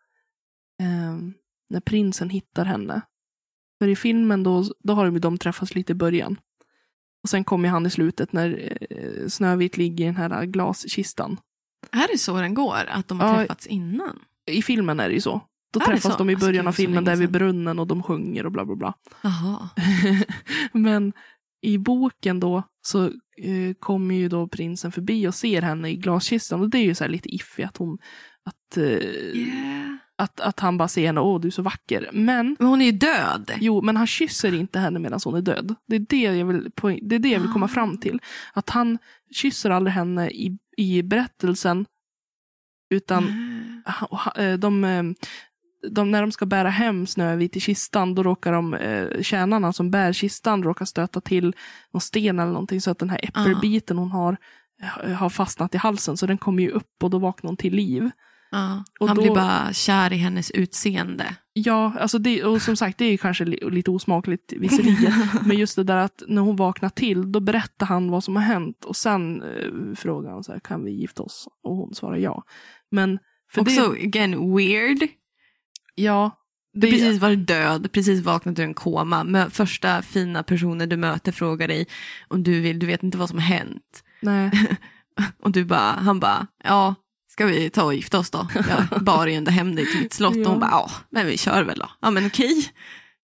ehm, 0.81 1.33
när 1.69 1.79
prinsen 1.79 2.29
hittar 2.29 2.65
henne. 2.65 3.01
För 3.81 3.87
i 3.87 3.95
filmen 3.95 4.43
då, 4.43 4.63
då 4.83 4.93
har 4.93 5.05
de, 5.05 5.13
ju- 5.13 5.19
de 5.19 5.37
träffats 5.37 5.75
lite 5.75 5.91
i 5.91 5.95
början. 5.95 6.39
Och 7.23 7.29
sen 7.29 7.43
kommer 7.43 7.69
han 7.69 7.85
i 7.85 7.89
slutet 7.89 8.33
när 8.33 8.77
eh, 8.89 9.27
Snövit 9.27 9.77
ligger 9.77 10.05
i 10.05 10.07
den 10.07 10.15
här 10.15 10.45
glaskistan. 10.45 11.39
Är 11.91 12.07
det 12.11 12.17
så 12.17 12.35
den 12.41 12.53
går? 12.53 12.77
Att 12.87 13.07
de 13.07 13.19
har 13.19 13.27
Ja. 13.29 13.35
träffats 13.37 13.67
innan? 13.67 14.19
I 14.51 14.61
filmen 14.61 14.99
är 14.99 15.07
det 15.07 15.13
ju 15.15 15.21
så. 15.21 15.41
Då 15.73 15.79
Är 15.79 15.85
träffas 15.85 16.17
de 16.17 16.29
i 16.29 16.33
Alltså, 16.33 16.47
början 16.47 16.67
av 16.67 16.71
filmen 16.71 17.03
där 17.05 17.15
vid 17.15 17.31
brunnen 17.31 17.79
och 17.79 17.87
de 17.87 18.03
sjunger 18.03 18.45
och 18.45 18.51
bla 18.51 18.65
bla 18.65 18.75
bla. 18.75 18.93
Men 20.71 21.13
i 21.61 21.77
boken 21.77 22.39
då 22.39 22.63
så 22.87 23.05
eh, 23.37 23.73
kommer 23.79 24.15
ju 24.15 24.29
då 24.29 24.47
prinsen 24.47 24.91
förbi 24.91 25.27
och 25.27 25.35
ser 25.35 25.61
henne 25.61 25.89
i 25.89 25.95
glaskistan. 25.95 26.61
Och 26.61 26.69
det 26.69 26.77
är 26.77 26.83
ju 26.83 26.95
så 26.95 27.03
här 27.03 27.11
lite 27.11 27.35
iffy 27.35 27.63
att 27.63 27.77
hon... 27.77 27.97
Att, 28.45 28.77
eh, 28.77 28.99
att, 30.19 30.39
att 30.39 30.59
han 30.59 30.77
bara 30.77 30.87
ser 30.87 31.05
henne, 31.07 31.21
åh 31.21 31.39
du 31.41 31.47
är 31.47 31.51
så 31.51 31.61
vacker. 31.61 32.09
Men, 32.13 32.55
Men 32.59 32.67
hon 32.67 32.81
är 32.81 32.85
ju 32.85 32.91
död. 32.91 33.51
jo, 33.59 33.81
men 33.81 33.97
han 33.97 34.07
kysser 34.07 34.53
inte 34.55 34.79
henne 34.79 34.99
medan 34.99 35.19
hon 35.25 35.35
är 35.35 35.41
död. 35.41 35.75
Det 35.87 35.95
är 35.95 35.99
det 36.09 36.21
jag 36.21 36.45
vill, 36.45 36.71
det 37.01 37.15
är 37.15 37.19
det 37.19 37.29
jag 37.29 37.39
vill 37.39 37.51
komma 37.51 37.65
Ah. 37.65 37.69
fram 37.69 37.97
till. 37.97 38.19
Att 38.53 38.69
han 38.69 38.97
kysser 39.35 39.69
aldrig 39.69 39.93
henne 39.93 40.29
i, 40.29 40.57
i 40.77 41.03
berättelsen. 41.03 41.85
Utan 42.89 43.23
Mm. 43.27 44.59
de, 44.59 44.83
eh, 44.83 45.03
de, 45.91 46.11
när 46.11 46.21
de 46.21 46.31
ska 46.31 46.45
bära 46.45 46.69
hem 46.69 47.07
Snövit 47.07 47.55
i 47.55 47.59
kistan, 47.59 48.15
då 48.15 48.23
råkar 48.23 48.51
de, 48.53 48.73
eh, 48.73 49.21
tjänarna 49.21 49.73
som 49.73 49.91
bär 49.91 50.13
kistan 50.13 50.63
råkar 50.63 50.85
stöta 50.85 51.21
till 51.21 51.55
någon 51.93 52.01
sten 52.01 52.39
eller 52.39 52.51
någonting 52.51 52.81
så 52.81 52.91
att 52.91 52.99
den 52.99 53.09
här 53.09 53.19
äppelbiten 53.23 53.97
hon 53.97 54.11
har 54.11 54.37
eh, 55.03 55.11
har 55.11 55.29
fastnat 55.29 55.75
i 55.75 55.77
halsen 55.77 56.17
så 56.17 56.25
den 56.25 56.37
kommer 56.37 56.63
ju 56.63 56.69
upp 56.69 57.03
och 57.03 57.09
då 57.09 57.17
vaknar 57.19 57.47
hon 57.47 57.57
till 57.57 57.73
liv. 57.75 58.09
Ja. 58.51 58.83
Och 58.99 59.07
Han 59.07 59.17
då- 59.17 59.21
blir 59.21 59.35
bara 59.35 59.73
kär 59.73 60.13
i 60.13 60.17
hennes 60.17 60.51
utseende. 60.51 61.35
Ja, 61.53 61.93
alltså 61.99 62.19
det, 62.19 62.43
och 62.43 62.61
som 62.61 62.75
sagt 62.75 62.97
det 62.97 63.05
är 63.05 63.11
ju 63.11 63.17
kanske 63.17 63.45
li, 63.45 63.59
lite 63.71 63.91
osmakligt 63.91 64.53
visserligen. 64.57 65.13
men 65.45 65.57
just 65.57 65.75
det 65.75 65.83
där 65.83 65.97
att 65.97 66.23
när 66.27 66.41
hon 66.41 66.55
vaknar 66.55 66.89
till 66.89 67.31
då 67.31 67.39
berättar 67.39 67.85
han 67.85 68.11
vad 68.11 68.23
som 68.23 68.35
har 68.35 68.43
hänt 68.43 68.85
och 68.85 68.95
sen 68.95 69.41
eh, 69.41 69.95
frågar 69.95 70.31
han 70.31 70.43
så 70.43 70.51
här, 70.51 70.59
kan 70.59 70.83
vi 70.83 70.91
gifta 70.91 71.23
oss? 71.23 71.47
Och 71.63 71.75
hon 71.75 71.93
svarar 71.93 72.17
ja. 72.17 72.43
Men 72.91 73.19
för 73.51 73.61
Också, 73.61 73.89
det, 73.89 74.01
again, 74.01 74.55
weird. 74.55 75.09
Ja, 75.97 76.31
Du 76.73 76.87
har 76.87 76.91
precis 76.91 77.19
varit 77.19 77.47
död, 77.47 77.91
precis 77.91 78.21
vaknat 78.23 78.59
ur 78.59 78.63
en 78.63 78.73
koma. 78.73 79.23
Med 79.23 79.53
första 79.53 80.01
fina 80.01 80.43
personer 80.43 80.87
du 80.87 80.97
möter 80.97 81.31
frågar 81.31 81.67
dig 81.67 81.87
om 82.27 82.43
du 82.43 82.61
vill, 82.61 82.79
du 82.79 82.85
vet 82.85 83.03
inte 83.03 83.17
vad 83.17 83.29
som 83.29 83.37
har 83.37 83.45
hänt. 83.45 84.03
nej. 84.21 84.51
Och 85.41 85.51
du 85.51 85.65
bara, 85.65 85.91
han 85.91 86.19
bara, 86.19 86.47
ja, 86.63 86.95
ska 87.31 87.45
vi 87.45 87.69
ta 87.69 87.83
och 87.83 87.93
gifta 87.93 88.19
oss 88.19 88.29
då? 88.29 88.47
Jag 88.91 89.03
bar 89.03 89.27
ju 89.27 89.33
ändå 89.33 89.51
hem 89.51 89.75
dig 89.75 89.85
till 89.91 90.01
mitt 90.01 90.13
slott. 90.13 90.35
Ja. 90.35 90.41
Och 90.41 90.47
hon 90.49 90.59
bara, 90.59 90.71
ja, 90.71 90.91
men 91.09 91.25
vi 91.27 91.37
kör 91.37 91.63
väl 91.63 91.79
då. 91.79 91.89
Ja, 92.01 92.11
men 92.11 92.25
okej. 92.27 92.65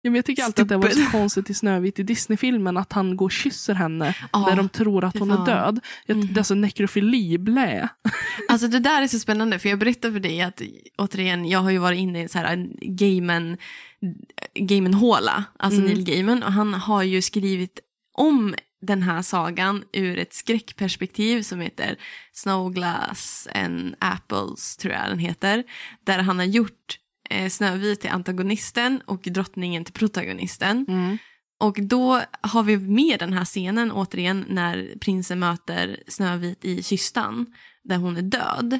Ja, 0.02 0.10
men 0.12 0.16
jag 0.16 0.26
tycker 0.26 0.44
alltid 0.44 0.64
att 0.64 0.70
det 0.70 0.78
var 0.78 0.84
så 0.88 0.92
Stupid. 0.92 1.12
konstigt 1.12 1.50
i 1.50 1.54
Snövit 1.54 2.00
i 2.00 2.04
Disney-filmen 2.04 2.78
att 2.78 2.94
han 2.94 3.18
går 3.18 3.26
och 3.26 3.32
kysser 3.32 3.74
henne 3.74 4.16
Ja, 4.34 4.46
när 4.50 4.56
de 4.56 4.70
tror 4.70 5.04
att 5.04 5.18
hon 5.18 5.32
är 5.32 5.46
död. 5.46 5.80
Jag, 6.06 6.18
Mhm. 6.18 6.34
Det 6.34 6.40
är 6.40 6.44
så 6.44 6.56
nekrofili, 6.56 7.38
blä. 7.38 7.90
Alltså 8.50 8.68
det 8.68 8.80
där 8.80 9.02
är 9.02 9.08
så 9.08 9.20
spännande, 9.20 9.60
för 9.60 9.70
jag 9.70 9.80
berättar 9.80 10.12
för 10.12 10.20
dig 10.20 10.42
att 10.42 10.62
återigen, 10.98 11.46
jag 11.50 11.60
har 11.60 11.70
ju 11.72 11.78
varit 11.78 12.00
inne 12.00 12.20
i 12.20 12.22
en 12.22 12.30
så 12.30 12.38
här 12.38 12.54
en 12.54 12.76
Gaiman, 12.82 13.58
Gaiman-håla, 14.56 15.44
alltså 15.60 15.80
Mm. 15.82 15.92
Neil 15.94 16.04
Gaiman, 16.06 16.44
och 16.44 16.52
han 16.54 16.74
har 16.74 17.04
ju 17.04 17.22
skrivit 17.22 17.80
om 18.18 18.56
den 18.82 19.02
här 19.04 19.22
sagan 19.22 19.84
ur 19.94 20.18
ett 20.20 20.34
skräckperspektiv 20.34 21.42
som 21.42 21.60
heter 21.60 21.96
Snowglass 22.34 23.48
and 23.54 23.96
Apples, 24.00 24.78
tror 24.78 24.94
jag 24.94 25.10
den 25.10 25.20
heter, 25.20 25.64
där 26.06 26.20
han 26.20 26.38
har 26.40 26.46
gjort 26.46 26.98
eh, 27.30 27.50
Snövit 27.50 28.02
till 28.02 28.10
antagonisten 28.10 29.02
och 29.06 29.22
drottningen 29.22 29.86
till 29.86 29.94
protagonisten. 29.94 30.86
Och 31.60 31.78
då 31.82 32.22
har 32.42 32.64
vi 32.64 32.78
med 32.78 33.20
den 33.20 33.34
här 33.34 33.46
scenen 33.46 33.92
återigen 33.92 34.46
när 34.50 34.94
prinsen 35.02 35.40
möter 35.40 36.04
Snövit 36.08 36.66
i 36.66 36.84
kistan 36.84 37.46
där 37.84 37.98
hon 37.98 38.18
är 38.18 38.22
död. 38.22 38.80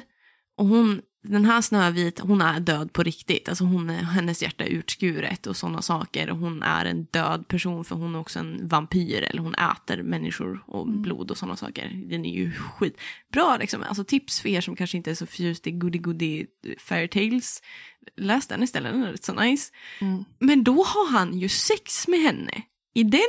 Och 0.56 0.66
hon, 0.66 1.00
den 1.22 1.44
här 1.44 1.60
Snövit, 1.60 2.18
hon 2.18 2.40
är 2.40 2.60
död 2.60 2.92
på 2.92 3.02
riktigt. 3.02 3.48
Alltså 3.48 3.64
hon 3.64 3.90
hennes 3.90 4.42
hjärta 4.42 4.64
är 4.64 4.68
utskuret 4.68 5.46
och 5.46 5.56
sådana 5.56 5.82
saker. 5.82 6.28
Hon 6.28 6.62
är 6.62 6.84
en 6.84 7.04
död 7.04 7.48
person 7.48 7.84
för 7.84 7.96
hon 7.96 8.14
är 8.14 8.18
också 8.18 8.38
en 8.38 8.68
vampyr 8.68 9.22
eller 9.22 9.42
hon 9.42 9.54
äter 9.54 10.02
människor 10.02 10.64
och 10.66 10.88
blod 10.88 11.30
och 11.30 11.38
sådana 11.38 11.56
saker. 11.56 12.02
Den 12.10 12.24
är 12.24 12.34
ju 12.34 12.52
skitbra 12.52 13.56
liksom. 13.56 13.82
Alltså 13.82 14.04
tips 14.04 14.40
för 14.40 14.48
er 14.48 14.60
som 14.60 14.76
kanske 14.76 14.96
inte 14.96 15.10
är 15.10 15.14
så 15.14 15.26
förtjust 15.26 15.66
i 15.66 15.70
goody 15.70 15.98
goody 15.98 16.46
fairy 16.78 17.08
tales. 17.08 17.62
Läs 18.16 18.46
den 18.46 18.62
istället, 18.62 18.92
den 18.92 19.02
är 19.02 19.12
rätt 19.12 19.24
så 19.24 19.34
nice. 19.34 19.72
Mm. 20.00 20.24
Men 20.38 20.64
då 20.64 20.82
har 20.82 21.10
han 21.12 21.38
ju 21.38 21.48
sex 21.48 22.08
med 22.08 22.20
henne. 22.20 22.62
I 22.94 23.02
den 23.02 23.20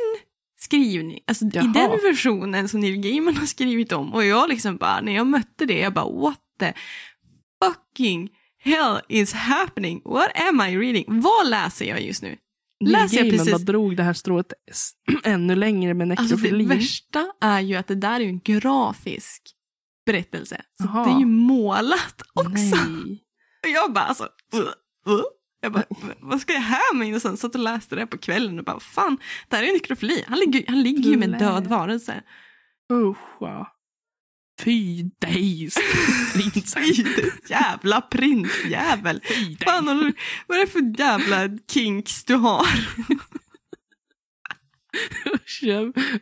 skrivning, 0.59 1.19
alltså 1.27 1.45
i 1.45 1.51
Jaha. 1.53 1.73
den 1.73 1.89
versionen 1.89 2.69
som 2.69 2.79
Neil 2.79 2.97
Gaiman 2.97 3.37
har 3.37 3.45
skrivit 3.45 3.91
om. 3.91 4.13
Och 4.13 4.25
jag 4.25 4.49
liksom 4.49 4.77
bara, 4.77 5.01
när 5.01 5.15
jag 5.15 5.27
mötte 5.27 5.65
det, 5.65 5.79
jag 5.79 5.93
bara 5.93 6.11
what 6.11 6.39
the 6.59 6.73
fucking 7.63 8.29
hell 8.63 9.01
is 9.09 9.33
happening? 9.33 10.01
What 10.05 10.29
am 10.49 10.61
I 10.61 10.77
reading? 10.77 11.05
Vad 11.21 11.47
läser 11.49 11.85
jag 11.85 12.01
just 12.01 12.21
nu? 12.23 12.37
Läser 12.85 13.17
jag 13.17 13.29
precis- 13.29 13.51
bara 13.51 13.57
drog 13.57 13.95
det 13.97 14.03
här 14.03 14.13
strået 14.13 14.53
ännu 15.23 15.55
längre 15.55 15.93
med 15.93 16.11
Alltså 16.11 16.35
det 16.35 16.41
nekrofili. 16.41 16.65
värsta 16.65 17.31
är 17.41 17.59
ju 17.59 17.75
att 17.75 17.87
det 17.87 17.95
där 17.95 18.15
är 18.15 18.19
ju 18.19 18.29
en 18.29 18.39
grafisk 18.39 19.41
berättelse. 20.05 20.61
Så 20.81 20.87
det 20.87 21.11
är 21.15 21.19
ju 21.19 21.25
målat 21.25 22.21
också. 22.33 22.51
Nej. 22.51 23.23
Och 23.63 23.69
jag 23.69 23.93
bara 23.93 24.05
alltså, 24.05 24.23
uh, 24.55 24.59
uh. 25.13 25.21
Jag 25.61 25.71
bara, 25.71 25.83
"V- 25.89 26.13
vad 26.19 26.41
ska 26.41 26.53
jag 26.53 26.59
här 26.61 26.95
med? 26.95 27.15
Och 27.15 27.21
sen 27.21 27.37
satt 27.37 27.55
och 27.55 27.61
läste 27.61 27.95
det 27.95 28.07
på 28.07 28.17
kvällen 28.17 28.59
och 28.59 28.65
bara, 28.65 28.79
fan, 28.79 29.17
det 29.49 29.55
här 29.55 29.63
är 29.63 29.67
ju 29.67 29.73
nekrofili. 29.73 30.23
Han 30.27 30.39
ligger, 30.39 30.63
han 30.67 30.81
ligger 30.83 31.09
ju 31.11 31.17
med 31.17 31.33
en 31.33 31.39
död 31.39 31.67
varelse. 31.67 32.23
Usch, 32.93 33.17
ja. 33.39 33.67
Fy 34.63 35.03
dig, 35.19 35.69
prinsen. 36.33 36.83
Fy, 36.83 37.03
jävla 37.49 38.01
prinsjävel. 38.01 39.21
Fy. 39.29 39.57
Fan, 39.57 39.85
du, 39.85 40.13
vad 40.47 40.57
är 40.57 40.61
det 40.61 40.71
för 40.71 40.99
jävla 40.99 41.57
kinks 41.71 42.23
du 42.23 42.35
har? 42.35 42.67
Usch. 45.35 45.63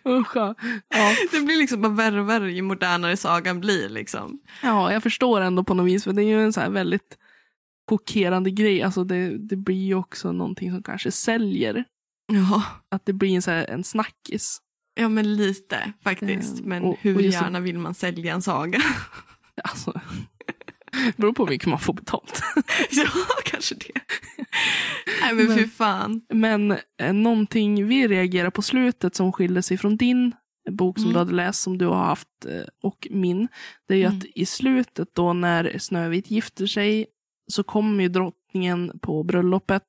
Usch, 0.08 0.36
ja. 0.36 0.56
ja. 0.90 1.16
Det 1.32 1.42
blir 1.42 1.58
liksom 1.58 1.82
bara 1.82 1.94
värre 1.94 2.22
och 2.22 2.30
värre 2.30 2.52
ju 2.52 2.62
modernare 2.62 3.18
sagan 3.18 3.60
blir. 3.60 3.90
Liksom. 3.90 4.40
ja, 4.64 4.94
jag 4.94 5.04
förstår 5.04 5.42
ändå 5.42 5.64
på 5.64 5.74
något 5.74 5.88
vis. 5.88 6.04
För 6.04 6.14
det 6.14 6.24
är 6.24 6.28
ju 6.28 6.44
en 6.44 6.54
så 6.54 6.62
här 6.62 6.70
väldigt 6.70 7.18
chockerande 7.90 8.52
grej. 8.52 8.84
Alltså 8.84 9.04
det, 9.04 9.38
det 9.38 9.56
blir 9.56 9.86
ju 9.86 9.96
också 9.96 10.32
någonting 10.32 10.72
som 10.72 10.84
kanske 10.84 11.12
säljer. 11.12 11.84
Ja. 12.28 12.64
Att 12.92 13.06
det 13.06 13.14
blir 13.14 13.36
en, 13.36 13.42
så 13.42 13.52
här, 13.52 13.66
en 13.66 13.84
snackis. 13.84 14.62
Ja, 14.98 15.10
men 15.10 15.36
lite 15.36 15.94
faktiskt. 16.04 16.60
Eh, 16.60 16.66
Men 16.66 16.84
och- 16.84 16.98
hur 17.02 17.16
och 17.16 17.22
gärna 17.22 17.60
vill 17.60 17.78
man 17.80 17.94
sälja 17.94 18.34
en 18.34 18.42
saga? 18.42 18.82
Alltså, 19.64 20.02
det 20.92 21.18
beror 21.18 21.34
på 21.34 21.44
hur 21.46 21.50
mycket 21.50 21.68
man 21.68 21.80
får 21.80 21.94
betalt. 21.94 22.42
ja, 22.92 23.06
kanske 23.46 23.76
det. 23.76 24.02
Nej, 25.22 25.34
men 25.34 25.46
Men- 25.46 25.58
fy 25.58 25.68
fan. 25.68 26.22
Men 26.34 26.72
eh, 26.98 27.14
någonting 27.14 27.88
vi 27.88 28.08
reagerar 28.08 28.50
på 28.50 28.62
slutet 28.62 29.16
som 29.16 29.32
skiljer 29.34 29.62
sig 29.62 29.78
från 29.78 29.98
din 29.98 30.32
bok 30.72 30.98
som 30.98 31.04
Mm. 31.06 31.14
du 31.14 31.20
hade 31.20 31.34
läst 31.34 31.62
som 31.62 31.78
du 31.78 31.86
har 31.86 32.04
haft 32.06 32.28
eh, 32.46 32.62
och 32.84 33.08
min. 33.12 33.48
Det 33.88 33.94
är 33.94 33.98
ju 33.98 34.04
Mm. 34.06 34.18
att 34.18 34.24
i 34.36 34.46
slutet 34.46 35.08
då 35.16 35.34
när 35.34 35.78
Snövit 35.80 36.32
gifter 36.32 36.68
sig 36.68 37.06
så 37.52 37.64
kommer 37.64 38.04
ju 38.04 38.10
drottningen 38.10 39.00
på 39.02 39.24
bröllopet 39.24 39.84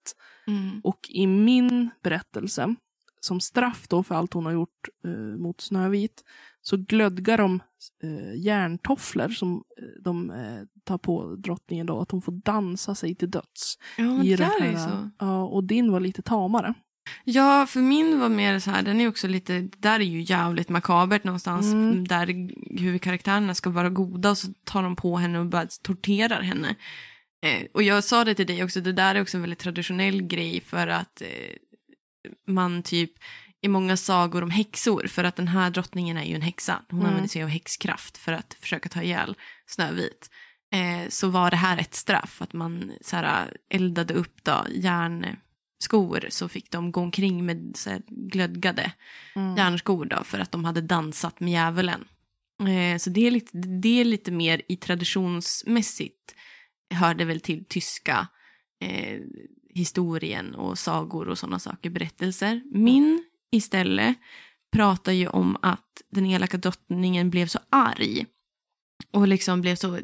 Mm. 0.47 0.81
och 0.85 0.99
i 1.09 1.27
min 1.27 1.91
berättelse 2.03 2.75
som 3.21 3.41
straff 3.41 3.89
då 3.89 4.03
för 4.03 4.15
allt 4.15 4.33
hon 4.33 4.45
har 4.47 4.53
gjort 4.53 4.89
eh, 5.05 5.11
mot 5.11 5.61
Snövit 5.61 6.25
så 6.63 6.77
glödgar 6.77 7.39
de 7.39 7.63
eh, 8.03 8.41
järntofflor 8.45 9.29
som 9.29 9.55
eh, 9.57 10.03
de 10.03 10.31
eh, 10.31 10.63
tar 10.85 10.99
på 10.99 11.37
drottningen 11.37 11.87
då, 11.87 12.01
att 12.01 12.11
hon 12.11 12.23
får 12.23 12.33
dansa 12.33 12.95
sig 12.95 13.15
till 13.15 13.31
döds. 13.31 13.79
Ja, 13.99 14.23
i 14.25 14.29
det 14.31 14.37
där 14.37 14.63
är 14.63 14.73
här- 14.73 14.89
så. 14.89 15.11
Ja, 15.19 15.45
och 15.45 15.65
din 15.65 15.93
var 15.93 16.01
lite 16.01 16.23
tamare. 16.23 16.75
Ja, 17.25 17.67
för 17.67 17.81
min 17.81 18.21
var 18.21 18.29
mer 18.29 18.59
så 18.59 18.71
här, 18.71 18.83
den 18.83 19.01
är 19.01 19.09
också 19.09 19.29
lite, 19.29 19.69
där 19.79 20.01
är 20.01 20.05
ju 20.05 20.23
jävligt 20.23 20.69
makabert 20.69 21.25
någonstans. 21.25 21.73
Mm. 21.73 22.09
Där 22.09 22.27
huvudkaraktärerna 22.81 23.55
ska 23.55 23.71
vara 23.71 23.91
goda 23.91 24.31
och 24.31 24.39
så 24.39 24.49
tar 24.65 24.83
de 24.83 24.97
på 24.97 25.17
henne 25.17 25.39
och 25.39 25.47
bara 25.47 25.67
torterar 25.83 26.43
henne. 26.43 26.77
Eh, 27.43 27.67
och 27.75 27.83
jag 27.83 28.05
sa 28.05 28.25
det 28.25 28.35
till 28.35 28.47
dig 28.47 28.65
också, 28.65 28.81
det 28.81 28.93
där 28.93 29.15
är 29.15 29.23
också 29.23 29.37
en 29.37 29.41
väldigt 29.41 29.59
traditionell 29.59 30.23
grej 30.23 30.61
för 30.61 30.87
att 30.87 31.23
eh, 31.23 31.29
man 32.47 32.83
typ 32.83 33.13
i 33.61 33.69
många 33.69 33.97
sagor 33.97 34.43
om 34.43 34.51
häxor, 34.51 35.07
för 35.09 35.25
att 35.25 35.37
den 35.37 35.49
här 35.49 35.71
drottningen 35.71 36.17
är 36.17 36.25
ju 36.25 36.35
en 36.35 36.43
häxa. 36.43 36.83
Hon 36.91 36.99
Mm. 37.01 37.09
använder 37.11 37.29
sig 37.29 37.43
av 37.43 37.49
häxkraft 37.49 38.19
för 38.19 38.33
att 38.33 38.57
försöka 38.61 38.89
ta 38.89 39.03
ihjäl 39.03 39.37
Snövit. 39.67 40.31
Eh, 40.73 41.09
så 41.09 41.29
var 41.29 41.51
det 41.51 41.57
här 41.57 41.79
ett 41.79 41.95
straff, 41.95 42.43
att 42.43 42.53
man 42.53 42.93
så 43.01 43.17
här, 43.17 43.57
eldade 43.71 44.15
upp 44.15 44.45
då, 44.45 44.67
järnskor 44.71 46.27
så 46.29 46.49
fick 46.49 46.71
de 46.71 46.93
gå 46.93 47.01
omkring 47.01 47.47
med 47.47 47.73
så 47.75 47.91
här, 47.91 48.03
glödgade 48.09 48.93
Mm. 49.37 49.57
järnskor 49.57 50.05
då, 50.05 50.25
för 50.25 50.39
att 50.39 50.53
de 50.53 50.65
hade 50.65 50.81
dansat 50.81 51.41
med 51.41 51.53
djävulen. 51.53 52.05
Eh, 52.69 52.99
så 52.99 53.11
det 53.11 53.27
är, 53.27 53.31
lite, 53.31 53.59
det 53.59 54.01
är 54.01 54.05
lite 54.05 54.31
mer 54.31 54.63
i 54.69 54.77
traditionsmässigt 54.77 56.35
hörde 56.95 57.25
väl 57.25 57.41
till 57.41 57.65
tyska 57.65 58.29
eh, 58.81 59.19
historien 59.69 60.55
och 60.55 60.79
sagor 60.79 61.29
och 61.29 61.39
sådana 61.39 61.59
saker, 61.59 61.91
berättelser. 61.91 62.63
Min 62.73 63.25
istället 63.51 64.17
pratar 64.73 65.13
ju 65.13 65.29
om 65.29 65.57
att 65.63 66.03
den 66.11 66.27
elaka 66.27 66.57
drottningen 66.57 67.31
blev 67.31 67.47
så 67.47 67.59
arg 67.71 68.27
och 69.11 69.29
liksom 69.29 69.61
blev 69.61 69.77
så, 69.77 69.99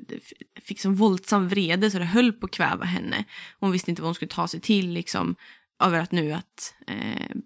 fick 0.61 0.81
så 0.81 0.91
våldsam 0.91 1.49
vrede 1.49 1.91
så 1.91 1.99
det 1.99 2.05
höll 2.05 2.33
på 2.33 2.47
att 2.47 2.53
kväva 2.53 2.85
henne. 2.85 3.25
Hon 3.61 3.73
visste 3.73 3.91
inte 3.91 4.03
vad 4.03 4.09
hon 4.09 4.15
skulle 4.15 4.29
ta 4.31 4.49
sig 4.49 4.61
till 4.61 4.91
liksom 4.91 5.37
över 5.83 6.01
att 6.01 6.13
nu 6.13 6.33
att 6.33 6.75
eh, 6.87 7.37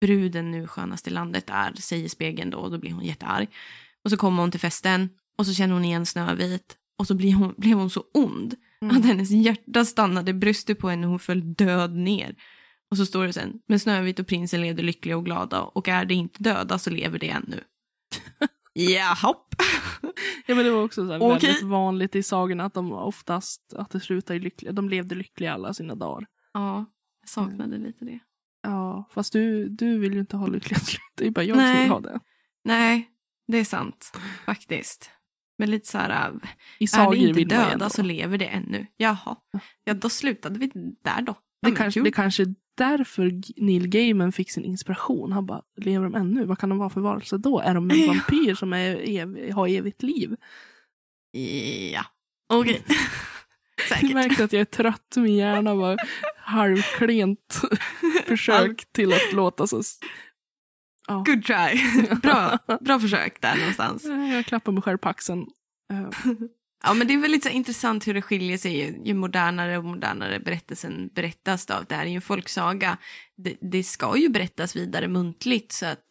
bruden 0.00 0.50
nu 0.50 0.66
skönast 0.66 1.06
i 1.06 1.10
landet 1.10 1.44
är, 1.50 1.72
säger 1.74 2.08
spegeln 2.08 2.50
då 2.50 2.58
och 2.58 2.70
då 2.70 2.78
blir 2.78 2.92
hon 2.92 3.04
jättearg. 3.04 3.48
Och 4.04 4.10
så 4.10 4.16
kommer 4.16 4.42
hon 4.42 4.50
till 4.50 4.60
festen 4.60 5.10
och 5.36 5.46
så 5.46 5.54
känner 5.54 5.74
hon 5.74 5.84
igen 5.84 6.06
Snövit 6.06 6.76
och 6.98 7.06
så 7.06 7.14
blir 7.14 7.34
hon, 7.34 7.54
blev 7.56 7.78
hon 7.78 7.90
så 7.90 8.04
ond 8.14 8.54
Mm. 8.82 8.96
att 8.96 9.04
hennes 9.04 9.30
hjärta 9.30 9.84
stannade 9.84 10.30
i 10.30 10.34
bröstet 10.34 10.78
på 10.78 10.88
henne 10.88 11.06
och 11.06 11.10
hon 11.10 11.18
föll 11.18 11.54
död 11.54 11.96
ner. 11.96 12.34
Och 12.90 12.96
så 12.96 13.06
står 13.06 13.26
det 13.26 13.32
sen, 13.32 13.60
men 13.66 13.80
Snövit 13.80 14.18
och 14.18 14.26
prinsen 14.26 14.60
levde 14.60 14.82
lyckliga 14.82 15.16
och 15.16 15.24
glada 15.24 15.62
och 15.62 15.88
är 15.88 16.04
de 16.04 16.14
inte 16.14 16.42
döda 16.42 16.78
så 16.78 16.90
lever 16.90 17.18
de 17.18 17.30
ännu. 17.30 17.60
Jahopp. 18.74 19.54
Ja, 20.46 20.54
men 20.54 20.64
det 20.64 20.70
var 20.70 20.82
också 20.82 21.06
så 21.06 21.12
här 21.12 21.22
Okej. 21.22 21.48
väldigt 21.48 21.62
vanligt 21.62 22.16
i 22.16 22.22
sagorna 22.22 22.64
att 22.64 22.74
de 22.74 22.92
oftast 22.92 23.74
att 23.76 23.90
det 23.90 24.00
slutar 24.00 24.34
i 24.34 24.38
lyckliga. 24.38 24.72
De 24.72 24.88
levde 24.88 25.14
lyckliga 25.14 25.52
alla 25.54 25.74
sina 25.74 25.94
dagar. 25.94 26.26
Ja, 26.52 26.84
jag 27.20 27.28
saknade 27.28 27.78
lite 27.78 28.04
det. 28.04 28.18
Ja, 28.62 29.08
fast 29.14 29.32
du, 29.32 29.68
du 29.68 29.98
vill 29.98 30.12
ju 30.12 30.20
inte 30.20 30.36
ha 30.36 30.46
lyckliga 30.46 30.78
slut. 30.80 31.00
Det 31.14 31.26
är 31.26 31.30
bara 31.30 31.44
jag 31.44 31.56
som 31.56 31.64
Nej. 31.64 31.82
vill 31.82 31.90
ha 31.90 32.00
det. 32.00 32.20
Nej, 32.64 33.10
det 33.46 33.58
är 33.58 33.64
sant 33.64 34.18
faktiskt. 34.46 35.10
Men 35.58 35.70
lite 35.70 35.88
så 35.88 35.98
här, 35.98 36.10
äh, 36.28 36.34
I 36.78 36.84
är 36.84 36.88
sagor 36.88 37.12
de 37.14 37.18
inte 37.20 37.44
döda 37.44 37.90
så 37.90 38.02
lever 38.02 38.38
det 38.38 38.46
ännu. 38.46 38.86
Jaha, 38.96 39.36
ja 39.84 39.94
då 39.94 40.08
slutade 40.08 40.58
vi 40.58 40.70
där 41.04 41.22
då. 41.22 41.34
Ja, 41.60 41.70
Det 41.70 41.76
kanske, 41.76 42.00
det 42.00 42.12
kanske 42.12 42.42
är 42.42 42.54
därför 42.76 43.32
Neil 43.62 43.88
Gaiman 43.88 44.32
fick 44.32 44.50
sin 44.50 44.64
inspiration. 44.64 45.32
Han 45.32 45.46
bara, 45.46 45.62
lever 45.76 46.04
de 46.04 46.14
ännu? 46.14 46.44
Vad 46.44 46.58
kan 46.58 46.68
de 46.68 46.78
vara 46.78 46.90
för 46.90 47.00
varelse 47.00 47.38
då? 47.38 47.60
Är 47.60 47.74
de 47.74 47.90
en 47.90 48.00
Ja. 48.00 48.06
vampyr 48.12 48.54
som 48.54 48.72
är 48.72 48.96
ev- 48.96 49.52
har 49.52 49.68
evigt 49.68 50.02
liv? 50.02 50.36
Ja, 51.92 52.04
okej. 52.52 52.82
Du 53.76 53.82
Säkert. 53.94 54.14
märker 54.14 54.44
att 54.44 54.52
jag 54.52 54.60
är 54.60 54.64
trött. 54.64 55.14
Min 55.16 55.34
hjärna 55.36 55.74
var 55.74 55.96
halvklent 56.36 57.60
försök 58.26 58.92
till 58.92 59.12
att 59.12 59.32
låta 59.32 59.66
så... 59.66 59.82
Ja. 61.06 61.14
Good 61.26 61.44
try. 61.44 61.82
Bra, 62.22 62.58
bra 62.80 63.00
försök 63.00 63.40
där 63.40 63.56
någonstans. 63.56 64.04
Jag 64.32 64.46
klappar 64.46 64.72
mig 64.72 64.82
själv 64.82 64.98
på 64.98 65.08
axeln. 65.08 65.46
Eh, 65.92 66.08
Ja, 66.86 66.94
men 66.94 67.06
det 67.06 67.14
är 67.14 67.18
väl 67.18 67.30
lite 67.30 67.48
så 67.48 67.54
intressant 67.54 68.06
hur 68.06 68.14
det 68.14 68.22
skiljer 68.22 68.58
sig 68.58 68.78
ju, 68.78 68.94
ju 69.04 69.14
modernare 69.14 69.78
och 69.78 69.84
modernare 69.84 70.40
berättelsen 70.40 71.10
berättas. 71.14 71.66
Då. 71.66 71.74
Det 71.88 71.94
här 71.94 72.04
är 72.04 72.08
ju 72.10 72.14
en 72.14 72.20
folksaga. 72.22 72.96
Det, 73.36 73.56
det 73.60 73.84
ska 73.84 74.16
ju 74.16 74.28
berättas 74.28 74.76
vidare 74.76 75.08
muntligt 75.08 75.72
så 75.72 75.86
att 75.86 76.04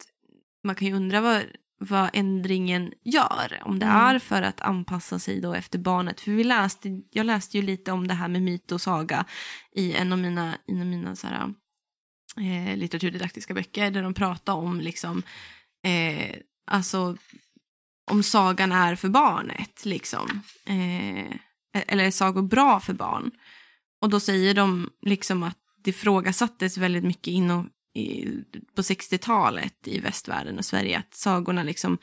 man 0.64 0.74
kan 0.74 0.88
ju 0.88 0.94
undra 0.94 1.20
vad, 1.20 1.42
vad 1.80 2.10
ändringen 2.12 2.92
gör. 3.04 3.60
Om 3.64 3.78
det 3.78 3.86
Mm. 3.86 3.96
är 3.98 4.18
för 4.18 4.42
att 4.42 4.60
anpassa 4.60 5.18
sig 5.18 5.40
då 5.40 5.54
efter 5.54 5.78
barnet. 5.78 6.20
För 6.20 6.30
vi 6.30 6.44
läste, 6.44 6.88
jag 7.10 7.26
läste 7.26 7.56
ju 7.58 7.62
lite 7.62 7.92
om 7.92 8.08
det 8.08 8.14
här 8.14 8.28
med 8.28 8.42
myt 8.42 8.72
och 8.72 8.80
saga 8.80 9.24
i 9.76 9.92
en 9.92 10.12
av 10.12 10.18
mina, 10.18 10.54
en 10.66 10.80
av 10.80 10.86
mina 10.86 11.16
så 11.16 11.26
här, 11.26 11.54
eh, 12.36 12.76
litteraturdidaktiska 12.76 13.54
böcker 13.54 13.90
där 13.90 14.02
de 14.02 14.14
pratar 14.14 14.52
om 14.52 14.80
liksom, 14.80 15.22
eh, 15.86 16.36
alltså 16.66 17.16
om 18.10 18.22
sagan 18.22 18.72
är 18.72 18.94
för 18.94 19.08
barnet, 19.08 19.84
liksom. 19.84 20.42
Eh, 20.66 21.30
e-, 21.76 21.84
eller 21.86 22.04
är 22.04 22.10
sagor 22.10 22.42
bra 22.42 22.80
för 22.80 22.92
barn? 22.92 23.30
Och 24.00 24.10
då 24.10 24.20
säger 24.20 24.54
de 24.54 24.90
liksom 25.02 25.42
att 25.42 25.58
det 25.84 25.90
ifrågasattes 25.90 26.78
väldigt 26.78 27.04
mycket 27.04 27.26
inom, 27.26 27.70
i, 27.94 28.26
på 28.76 28.82
60-talet 28.82 29.88
i 29.88 29.98
västvärlden 30.00 30.58
och 30.58 30.64
Sverige 30.64 30.98
att 30.98 31.14
sagorna 31.14 31.62
liksom 31.62 31.98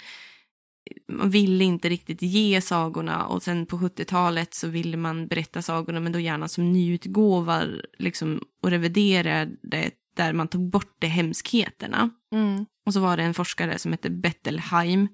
man 1.07 1.29
ville 1.29 1.63
inte 1.63 1.89
riktigt 1.89 2.21
ge 2.21 2.61
sagorna 2.61 3.25
och 3.25 3.43
sen 3.43 3.65
på 3.65 3.77
70-talet 3.77 4.53
så 4.53 4.67
ville 4.67 4.97
man 4.97 5.27
berätta 5.27 5.61
sagorna 5.61 5.99
men 5.99 6.11
då 6.11 6.19
gärna 6.19 6.47
som 6.47 6.73
nyutgåvar 6.73 7.85
liksom 7.97 8.41
och 8.63 8.69
reviderade 8.69 9.91
där 10.21 10.33
man 10.33 10.47
tog 10.47 10.69
bort 10.69 10.95
de 10.99 11.07
hemskheterna. 11.07 12.09
mm. 12.33 12.65
Och 12.85 12.93
så 12.93 12.99
var 12.99 13.17
det 13.17 13.23
en 13.23 13.33
forskare 13.33 13.79
som 13.79 13.91
hette 13.91 14.09
Bettelheim 14.09 15.07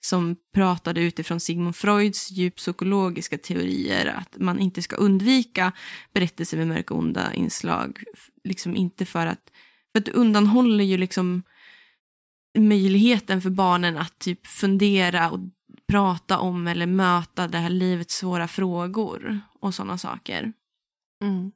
som 0.00 0.36
pratade 0.54 1.00
utifrån 1.00 1.40
Sigmund 1.40 1.76
Freuds 1.76 2.30
djuppsykologiska 2.30 3.38
teorier 3.38 4.06
att 4.06 4.36
man 4.38 4.58
inte 4.58 4.82
ska 4.82 4.96
undvika 4.96 5.72
berättelser 6.14 6.56
med 6.56 6.68
mörka 6.68 6.94
och 6.94 7.00
onda 7.00 7.34
inslag. 7.34 8.02
Liksom 8.44 8.76
inte 8.76 9.06
för 9.06 9.26
att, 9.26 9.50
för 9.92 9.98
att 9.98 10.04
det 10.04 10.12
undanhåller 10.12 10.84
ju 10.84 10.96
liksom 10.96 11.42
möjligheten 12.58 13.42
för 13.42 13.50
barnen 13.50 13.98
att 13.98 14.18
typ 14.18 14.46
fundera 14.46 15.30
och 15.30 15.40
prata 15.88 16.38
om 16.38 16.66
eller 16.66 16.86
möta 16.86 17.48
det 17.48 17.58
här 17.58 17.70
livets 17.70 18.14
svåra 18.14 18.48
frågor 18.48 19.40
och 19.60 19.74
sådana 19.74 19.98
saker. 19.98 20.52
Mm. 21.24 21.52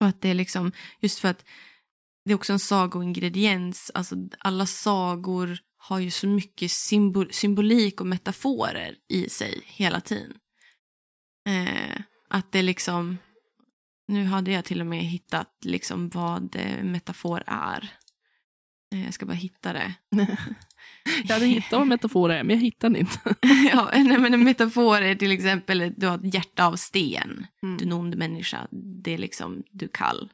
Och 0.00 0.06
att 0.06 0.20
det 0.20 0.28
är 0.28 0.34
liksom, 0.34 0.72
just 1.00 1.18
för 1.18 1.28
att 1.28 1.44
det 2.24 2.32
är 2.32 2.34
också 2.34 2.52
en 2.52 2.58
sagoingrediens, 2.58 3.90
alltså 3.94 4.16
alla 4.38 4.66
sagor 4.66 5.58
har 5.76 5.98
ju 5.98 6.10
så 6.10 6.26
mycket 6.26 6.70
symbol, 6.70 7.32
symbolik 7.32 8.00
och 8.00 8.06
metaforer 8.06 8.94
i 9.08 9.28
sig 9.28 9.62
hela 9.66 10.00
tiden. 10.00 10.36
Eh, 11.48 12.00
att 12.28 12.52
det 12.52 12.62
liksom, 12.62 13.18
nu 14.08 14.24
hade 14.24 14.52
jag 14.52 14.64
till 14.64 14.80
och 14.80 14.86
med 14.86 15.04
hittat 15.04 15.50
liksom 15.64 16.08
vad 16.08 16.56
eh, 16.56 16.84
metafor 16.84 17.42
är. 17.46 17.92
Eh, 18.92 19.04
jag 19.04 19.14
ska 19.14 19.26
bara 19.26 19.32
hitta 19.32 19.72
det. 19.72 19.94
Jag 21.24 21.34
hade 21.34 21.46
hittat 21.46 21.78
vad 21.78 21.86
metafor 21.86 22.32
är, 22.32 22.42
men 22.42 22.56
jag 22.56 22.62
hittade 22.62 22.98
inte. 22.98 23.18
ja, 23.72 23.90
nej, 23.94 24.18
men 24.18 24.34
en 24.34 24.44
metafor 24.44 25.00
är 25.00 25.14
till 25.14 25.32
exempel, 25.32 25.94
du 25.96 26.06
har 26.06 26.18
ett 26.18 26.34
hjärta 26.34 26.66
av 26.66 26.76
sten. 26.76 27.46
Mm. 27.62 27.76
Du 27.76 27.84
är 27.84 27.86
en 27.86 27.92
ond 27.92 28.16
människa, 28.16 28.68
det 28.70 29.14
är 29.14 29.18
liksom, 29.18 29.62
du 29.70 29.84
är 29.84 29.90
kall. 29.92 30.30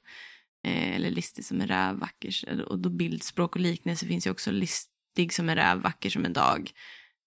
Eh, 0.67 0.97
eller 0.97 1.11
listig 1.11 1.45
som 1.45 1.61
en 1.61 1.67
räv, 1.67 1.99
vacker. 1.99 2.63
Och 2.69 2.79
då 2.79 2.91
bildspråk 2.91 3.57
och 3.57 3.63
liknelse 3.63 4.07
finns 4.07 4.27
ju 4.27 4.31
också 4.31 4.51
listig 4.51 5.33
som 5.33 5.49
en 5.49 5.57
räv, 5.57 5.79
vacker 5.79 6.11
som 6.11 6.25
en 6.25 6.33
dag. 6.33 6.71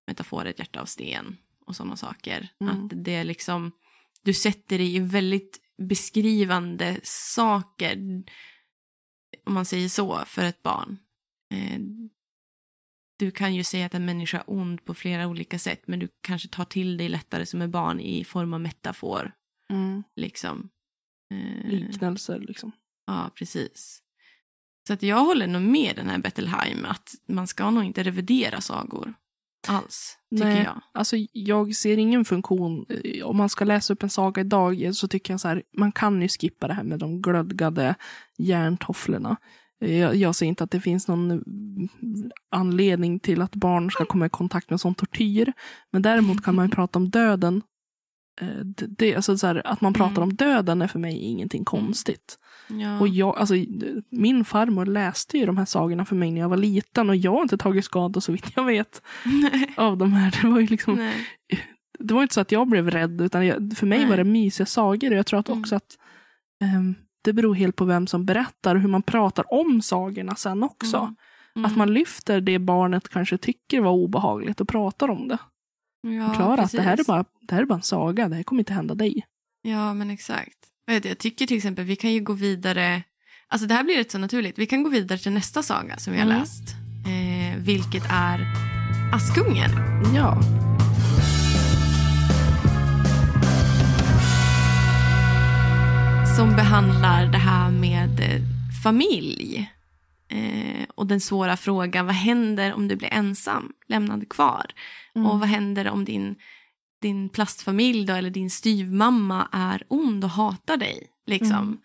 Metafor 0.07 0.45
ett 0.45 0.59
hjärta 0.59 0.82
av 0.82 0.86
sten 0.86 1.38
och 1.65 1.75
sådana 1.75 1.95
saker. 1.95 2.49
Mm. 2.61 2.86
Att 2.86 2.91
det 2.95 3.15
är 3.15 3.23
liksom, 3.23 3.71
du 4.23 4.34
sätter 4.34 4.77
dig 4.77 4.95
i 4.95 4.99
väldigt 4.99 5.59
beskrivande 5.77 6.99
saker, 7.03 8.23
om 9.45 9.53
man 9.53 9.65
säger 9.65 9.89
så, 9.89 10.23
för 10.25 10.45
ett 10.45 10.63
barn. 10.63 10.97
Eh, 11.53 11.79
du 13.17 13.32
kan 13.32 13.55
ju 13.55 13.63
säga 13.63 13.86
att 13.86 13.93
en 13.93 14.05
människa 14.05 14.38
är 14.38 14.43
ond 14.47 14.86
på 14.86 14.93
flera 14.93 15.27
olika 15.27 15.59
sätt, 15.59 15.88
men 15.88 15.99
du 15.99 16.07
kanske 16.21 16.47
tar 16.47 16.65
till 16.65 16.97
dig 16.97 17.09
lättare 17.09 17.45
som 17.45 17.61
en 17.61 17.71
barn 17.71 17.99
i 17.99 18.23
form 18.23 18.53
av 18.53 18.61
metafor. 18.61 19.32
Mm. 19.69 20.03
Liksom. 20.15 20.69
Eh, 21.34 21.69
Liknelser 21.69 22.39
liksom. 22.39 22.71
Ja, 23.08 23.32
precis. 23.36 23.99
Så 24.88 24.93
att 24.93 25.04
jag 25.04 25.20
håller 25.26 25.47
nog 25.47 25.62
med 25.62 25.95
den 25.95 26.10
här 26.10 26.18
Bettelheim 26.18 26.86
att 26.86 27.10
man 27.28 27.47
ska 27.47 27.70
nog 27.72 27.84
inte 27.84 28.04
revidera 28.04 28.62
sagor 28.62 29.14
alls, 29.68 30.18
tycker 30.36 30.45
Nej. 30.45 30.64
jag. 30.64 30.82
Alltså, 30.93 31.16
jag 31.32 31.76
ser 31.76 31.97
ingen 31.97 32.26
funktion. 32.26 32.86
eh, 33.04 33.26
Om 33.26 33.38
man 33.38 33.49
ska 33.49 33.66
läsa 33.66 33.93
upp 33.93 34.04
en 34.04 34.10
saga 34.10 34.41
idag 34.41 34.82
eh, 34.84 34.91
så 34.91 35.08
tycker 35.08 35.34
jag 35.34 35.41
så 35.41 35.47
här, 35.47 35.64
man 35.78 35.91
kan 35.91 36.22
ju 36.22 36.28
skippa 36.28 36.68
det 36.68 36.74
här 36.74 36.84
med 36.84 36.99
de 36.99 37.22
glödgade 37.22 37.95
järntofflorna. 38.38 39.38
Jag, 39.80 40.16
jag 40.16 40.36
ser 40.36 40.45
inte 40.45 40.64
att 40.64 40.72
det 40.72 40.82
finns 40.82 41.08
någon 41.08 41.43
anledning 42.52 43.20
till 43.20 43.41
att 43.41 43.56
barn 43.56 43.91
ska 43.91 44.06
komma 44.06 44.26
i 44.26 44.30
kontakt 44.30 44.70
med 44.70 44.80
sån 44.82 44.95
tortyr. 44.95 45.54
Men 45.91 46.02
däremot 46.02 46.43
kan 46.43 46.56
man 46.56 46.66
ju 46.66 46.72
prata 46.72 46.99
om 46.99 47.10
döden. 47.10 47.62
Eh, 48.42 48.48
det, 48.98 49.16
alltså 49.16 49.38
så 49.38 49.48
här, 49.48 49.62
att 49.68 49.82
man 49.82 49.94
pratar 49.94 50.12
Mm. 50.22 50.24
om 50.24 50.34
döden 50.36 50.82
är 50.82 50.88
för 50.88 51.00
mig 51.00 51.18
ingenting 51.18 51.66
konstigt. 51.66 52.38
Ja. 52.68 53.00
Och 53.00 53.08
jag, 53.08 53.38
alltså, 53.38 53.54
min 54.10 54.46
farmor 54.46 54.86
läste 54.86 55.38
ju 55.38 55.46
de 55.46 55.58
här 55.58 55.66
sagorna 55.66 56.06
för 56.06 56.16
mig 56.16 56.32
när 56.32 56.42
jag 56.42 56.50
var 56.50 56.58
liten 56.58 57.10
och 57.10 57.16
jag 57.16 57.32
har 57.32 57.42
inte 57.42 57.58
tagit 57.58 57.86
skada 57.86 58.22
så 58.22 58.32
vitt 58.32 58.52
jag 58.56 58.64
vet 58.66 59.02
av 59.78 59.98
de 59.98 60.14
här. 60.14 60.39
Det 60.42 60.48
var 60.48 60.60
ju 60.60 60.68
liksom 60.68 60.96
Nej. 60.96 61.28
det 62.00 62.14
var 62.14 62.22
inte 62.22 62.34
så 62.34 62.42
att 62.42 62.52
jag 62.52 62.68
blev 62.68 62.92
rädd, 62.92 63.22
utan 63.22 63.46
jag, 63.46 63.74
för 63.78 63.86
mig 63.88 64.00
Nej. 64.00 64.10
var 64.10 64.18
det 64.18 64.24
mysiga 64.24 64.66
sagor. 64.66 65.12
Och 65.12 65.18
jag 65.18 65.26
tror 65.26 65.39
att 65.39 65.50
Mm. 65.50 65.60
också 65.62 65.76
att 65.76 65.98
ehm, 66.64 66.96
det 67.24 67.34
beror 67.34 67.56
helt 67.56 67.76
på 67.76 67.86
vem 67.86 68.08
som 68.08 68.26
berättar 68.26 68.76
och 68.76 68.82
hur 68.82 68.89
man 68.89 69.02
pratar 69.04 69.54
om 69.54 69.82
sagorna 69.82 70.36
sen 70.36 70.64
också. 70.64 70.98
Mm. 70.98 71.16
Mm. 71.56 71.66
Att 71.72 71.78
man 71.78 71.94
lyfter 71.94 72.42
det 72.42 72.60
barnet 72.60 73.10
kanske 73.10 73.38
tycker 73.38 73.82
var 73.82 73.92
obehagligt 73.92 74.62
och 74.62 74.68
pratar 74.68 75.10
om 75.10 75.28
det. 75.28 75.38
Ja, 76.02 76.28
Förklara 76.30 76.62
att 76.62 76.72
det 76.72 76.82
här, 76.82 76.99
är 76.99 77.04
bara, 77.04 77.26
det 77.41 77.56
här 77.56 77.62
är 77.62 77.66
bara 77.66 77.76
en 77.76 77.82
saga, 77.82 78.30
det 78.30 78.36
här 78.36 78.43
kommer 78.43 78.62
inte 78.62 78.74
hända 78.74 78.95
dig. 78.95 79.26
Ja, 79.62 79.93
men 79.93 80.10
exakt. 80.10 80.58
Jag 80.86 81.18
tycker 81.18 81.47
till 81.47 81.58
exempel 81.58 81.86
vi 81.86 81.95
kan 81.95 82.14
ju 82.14 82.20
gå 82.20 82.34
vidare. 82.34 83.04
Alltså 83.47 83.68
det 83.68 83.74
här 83.74 83.84
blir 83.84 83.97
rätt 83.97 84.12
så 84.12 84.18
naturligt. 84.18 84.60
Vi 84.60 84.66
kan 84.66 84.84
gå 84.84 84.89
vidare 84.89 85.20
till 85.20 85.32
nästa 85.32 85.64
saga 85.64 85.97
som 85.97 86.14
vi 86.14 86.20
har 86.20 86.26
Mm. 86.26 86.39
läst. 86.39 86.64
Eh, 87.06 87.58
vilket 87.64 88.04
är 88.10 88.47
Askungen. 89.14 89.70
Ja, 90.16 90.38
Som 96.38 96.56
behandlar 96.56 97.26
det 97.26 97.38
här 97.38 97.72
med 97.72 98.20
eh, 98.20 98.41
familj. 98.84 99.70
Eh, 100.32 100.86
och 100.95 101.07
den 101.07 101.19
svåra 101.21 101.57
frågan, 101.57 102.05
vad 102.05 102.15
händer 102.15 102.73
om 102.73 102.88
du 102.88 102.95
blir 102.95 103.13
ensam, 103.13 103.71
lämnad 103.88 104.29
kvar? 104.29 104.65
Mm. 105.15 105.27
Och 105.27 105.39
vad 105.39 105.49
händer 105.49 105.89
om 105.89 106.05
din, 106.05 106.36
din 107.01 107.29
plastfamilj 107.29 108.05
då, 108.05 108.13
eller 108.13 108.29
din 108.29 108.49
styvmamma 108.49 109.47
är 109.51 109.84
ond 109.88 110.23
och 110.23 110.29
hatar 110.29 110.77
dig? 110.77 111.07
Liksom. 111.27 111.51
Mm. 111.57 111.77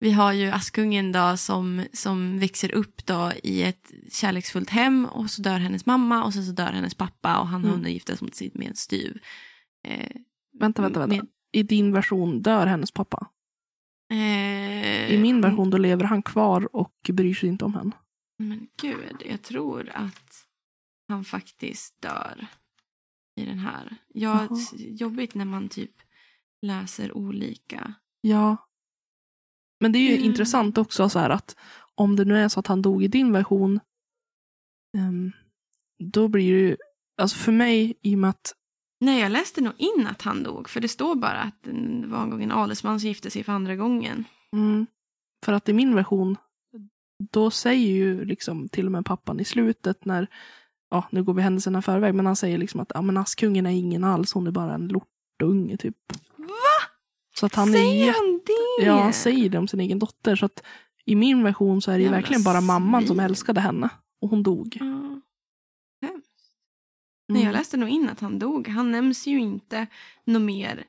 Vi 0.00 0.12
har 0.12 0.32
ju 0.32 0.50
Askungen 0.50 1.12
då 1.12 1.36
som, 1.36 1.84
som 1.92 2.38
växer 2.38 2.72
upp 2.72 3.06
då 3.06 3.32
i 3.42 3.62
ett 3.62 3.92
kärleksfullt 4.12 4.70
hem 4.70 5.04
och 5.06 5.30
så 5.30 5.42
dör 5.42 5.58
hennes 5.58 5.86
mamma 5.86 6.24
och 6.24 6.32
sen 6.34 6.46
så 6.46 6.52
dör 6.52 6.72
hennes 6.72 6.94
pappa 6.94 7.38
och 7.38 7.46
han 7.48 7.60
har 7.60 7.68
Mm. 7.68 7.80
hunnit 7.80 7.92
gifta 7.92 8.16
sig 8.16 8.50
med 8.54 8.68
en 8.68 8.76
styv. 8.76 9.18
Eh, 9.88 10.10
vänta, 10.60 10.82
vänta, 10.82 11.00
vänta. 11.00 11.16
med- 11.16 11.26
I 11.52 11.62
din 11.62 11.92
version 11.92 12.42
dör 12.42 12.66
hennes 12.66 12.90
pappa. 12.90 13.26
Eh, 14.12 15.14
I 15.14 15.18
min 15.22 15.40
version 15.40 15.70
då 15.70 15.78
lever 15.78 16.04
han 16.04 16.22
kvar 16.22 16.76
och 16.76 17.10
bryr 17.12 17.34
sig 17.34 17.48
inte 17.48 17.64
om 17.64 17.74
henne. 17.74 17.92
Men 18.38 18.68
gud, 18.82 19.22
jag 19.26 19.42
tror 19.42 19.90
att 19.94 20.46
han 21.08 21.24
faktiskt 21.24 22.00
dör 22.00 22.46
i 23.40 23.44
den 23.44 23.58
här. 23.58 23.96
Ja, 24.08 24.48
jobbigt 24.76 25.34
när 25.34 25.44
man 25.44 25.68
typ 25.68 25.92
läser 26.62 27.16
olika. 27.16 27.94
Ja. 28.20 28.56
Men 29.80 29.92
det 29.92 29.98
är 29.98 30.10
ju 30.10 30.16
Mm. 30.16 30.24
intressant 30.24 30.78
också 30.78 31.08
så 31.08 31.18
här 31.18 31.30
att 31.30 31.56
om 31.94 32.16
det 32.16 32.24
nu 32.24 32.38
är 32.38 32.48
så 32.48 32.60
att 32.60 32.66
han 32.66 32.82
dog 32.82 33.04
i 33.04 33.08
din 33.08 33.32
version, 33.32 33.80
ehm, 34.96 35.32
då 35.98 36.28
blir 36.28 36.52
det 36.52 36.60
ju, 36.60 36.76
alltså 37.22 37.36
för 37.36 37.52
mig 37.52 37.94
i 38.00 38.14
och 38.14 38.18
med 38.18 38.30
att, 38.30 38.54
Nej, 39.02 39.20
jag 39.20 39.32
läste 39.32 39.60
nog 39.60 39.72
in 39.76 40.06
att 40.10 40.22
han 40.22 40.42
dog. 40.42 40.68
För 40.68 40.80
det 40.80 40.88
står 40.88 41.14
bara 41.14 41.38
att 41.40 41.62
det 41.62 42.06
var 42.06 42.22
en 42.22 42.30
gång 42.30 42.42
en 42.42 42.52
adelsman 42.52 43.00
som 43.00 43.08
gifte 43.08 43.30
sig 43.30 43.44
för 43.44 43.52
andra 43.52 43.76
gången. 43.76 44.24
mm, 44.52 44.86
för 45.44 45.52
att 45.52 45.68
i 45.68 45.72
min 45.72 45.94
version, 45.94 46.36
då 47.32 47.50
säger 47.50 47.88
ju 47.92 48.24
liksom 48.24 48.68
till 48.68 48.86
och 48.86 48.92
med 48.92 49.04
pappan 49.06 49.40
i 49.40 49.44
slutet 49.44 50.04
när, 50.04 50.26
ja 50.90 51.04
nu 51.10 51.22
går 51.22 51.34
vi 51.34 51.42
händelserna 51.42 51.82
förväg, 51.82 52.14
men 52.14 52.26
han 52.26 52.36
säger 52.36 52.58
liksom 52.58 52.80
att 52.80 52.92
ja, 52.94 53.02
men 53.02 53.16
Askungen 53.16 53.66
är 53.66 53.70
ingen 53.70 54.04
alls, 54.04 54.32
hon 54.32 54.46
är 54.46 54.50
bara 54.50 54.74
en 54.74 54.88
lortunge 54.88 55.76
typ. 55.76 55.96
Va? 56.36 56.46
Så 57.34 57.46
att 57.46 57.54
han 57.54 57.68
är 57.68 57.72
Säger 57.72 58.06
jätte, 58.06 58.18
han 58.18 58.40
det? 58.78 58.84
ja 58.84 59.02
han 59.02 59.12
säger 59.12 59.48
det 59.48 59.58
om 59.58 59.68
sin 59.68 59.80
egen 59.80 59.98
dotter, 59.98 60.36
så 60.36 60.46
att 60.46 60.62
i 61.04 61.14
min 61.16 61.42
version 61.42 61.82
så 61.82 61.90
är 61.90 61.98
det 61.98 62.04
ju 62.04 62.10
verkligen 62.10 62.42
bara 62.42 62.60
mamman 62.60 63.06
som 63.06 63.20
älskade 63.20 63.60
henne. 63.60 63.88
Och 64.20 64.28
hon 64.28 64.42
dog. 64.42 64.76
Ja. 64.80 65.20
Nej, 67.32 67.42
jag 67.42 67.48
Mm. 67.48 67.58
läste 67.60 67.76
nog 67.76 67.88
in 67.88 68.08
att 68.08 68.20
han 68.20 68.38
dog. 68.38 68.68
Han 68.68 68.90
nämns 68.90 69.26
ju 69.26 69.40
inte 69.40 69.86
något 70.24 70.42
mer 70.42 70.84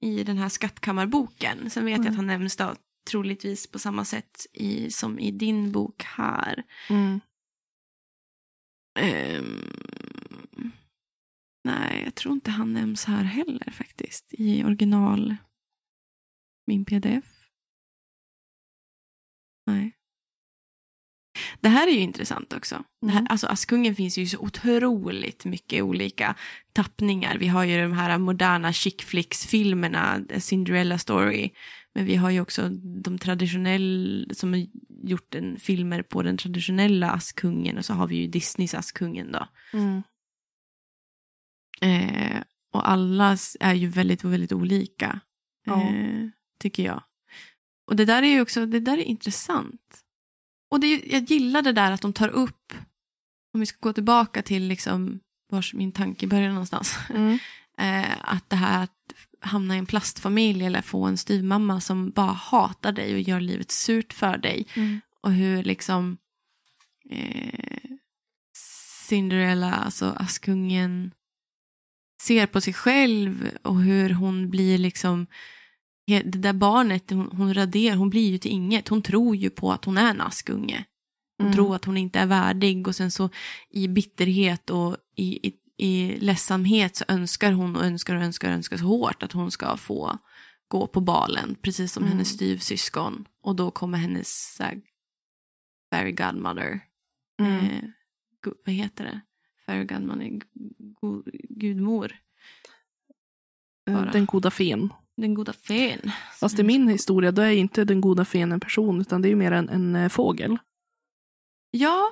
i 0.00 0.24
den 0.24 0.38
här 0.38 0.48
skattkammarboken. 0.48 1.70
Sen 1.70 1.84
vet 1.84 1.92
jag 1.92 2.00
Nej. 2.00 2.10
att 2.10 2.16
han 2.16 2.26
nämns 2.26 2.56
då 2.56 2.74
troligtvis 3.10 3.66
på 3.66 3.78
samma 3.78 4.04
sätt 4.04 4.46
i, 4.52 4.90
som 4.90 5.18
i 5.18 5.30
din 5.30 5.72
bok 5.72 6.02
här. 6.02 6.62
Mm. 6.90 7.20
Ehm, 8.98 10.72
nej, 11.64 12.02
jag 12.04 12.14
tror 12.14 12.34
inte 12.34 12.50
han 12.50 12.72
nämns 12.72 13.04
här 13.04 13.24
heller 13.24 13.70
faktiskt. 13.70 14.26
I 14.30 14.64
original, 14.64 15.36
min 16.66 16.84
pdf. 16.84 17.24
Nej. 19.66 19.97
Det 21.60 21.68
här 21.68 21.86
är 21.86 21.92
ju 21.92 22.00
intressant 22.00 22.52
också. 22.52 22.84
Det 23.00 23.10
här, 23.10 23.20
Mm. 23.20 23.26
alltså 23.30 23.46
Askungen 23.46 23.94
finns 23.94 24.18
ju 24.18 24.26
så 24.26 24.38
otroligt 24.38 25.44
mycket 25.44 25.82
olika 25.82 26.34
tappningar. 26.72 27.38
Vi 27.38 27.46
har 27.48 27.64
ju 27.64 27.82
de 27.82 27.92
här 27.92 28.18
moderna 28.18 28.72
chick 28.72 29.02
flicks-filmerna, 29.02 30.20
Cinderella 30.38 30.98
story. 30.98 31.50
Men 31.94 32.04
vi 32.04 32.16
har 32.16 32.30
ju 32.30 32.40
också 32.40 32.68
de 33.02 33.18
traditionella, 33.18 34.34
som 34.34 34.52
har 34.52 34.66
gjort 35.04 35.34
en 35.34 35.58
filmer 35.58 36.02
på 36.02 36.22
den 36.22 36.36
traditionella 36.36 37.10
Askungen. 37.10 37.78
Och 37.78 37.84
så 37.84 37.92
har 37.94 38.06
vi 38.06 38.16
ju 38.16 38.26
Disneys 38.26 38.74
Askungen 38.74 39.32
då. 39.32 39.48
Mm. 39.72 40.02
Eh, 41.80 42.42
och 42.72 42.88
alla 42.90 43.36
är 43.60 43.74
ju 43.74 43.88
väldigt, 43.88 44.24
väldigt 44.24 44.52
olika. 44.52 45.20
Ja. 45.64 45.82
Eh, 45.82 46.28
tycker 46.60 46.82
jag. 46.84 47.02
Och 47.86 47.96
det 47.96 48.04
där 48.04 48.22
är 48.22 48.26
ju 48.26 48.40
också, 48.40 48.66
det 48.66 48.80
där 48.80 48.98
är 48.98 49.02
intressant. 49.02 50.04
Och 50.70 50.80
det, 50.80 51.02
jag 51.06 51.22
gillar 51.22 51.62
det 51.62 51.72
där 51.72 51.92
att 51.92 52.00
de 52.00 52.12
tar 52.12 52.28
upp, 52.28 52.72
om 53.54 53.60
vi 53.60 53.66
ska 53.66 53.78
gå 53.80 53.92
tillbaka 53.92 54.42
till 54.42 54.68
liksom 54.68 55.20
vars 55.50 55.74
min 55.74 55.92
tanke 55.92 56.26
börjar 56.26 56.48
någonstans. 56.48 56.96
Mm. 57.10 57.38
Eh, 57.80 58.14
att 58.20 58.50
det 58.50 58.56
här 58.56 58.84
att 58.84 58.90
hamna 59.40 59.74
i 59.74 59.78
en 59.78 59.86
plastfamilj 59.86 60.66
eller 60.66 60.82
få 60.82 61.04
en 61.04 61.18
styvmamma 61.18 61.80
som 61.80 62.10
bara 62.10 62.32
hatar 62.32 62.92
dig 62.92 63.14
och 63.14 63.20
gör 63.20 63.40
livet 63.40 63.70
surt 63.70 64.12
för 64.12 64.36
dig. 64.36 64.66
Mm. 64.74 65.00
Och 65.20 65.32
hur 65.32 65.62
liksom 65.62 66.18
eh, 67.10 67.90
Cinderella, 69.08 69.72
alltså 69.72 70.14
Askungen, 70.18 71.10
ser 72.22 72.46
på 72.46 72.60
sig 72.60 72.72
själv 72.72 73.50
och 73.62 73.80
hur 73.80 74.10
hon 74.10 74.50
blir 74.50 74.78
liksom 74.78 75.26
det 76.08 76.38
där 76.38 76.52
barnet 76.52 77.10
hon, 77.10 77.30
hon 77.36 77.54
raderar, 77.54 77.96
hon 77.96 78.10
blir 78.10 78.30
ju 78.30 78.38
till 78.38 78.50
inget. 78.50 78.88
Hon 78.88 79.02
tror 79.02 79.36
ju 79.36 79.50
på 79.50 79.72
att 79.72 79.84
hon 79.84 79.98
är 79.98 80.10
en 80.10 80.20
askunge. 80.20 80.84
Hon 81.38 81.46
Mm. 81.46 81.54
tror 81.56 81.74
att 81.74 81.84
hon 81.84 81.96
inte 81.96 82.18
är 82.18 82.26
värdig 82.26 82.88
och 82.88 82.94
sen 82.96 83.10
så 83.10 83.30
i 83.70 83.88
bitterhet 83.88 84.70
och 84.70 84.96
i, 85.16 85.48
i, 85.48 85.54
i 85.76 86.18
ledsamhet 86.20 86.96
så 86.96 87.04
önskar 87.08 87.52
hon 87.52 87.76
och 87.76 87.84
önskar 87.84 88.16
och 88.16 88.22
önskar 88.22 88.48
och 88.48 88.54
önskar 88.54 88.76
så 88.76 88.84
hårt 88.84 89.22
att 89.22 89.32
hon 89.32 89.50
ska 89.50 89.76
få 89.76 90.18
gå 90.68 90.86
på 90.86 91.00
balen, 91.00 91.56
precis 91.62 91.92
som 91.92 92.02
Mm. 92.02 92.12
hennes 92.12 92.28
styvsyskon. 92.28 93.24
Och 93.42 93.56
då 93.56 93.70
kommer 93.70 93.98
hennes 93.98 94.54
så 94.56 94.62
här, 94.62 94.80
fairy 95.90 96.12
godmother, 96.12 96.80
Mm. 97.40 97.64
eh, 97.64 97.82
gu, 98.44 98.52
vad 98.64 98.74
heter 98.74 99.04
det? 99.04 99.20
Fairy 99.66 99.84
godmother, 99.84 100.28
gu, 100.28 100.40
gu, 101.00 101.22
gudmor, 101.48 102.12
bara. 103.86 104.06
Eh, 104.06 104.12
Den 104.12 104.26
goda 104.26 104.50
fen. 104.50 104.92
Den 105.20 105.34
goda 105.34 105.52
fen. 105.52 106.10
Fast 106.40 106.58
i 106.58 106.62
min 106.62 106.88
historia 106.88 107.32
då 107.32 107.42
är 107.42 107.50
inte 107.50 107.84
den 107.84 108.00
goda 108.00 108.24
fen 108.24 108.52
en 108.52 108.60
person 108.60 109.00
utan 109.00 109.22
det 109.22 109.28
är 109.28 109.30
ju 109.30 109.36
mer 109.36 109.52
en, 109.52 109.68
en 109.68 109.96
eh, 109.96 110.08
fågel. 110.08 110.58
Ja, 111.70 112.04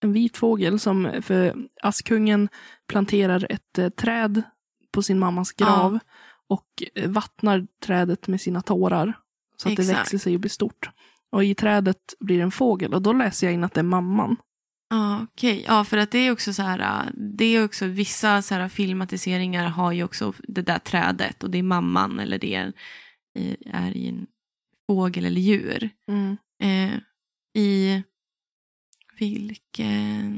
En 0.00 0.12
vit 0.12 0.36
fågel 0.36 0.78
som, 0.78 1.22
för 1.22 1.54
Askungen 1.82 2.48
planterar 2.88 3.46
ett 3.50 3.78
eh, 3.78 3.88
träd 3.88 4.42
på 4.92 5.02
sin 5.02 5.18
mammas 5.18 5.52
grav 5.52 5.98
och 6.48 6.82
eh, 6.94 7.10
vattnar 7.10 7.66
trädet 7.82 8.28
med 8.28 8.40
sina 8.40 8.62
tårar. 8.62 9.18
Så 9.56 9.68
att 9.68 9.76
det 9.76 9.82
Exakt. 9.82 9.98
växer 9.98 10.18
sig 10.18 10.34
och 10.34 10.40
blir 10.40 10.50
stort. 10.50 10.90
Och 11.30 11.44
i 11.44 11.54
trädet 11.54 12.14
blir 12.20 12.36
det 12.36 12.42
en 12.42 12.50
fågel 12.50 12.94
och 12.94 13.02
då 13.02 13.12
läser 13.12 13.46
jag 13.46 13.54
in 13.54 13.64
att 13.64 13.74
det 13.74 13.80
är 13.80 13.84
mamman. 13.84 14.36
Ja, 14.88 15.22
okej. 15.32 15.64
Ja, 15.66 15.84
för 15.84 15.96
att 15.96 16.10
det 16.10 16.18
är 16.18 16.32
också 16.32 16.52
så 16.52 16.62
här, 16.62 17.06
äh, 17.06 17.10
det 17.14 17.44
är 17.44 17.64
också 17.64 17.86
vissa 17.86 18.42
så 18.42 18.54
här 18.54 18.68
filmatiseringar 18.68 19.68
har 19.68 19.92
ju 19.92 20.04
också 20.04 20.32
det 20.48 20.62
där 20.62 20.78
trädet 20.78 21.42
och 21.42 21.50
det 21.50 21.58
är 21.58 21.62
mamman 21.62 22.20
eller 22.20 22.38
det 22.38 22.54
är, 22.54 22.72
är 23.66 23.96
i 23.96 24.08
en 24.08 24.26
fågel 24.86 25.24
eller 25.24 25.40
djur. 25.40 25.90
Eh, 26.62 26.98
I 27.54 28.02
vilken... 29.18 30.32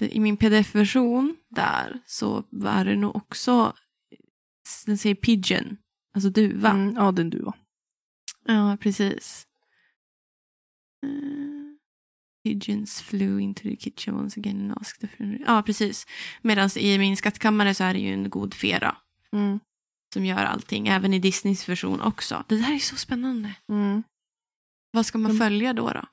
I 0.00 0.20
min 0.20 0.36
pdf-version 0.36 1.36
där 1.48 2.00
så 2.06 2.44
var 2.50 2.84
det 2.84 2.96
nog 2.96 3.16
också, 3.16 3.76
den 4.86 4.98
säger 4.98 5.14
pigeon, 5.14 5.76
alltså 6.14 6.30
duva. 6.30 6.70
Mm, 6.70 6.94
ja, 6.94 7.12
det 7.12 7.20
är 7.20 7.24
en 7.24 7.30
duva. 7.30 7.54
Ja, 8.44 8.76
precis. 8.80 9.46
Uh, 11.06 11.35
pigeons 12.46 13.02
flew 13.02 13.40
into 13.42 13.62
the 13.62 13.76
kitchen 13.76 14.14
once 14.14 14.40
again 14.40 14.60
and 14.70 14.78
asked 14.80 15.00
the 15.18 15.38
Ja, 15.46 15.62
precis. 15.62 16.06
Medan 16.42 16.70
i 16.78 16.98
min 16.98 17.16
skattkammare 17.16 17.74
så 17.74 17.84
är 17.84 17.94
det 17.94 18.00
ju 18.00 18.12
en 18.12 18.30
god 18.30 18.54
fe 18.54 18.78
då, 18.78 18.96
Mm. 19.38 19.60
som 20.14 20.24
gör 20.26 20.44
allting, 20.44 20.88
även 20.88 21.14
i 21.14 21.18
Disneys 21.18 21.68
version 21.68 22.00
också. 22.00 22.44
Det 22.48 22.56
där 22.56 22.74
är 22.74 22.78
så 22.78 22.96
spännande. 22.96 23.54
Mm. 23.68 24.02
Vad 24.92 25.06
ska 25.06 25.18
man 25.18 25.30
Mm. 25.30 25.38
följa 25.40 25.72
då? 25.72 25.88
då? 25.90 26.02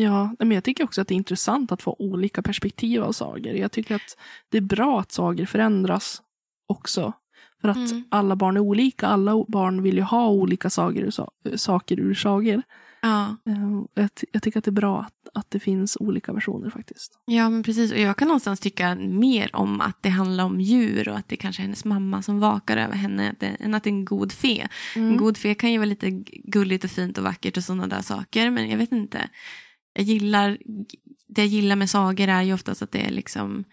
Ja, 0.00 0.34
men 0.38 0.50
jag 0.52 0.64
tycker 0.64 0.84
också 0.84 1.00
att 1.00 1.08
det 1.08 1.14
är 1.14 1.16
intressant 1.16 1.72
att 1.72 1.82
få 1.82 1.96
olika 1.98 2.42
perspektiv 2.42 3.02
av 3.02 3.12
sagor. 3.12 3.52
Jag 3.54 3.72
tycker 3.72 3.94
att 3.94 4.16
det 4.48 4.56
är 4.56 4.60
bra 4.62 5.00
att 5.00 5.12
sagor 5.12 5.44
förändras 5.44 6.22
också. 6.68 7.12
För 7.60 7.68
att 7.68 7.76
Mm. 7.76 8.04
alla 8.10 8.36
barn 8.36 8.56
är 8.56 8.60
olika. 8.60 9.06
Alla 9.06 9.44
barn 9.48 9.82
vill 9.82 9.96
ju 9.96 10.02
ha 10.02 10.28
olika 10.28 10.70
sagor, 10.70 11.10
saker 11.56 12.00
ur 12.00 12.14
sagor. 12.14 12.62
Ja. 13.02 13.36
Eh, 13.46 13.82
Jag, 13.94 14.10
jag 14.32 14.42
tycker 14.42 14.58
att 14.58 14.64
det 14.64 14.68
är 14.70 14.72
bra 14.72 15.00
att, 15.00 15.14
att 15.34 15.50
det 15.50 15.60
finns 15.60 15.96
olika 16.00 16.32
versioner 16.32 16.70
faktiskt. 16.70 17.12
ja, 17.26 17.48
men 17.50 17.62
precis. 17.62 17.92
Och 17.92 17.98
jag 17.98 18.16
kan 18.16 18.28
någonstans 18.28 18.60
tycka 18.60 18.94
mer 18.94 19.56
om 19.56 19.80
att 19.80 20.02
det 20.02 20.08
handlar 20.08 20.44
om 20.44 20.60
djur 20.60 21.08
och 21.08 21.16
att 21.16 21.28
det 21.28 21.36
kanske 21.36 21.60
är 21.62 21.64
hennes 21.64 21.84
mamma 21.84 22.22
som 22.22 22.40
vakar 22.40 22.76
över 22.76 22.94
henne 22.94 23.34
än 23.40 23.74
att 23.74 23.82
det 23.84 23.90
är 23.90 23.94
en 23.94 24.04
god 24.04 24.32
fe. 24.32 24.68
En 24.96 25.16
god 25.16 25.36
fe 25.36 25.54
kan 25.54 25.72
ju 25.72 25.78
vara 25.78 25.86
lite 25.88 26.10
gulligt 26.44 26.84
och 26.84 26.90
fint 26.90 27.18
och 27.18 27.24
vackert 27.24 27.56
och 27.56 27.64
sådana 27.64 27.86
där 27.86 28.02
saker, 28.02 28.50
men 28.50 28.70
jag 28.70 28.78
vet 28.78 28.92
inte. 28.92 29.28
Jag 29.92 30.04
gillar, 30.04 30.58
det 31.28 31.40
jag 31.42 31.46
gillar 31.46 31.76
med 31.76 31.90
sagor 31.90 32.28
är 32.28 32.42
ju 32.42 32.54
oftast 32.54 32.82
att 32.82 32.92
det 32.92 33.06
är 33.06 33.10
liksom 33.10 33.64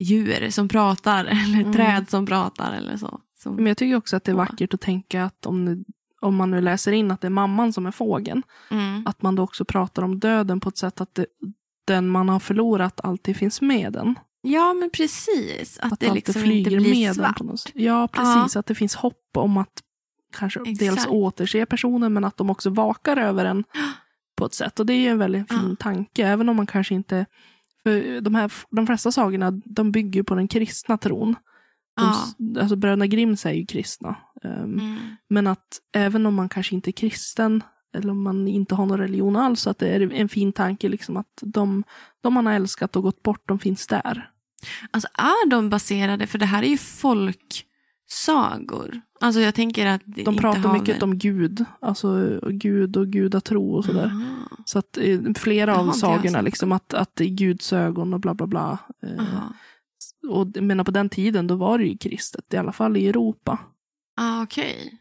djur 0.00 0.50
som 0.50 0.68
pratar 0.68 1.24
eller 1.44 1.60
Mm. 1.60 1.72
träd 1.72 2.10
som 2.10 2.26
pratar 2.26 2.72
eller 2.72 2.96
så. 2.96 3.20
Som, 3.42 3.54
Men 3.56 3.66
jag 3.66 3.76
tycker 3.76 3.96
också 3.96 4.16
att 4.16 4.24
det 4.24 4.30
är 4.30 4.34
Ja. 4.34 4.38
vackert 4.38 4.74
att 4.74 4.80
tänka 4.80 5.24
att 5.24 5.46
om, 5.46 5.84
om 6.22 6.36
man 6.36 6.50
nu 6.50 6.60
läser 6.60 6.92
in 6.92 7.10
att 7.10 7.20
det 7.20 7.28
är 7.28 7.30
mamman 7.30 7.72
som 7.72 7.86
är 7.86 7.90
fågeln, 7.90 8.42
mm. 8.70 9.06
att 9.06 9.22
man 9.22 9.34
då 9.34 9.42
också 9.42 9.64
pratar 9.64 10.02
om 10.02 10.18
döden 10.18 10.60
på 10.60 10.68
ett 10.68 10.76
sätt 10.76 11.00
att 11.00 11.14
det, 11.14 11.26
den 11.84 12.08
man 12.08 12.28
har 12.28 12.40
förlorat 12.40 13.00
alltid 13.04 13.36
finns 13.36 13.60
med 13.60 13.92
den. 13.92 14.14
Ja, 14.42 14.72
men 14.72 14.90
precis. 14.90 15.78
Att, 15.78 15.92
Att 15.92 16.00
det 16.00 16.12
liksom 16.12 16.30
inte 16.30 16.40
flyger 16.40 16.80
blir 16.80 16.94
med 16.94 17.06
den 17.06 17.14
svart. 17.14 17.72
Ja, 17.74 18.08
precis. 18.08 18.56
Att 18.56 18.66
det 18.66 18.74
finns 18.74 18.94
hopp 18.94 19.30
om 19.36 19.56
att 19.56 19.82
kanske 20.32 20.60
Exakt. 20.60 20.78
dels 20.78 21.06
återse 21.06 21.66
personen 21.66 22.12
men 22.12 22.24
att 22.24 22.36
de 22.36 22.50
också 22.50 22.70
vakar 22.70 23.16
över 23.16 23.44
en 23.44 23.64
på 24.36 24.46
ett 24.46 24.54
sätt. 24.54 24.80
Och 24.80 24.86
det 24.86 24.92
är 24.92 25.00
ju 25.00 25.08
en 25.08 25.18
väldigt 25.18 25.48
fin 25.48 25.68
Ja. 25.70 25.76
tanke, 25.78 26.26
även 26.26 26.48
om 26.48 26.56
man 26.56 26.66
kanske 26.66 26.94
inte... 26.94 27.26
För 27.82 28.20
de, 28.20 28.34
här, 28.34 28.52
de 28.70 28.86
flesta 28.86 29.12
sagorna 29.12 29.50
de 29.50 29.92
bygger 29.92 30.22
på 30.22 30.34
den 30.34 30.48
kristna 30.48 30.98
tron. 30.98 31.36
De. 31.96 32.34
Alltså 32.60 32.76
Bröderna 32.76 33.06
Grimms 33.06 33.46
är 33.46 33.52
ju 33.52 33.66
kristna. 33.66 34.16
Um, 34.44 34.52
Mm. 34.52 34.96
Men 35.28 35.46
att 35.46 35.80
även 35.92 36.26
om 36.26 36.34
man 36.34 36.48
kanske 36.48 36.74
inte 36.74 36.90
är 36.90 36.92
kristen 36.92 37.62
eller 37.94 38.10
om 38.10 38.22
man 38.22 38.48
inte 38.48 38.74
har 38.74 38.86
någon 38.86 38.98
religion 38.98 39.36
alls, 39.36 39.66
att 39.66 39.78
det 39.78 39.88
är 39.88 40.12
en 40.12 40.28
fin 40.28 40.52
tanke 40.52 40.88
liksom 40.88 41.16
att 41.16 41.38
de, 41.40 41.84
de 42.20 42.34
man 42.34 42.46
har 42.46 42.52
älskat 42.52 42.96
och 42.96 43.02
gått 43.02 43.22
bort, 43.22 43.48
de 43.48 43.58
finns 43.58 43.86
där. 43.86 44.30
Alltså 44.90 45.08
är 45.14 45.48
de 45.50 45.70
baserade, 45.70 46.26
för 46.26 46.38
det 46.38 46.46
här 46.46 46.62
är 46.62 46.66
ju 46.66 46.78
folksagor. 46.78 49.00
Alltså 49.20 49.40
jag 49.40 49.54
tänker 49.54 49.86
att 49.86 50.02
De 50.06 50.36
pratar 50.36 50.72
mycket 50.72 50.96
väl... 50.96 51.02
om 51.02 51.18
Gud, 51.18 51.64
alltså 51.80 52.40
Gud 52.50 52.96
och 52.96 53.06
gudatro 53.06 53.72
och 53.72 53.84
sådär. 53.84 54.04
Aha. 54.04 54.48
Så 54.64 54.78
att 54.78 54.96
eh, 54.96 55.20
flera 55.36 55.76
av 55.76 55.92
sagorna, 55.92 56.40
liksom 56.40 56.72
att, 56.72 56.94
att 56.94 57.16
det 57.16 57.24
är 57.24 57.28
Guds 57.28 57.72
ögon 57.72 58.14
och 58.14 58.20
bla 58.20 58.34
bla 58.34 58.46
bla. 58.46 58.78
Eh, 59.02 59.18
Aha. 59.18 59.52
Och 60.28 60.48
jag 60.54 60.64
menar 60.64 60.84
på 60.84 60.90
den 60.90 61.08
tiden, 61.08 61.46
då 61.46 61.56
var 61.56 61.78
det 61.78 61.84
ju 61.84 61.96
kristet, 61.98 62.54
i 62.54 62.56
alla 62.56 62.72
fall 62.72 62.96
i 62.96 63.08
Europa. 63.08 63.58
Ah, 64.16 64.42
Okej. 64.42 64.98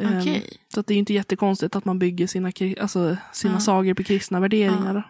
Eh, 0.00 0.18
Okej. 0.18 0.48
Så 0.74 0.80
att 0.80 0.86
det 0.86 0.92
är 0.92 0.94
ju 0.94 0.98
inte 1.00 1.14
jättekonstigt 1.14 1.76
att 1.76 1.84
man 1.84 1.98
bygger 1.98 2.26
sina, 2.26 2.52
alltså, 2.80 3.16
sina 3.32 3.54
Ja. 3.54 3.60
sagor 3.60 3.94
på 3.94 4.02
kristna 4.02 4.40
värderingar. 4.40 5.08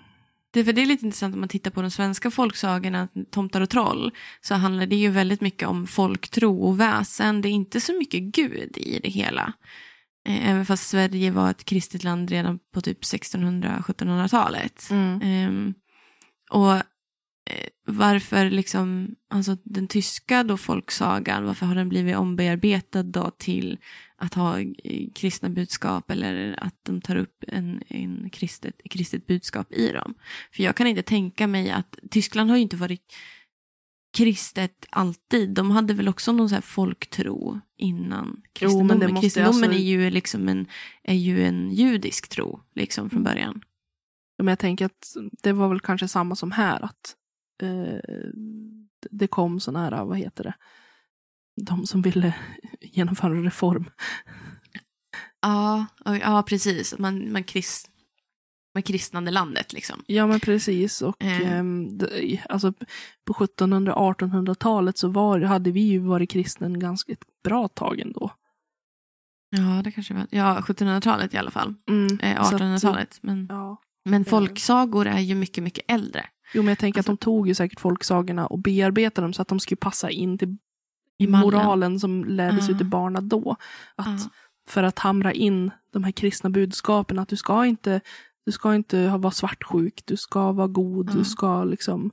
Det, 0.52 0.60
är 0.60 0.64
för 0.64 0.72
det 0.72 0.82
är 0.82 0.86
lite 0.86 1.04
intressant 1.04 1.34
om 1.34 1.40
man 1.40 1.48
tittar 1.48 1.70
på 1.70 1.82
de 1.82 1.90
svenska 1.90 2.30
folksagorna, 2.30 3.08
Tomtar 3.30 3.60
och 3.60 3.70
troll, 3.70 4.10
så 4.40 4.54
handlar 4.54 4.86
det 4.86 4.96
ju 4.96 5.08
väldigt 5.10 5.40
mycket 5.40 5.68
om 5.68 5.86
folktro 5.86 6.62
och 6.62 6.80
väsen. 6.80 7.40
Det 7.40 7.48
är 7.48 7.50
inte 7.50 7.80
så 7.80 7.92
mycket 7.98 8.20
Gud 8.22 8.76
i 8.78 9.00
det 9.02 9.08
hela. 9.08 9.52
Eh, 10.28 10.50
Även 10.50 10.66
fast 10.66 10.88
Sverige 10.88 11.30
var 11.30 11.50
ett 11.50 11.64
kristet 11.64 12.04
land 12.04 12.30
redan 12.30 12.58
på 12.74 12.80
typ 12.80 13.04
1600-1700-talet. 13.04 14.88
Mm. 14.90 15.20
Ehm, 15.22 15.74
och 16.50 16.72
varför 17.86 18.50
liksom, 18.50 19.14
alltså 19.30 19.56
den 19.64 19.88
tyska 19.88 20.42
då 20.42 20.56
folksagan, 20.56 21.44
varför 21.44 21.66
har 21.66 21.74
den 21.74 21.88
blivit 21.88 22.16
ombearbetad 22.16 23.02
då 23.02 23.30
till 23.30 23.78
att 24.16 24.34
ha 24.34 24.60
eh, 24.60 25.10
kristna 25.14 25.48
budskap 25.48 26.10
eller 26.10 26.64
att 26.64 26.74
de 26.82 27.00
tar 27.00 27.16
upp 27.16 27.44
en, 27.48 27.82
en 27.88 28.30
kristet, 28.30 28.80
kristet 28.90 29.26
budskap 29.26 29.72
i 29.72 29.92
dem? 29.92 30.14
För 30.52 30.62
jag 30.62 30.76
kan 30.76 30.86
inte 30.86 31.02
tänka 31.02 31.46
mig 31.46 31.70
att, 31.70 31.98
Tyskland 32.10 32.50
har 32.50 32.56
ju 32.56 32.62
inte 32.62 32.76
varit 32.76 33.14
kristet 34.16 34.86
alltid. 34.90 35.50
De 35.50 35.70
hade 35.70 35.94
väl 35.94 36.08
också 36.08 36.32
någon 36.32 36.48
så 36.48 36.54
här 36.54 36.62
folktro 36.62 37.60
innan 37.76 38.42
kristendomen. 38.52 38.86
men 38.86 38.98
det 38.98 39.08
måste 39.08 39.24
kristendomen 39.24 39.64
alltså- 39.64 39.78
är 39.78 39.84
ju 39.84 40.10
liksom 40.10 40.48
en, 40.48 40.66
är 41.02 41.14
ju 41.14 41.44
en 41.44 41.70
judisk 41.72 42.28
tro 42.28 42.60
liksom 42.74 43.02
Mm. 43.02 43.10
från 43.10 43.22
början. 43.22 43.60
Men 44.38 44.48
jag 44.48 44.58
tänker 44.58 44.86
att 44.86 45.16
det 45.42 45.52
var 45.52 45.68
väl 45.68 45.80
kanske 45.80 46.08
samma 46.08 46.36
som 46.36 46.50
här. 46.52 46.84
att 46.84 46.84
eh, 46.84 47.21
Det 49.10 49.26
kom 49.26 49.60
sådana 49.60 49.84
här, 49.96 50.04
vad 50.04 50.18
heter 50.18 50.44
det? 50.44 50.54
De 51.66 51.86
som 51.86 52.02
ville 52.02 52.34
genomföra 52.80 53.30
en 53.32 53.44
reform. 53.44 53.90
Ja, 55.42 55.86
ja 56.04 56.44
precis. 56.48 56.98
Man, 56.98 57.32
man, 57.32 57.44
krist, 57.44 57.90
man 58.74 58.82
kristnade 58.82 59.30
landet 59.30 59.72
liksom. 59.72 60.04
Ja 60.06 60.26
men 60.26 60.40
precis. 60.40 61.02
Och 61.02 61.22
Eh. 61.24 61.52
ehm, 61.52 62.00
alltså, 62.48 62.72
på 63.26 63.32
1700-1800-talet 63.32 64.98
så 64.98 65.08
var, 65.08 65.40
hade 65.40 65.70
vi 65.70 65.80
ju 65.80 65.98
varit 65.98 66.30
kristna 66.30 66.66
en 66.66 66.78
ganska 66.78 67.12
ett 67.12 67.24
bra 67.44 67.68
tag 67.68 68.00
ändå. 68.00 68.30
Ja, 69.56 69.82
det 69.84 69.92
kanske 69.92 70.14
var. 70.14 70.26
Ja, 70.30 70.60
1700-talet 70.60 71.34
i 71.34 71.36
alla 71.36 71.50
fall. 71.50 71.74
Mm, 71.88 72.18
Eh, 72.22 72.42
så 72.42 72.54
att, 72.54 72.60
1800-talet. 72.60 73.18
Men, 73.22 73.46
ja. 73.50 73.76
men 74.04 74.24
folksagor 74.24 75.06
är 75.06 75.20
ju 75.20 75.34
mycket, 75.34 75.64
mycket 75.64 75.84
äldre. 75.88 76.26
Jo 76.54 76.62
men 76.62 76.68
jag 76.68 76.78
tänker 76.78 76.98
Alltså- 76.98 77.12
att 77.12 77.20
de 77.20 77.24
tog 77.24 77.48
ju 77.48 77.54
säkert 77.54 77.80
folksagorna 77.80 78.46
och 78.46 78.58
bearbetade 78.58 79.24
dem 79.24 79.32
så 79.32 79.42
att 79.42 79.48
de 79.48 79.60
skulle 79.60 79.76
passa 79.76 80.10
in 80.10 80.38
till 80.38 80.56
i 81.18 81.26
moralen 81.26 82.00
som 82.00 82.24
lärdes 82.24 82.68
Ah. 82.68 82.72
ut 82.72 82.78
till 82.78 82.86
barnen 82.86 83.28
då. 83.28 83.56
Att, 83.96 84.06
Ja. 84.06 84.30
För 84.68 84.82
att 84.82 84.98
hamra 84.98 85.32
in 85.32 85.70
de 85.92 86.04
här 86.04 86.12
kristna 86.12 86.50
budskapen 86.50 87.18
att 87.18 87.28
du 87.28 87.36
ska 87.36 87.66
inte, 87.66 88.00
du 88.46 88.52
ska 88.52 88.74
inte 88.74 89.08
vara 89.08 89.30
svartsjuk, 89.30 90.02
du 90.04 90.16
ska 90.16 90.52
vara 90.52 90.66
god, 90.68 91.10
Ja. 91.10 91.14
du 91.18 91.24
ska 91.24 91.64
liksom... 91.64 92.10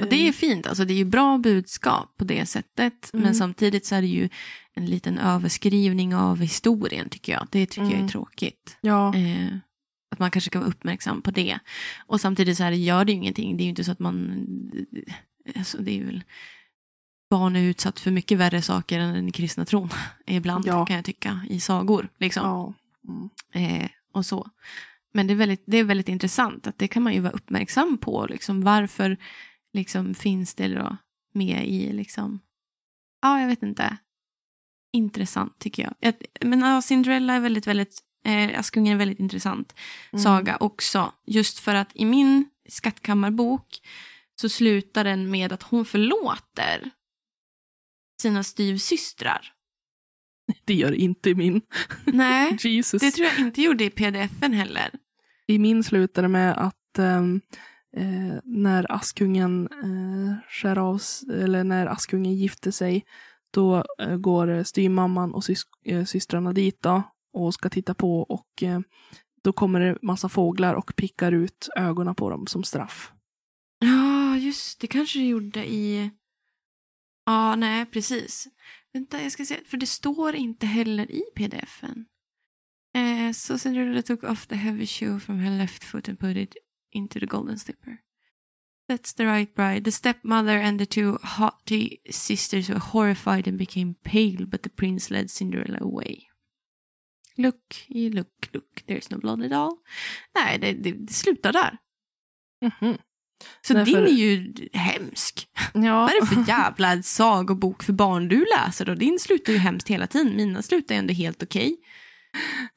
Och 0.00 0.06
det 0.06 0.28
är 0.28 0.32
fint, 0.32 0.66
alltså 0.66 0.84
det 0.84 0.92
är 0.92 0.96
ju 0.96 1.04
bra 1.04 1.38
budskap 1.38 2.16
på 2.16 2.24
det 2.24 2.46
sättet. 2.46 3.10
Mm. 3.12 3.24
Men 3.24 3.34
samtidigt 3.34 3.86
så 3.86 3.94
är 3.94 4.00
det 4.00 4.06
ju 4.06 4.28
en 4.74 4.86
liten 4.86 5.18
överskrivning 5.18 6.14
av 6.14 6.38
historien 6.40 7.08
tycker 7.08 7.32
jag. 7.32 7.46
Det 7.50 7.66
tycker 7.66 7.82
jag 7.82 7.92
Mm. 7.92 8.04
är 8.04 8.08
tråkigt. 8.08 8.76
Ja, 8.80 9.14
Eh, 9.14 9.46
att 10.10 10.18
man 10.18 10.30
kanske 10.30 10.50
ska 10.50 10.58
vara 10.58 10.68
uppmärksam 10.68 11.22
på 11.22 11.30
det. 11.30 11.58
Och 12.06 12.20
samtidigt 12.20 12.56
så 12.56 12.64
här, 12.64 12.72
gör 12.72 13.04
det 13.04 13.12
ju 13.12 13.18
ingenting. 13.18 13.56
Det 13.56 13.62
är 13.62 13.64
ju 13.64 13.70
inte 13.70 13.84
så 13.84 13.92
att 13.92 13.98
man... 13.98 14.46
Alltså, 15.56 15.78
det 15.82 16.00
är 16.00 16.04
väl... 16.04 16.24
Barn 17.30 17.56
är 17.56 17.60
utsatt 17.60 18.00
för 18.00 18.10
mycket 18.10 18.38
värre 18.38 18.62
saker 18.62 18.98
än 18.98 19.14
den 19.14 19.32
kristna 19.32 19.64
tron. 19.64 19.88
Ibland 20.26 20.66
Ja. 20.66 20.86
kan 20.86 20.96
jag 20.96 21.04
tycka. 21.04 21.40
I 21.48 21.60
sagor. 21.60 22.08
Liksom. 22.18 22.44
ja. 22.46 22.74
Mm. 23.08 23.30
Eh, 23.82 23.90
och 24.12 24.26
så. 24.26 24.50
Men 25.12 25.26
det 25.26 25.32
är, 25.32 25.36
väldigt, 25.36 25.62
det 25.66 25.76
är 25.76 25.84
väldigt 25.84 26.08
intressant. 26.08 26.66
att 26.66 26.78
Det 26.78 26.88
kan 26.88 27.02
man 27.02 27.14
ju 27.14 27.20
vara 27.20 27.32
uppmärksam 27.32 27.98
på. 27.98 28.26
Liksom, 28.26 28.62
varför 28.62 29.16
liksom, 29.72 30.14
finns 30.14 30.54
det 30.54 30.68
då 30.68 30.96
med 31.32 31.68
i... 31.68 31.92
Liksom, 31.92 32.40
ja, 33.22 33.40
jag 33.40 33.48
vet 33.48 33.62
inte. 33.62 33.96
Intressant 34.92 35.58
tycker 35.58 35.82
jag. 35.82 35.94
jag 36.00 36.14
men 36.48 36.60
ja, 36.60 36.82
Cinderella 36.82 37.34
är 37.34 37.40
väldigt, 37.40 37.66
väldigt... 37.66 38.02
Eh, 38.24 38.58
Askungen 38.58 38.92
är 38.94 38.98
väldigt 38.98 39.20
intressant 39.20 39.74
Mm. 40.12 40.22
saga 40.22 40.56
också. 40.60 41.12
Just 41.26 41.58
för 41.58 41.74
att 41.74 41.90
i 41.94 42.04
min 42.04 42.50
skattkammarbok 42.68 43.66
så 44.40 44.48
slutar 44.48 45.04
den 45.04 45.30
med 45.30 45.52
att 45.52 45.62
hon 45.62 45.84
förlåter 45.84 46.90
sina 48.22 48.42
styvsystrar. 48.42 49.52
Det 50.64 50.74
gör 50.74 50.92
inte 50.92 51.34
min. 51.34 51.60
Nej, 52.04 52.56
Jesus. 52.60 53.00
det 53.02 53.10
tror 53.10 53.28
jag 53.28 53.38
inte 53.38 53.62
gjorde 53.62 53.84
i 53.84 53.90
pdf-en 53.90 54.52
heller. 54.52 54.90
I 55.46 55.58
min 55.58 55.84
slutade 55.84 56.28
med 56.28 56.58
att 56.66 56.98
ehm, 56.98 57.40
eh, 57.96 58.38
när 58.44 58.92
Askungen 58.92 59.68
eh, 59.72 60.50
skär 60.50 60.78
av, 60.78 61.00
eller 61.32 61.64
när 61.64 61.86
Askungen 61.86 62.34
gifter 62.34 62.70
sig, 62.70 63.04
då 63.50 63.84
eh, 64.00 64.16
går 64.16 64.50
eh, 64.50 64.62
styvmamman 64.62 65.34
och 65.34 65.44
sys 65.44 65.62
eh, 65.84 66.04
systrarna 66.04 66.52
dit 66.52 66.82
då, 66.82 67.02
och 67.32 67.54
ska 67.54 67.68
titta 67.68 67.94
på 67.94 68.20
och 68.22 68.62
eh, 68.62 68.80
då 69.42 69.52
kommer 69.52 69.80
det 69.80 69.98
massa 70.02 70.28
fåglar 70.28 70.74
och 70.74 70.96
pickar 70.96 71.32
ut 71.32 71.68
ögonen 71.76 72.14
på 72.14 72.30
dem 72.30 72.46
som 72.46 72.64
straff. 72.64 73.12
Ja, 73.78 74.36
just 74.36 74.80
det 74.80 74.86
kanske 74.86 75.18
det 75.18 75.26
gjorde 75.26 75.70
i... 75.70 76.10
Ja, 77.26 77.56
nej, 77.56 77.86
precis. 77.86 78.48
Vänta, 78.92 79.22
jag 79.22 79.32
ska 79.32 79.44
se. 79.44 79.60
För 79.66 79.76
det 79.76 79.86
står 79.86 80.34
inte 80.34 80.66
heller 80.66 81.10
i 81.10 81.22
pdf-en. 81.34 82.06
Eh, 82.96 83.20
Eh, 83.30 83.32
so 83.32 83.58
Cinderella 83.58 84.02
took 84.02 84.24
off 84.24 84.46
the 84.46 84.56
heavy 84.56 84.86
shoe 84.86 85.20
from 85.20 85.38
her 85.38 85.50
left 85.50 85.84
foot 85.84 86.08
and 86.08 86.18
put 86.18 86.36
it 86.36 86.56
into 86.92 87.20
the 87.20 87.26
golden 87.26 87.58
slipper. 87.58 87.98
That's 88.88 89.12
the 89.12 89.26
right 89.26 89.54
bride. 89.54 89.84
The 89.84 89.92
stepmother 89.92 90.58
and 90.58 90.80
the 90.80 90.86
two 90.86 91.18
haughty 91.22 92.00
sisters 92.10 92.68
were 92.68 92.80
horrified 92.80 93.46
and 93.46 93.56
became 93.56 93.94
pale, 94.02 94.46
but 94.46 94.64
the 94.64 94.68
prince 94.68 95.10
led 95.10 95.30
Cinderella 95.30 95.78
away. 95.80 96.29
Look, 97.42 97.86
look, 97.88 98.48
look, 98.52 98.82
there's 98.86 99.14
no 99.14 99.18
blood 99.20 99.44
at 99.44 99.52
all. 99.52 99.76
Nej, 100.34 100.58
det, 100.58 100.72
det, 100.72 100.92
det 100.92 101.12
slutar 101.12 101.52
där. 101.52 101.76
Mhm. 102.64 102.96
Så 103.66 103.74
Därför- 103.74 103.92
din 103.92 104.04
är 104.06 104.20
ju 104.20 104.52
hemsk. 104.72 105.48
Ja. 105.74 106.00
Vad 106.00 106.10
är 106.10 106.20
det 106.20 106.26
för 106.26 106.48
jävla 106.48 107.02
sagobok 107.02 107.82
för 107.82 107.92
barn 107.92 108.28
du 108.28 108.46
läser? 108.58 108.90
Och 108.90 108.98
din 108.98 109.18
slutar 109.18 109.52
ju 109.52 109.58
hemskt 109.58 109.88
hela 109.88 110.06
tiden. 110.06 110.36
Mina 110.36 110.62
slutar 110.62 110.94
ju 110.94 110.98
ändå 110.98 111.12
helt 111.14 111.42
okej. 111.42 111.76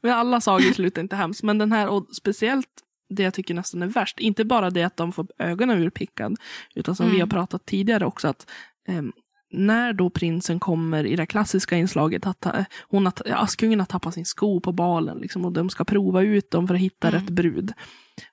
Men 0.02 0.12
alla 0.12 0.42
sagor 0.42 0.74
slutar 0.74 1.02
inte 1.02 1.16
hemskt, 1.16 1.44
men 1.44 1.58
den 1.58 1.72
här, 1.72 1.88
och 1.88 2.08
speciellt 2.16 2.68
det 3.10 3.24
jag 3.24 3.34
tycker 3.34 3.54
nästan 3.54 3.82
är 3.84 3.88
värst, 3.88 4.20
inte 4.20 4.46
bara 4.46 4.70
det 4.70 4.84
att 4.84 4.98
de 4.98 5.14
får 5.14 5.28
ögonen 5.40 5.84
urpickad, 5.84 6.38
utan 6.76 6.96
som 6.96 7.04
Mm. 7.06 7.16
vi 7.16 7.20
har 7.22 7.28
pratat 7.28 7.66
tidigare 7.66 8.06
också, 8.06 8.28
att 8.28 8.50
ehm, 8.88 9.12
när 9.54 9.94
då 9.94 10.10
prinsen 10.10 10.60
kommer 10.60 11.06
i 11.06 11.16
det 11.16 11.26
klassiska 11.26 11.78
inslaget 11.78 12.26
att 12.28 12.40
ta- 12.40 12.66
hon 12.90 13.06
har, 13.06 13.14
Askungen 13.32 13.80
har 13.80 13.86
tappat 13.88 14.14
sin 14.14 14.26
sko 14.26 14.60
på 14.60 14.72
balen 14.72 15.18
liksom, 15.18 15.46
och 15.46 15.52
de 15.52 15.70
ska 15.70 15.84
prova 15.86 16.22
ut 16.22 16.52
dem 16.52 16.68
för 16.68 16.76
att 16.76 16.82
hitta 16.82 17.08
Mm. 17.08 17.22
rätt 17.22 17.30
brud. 17.30 17.74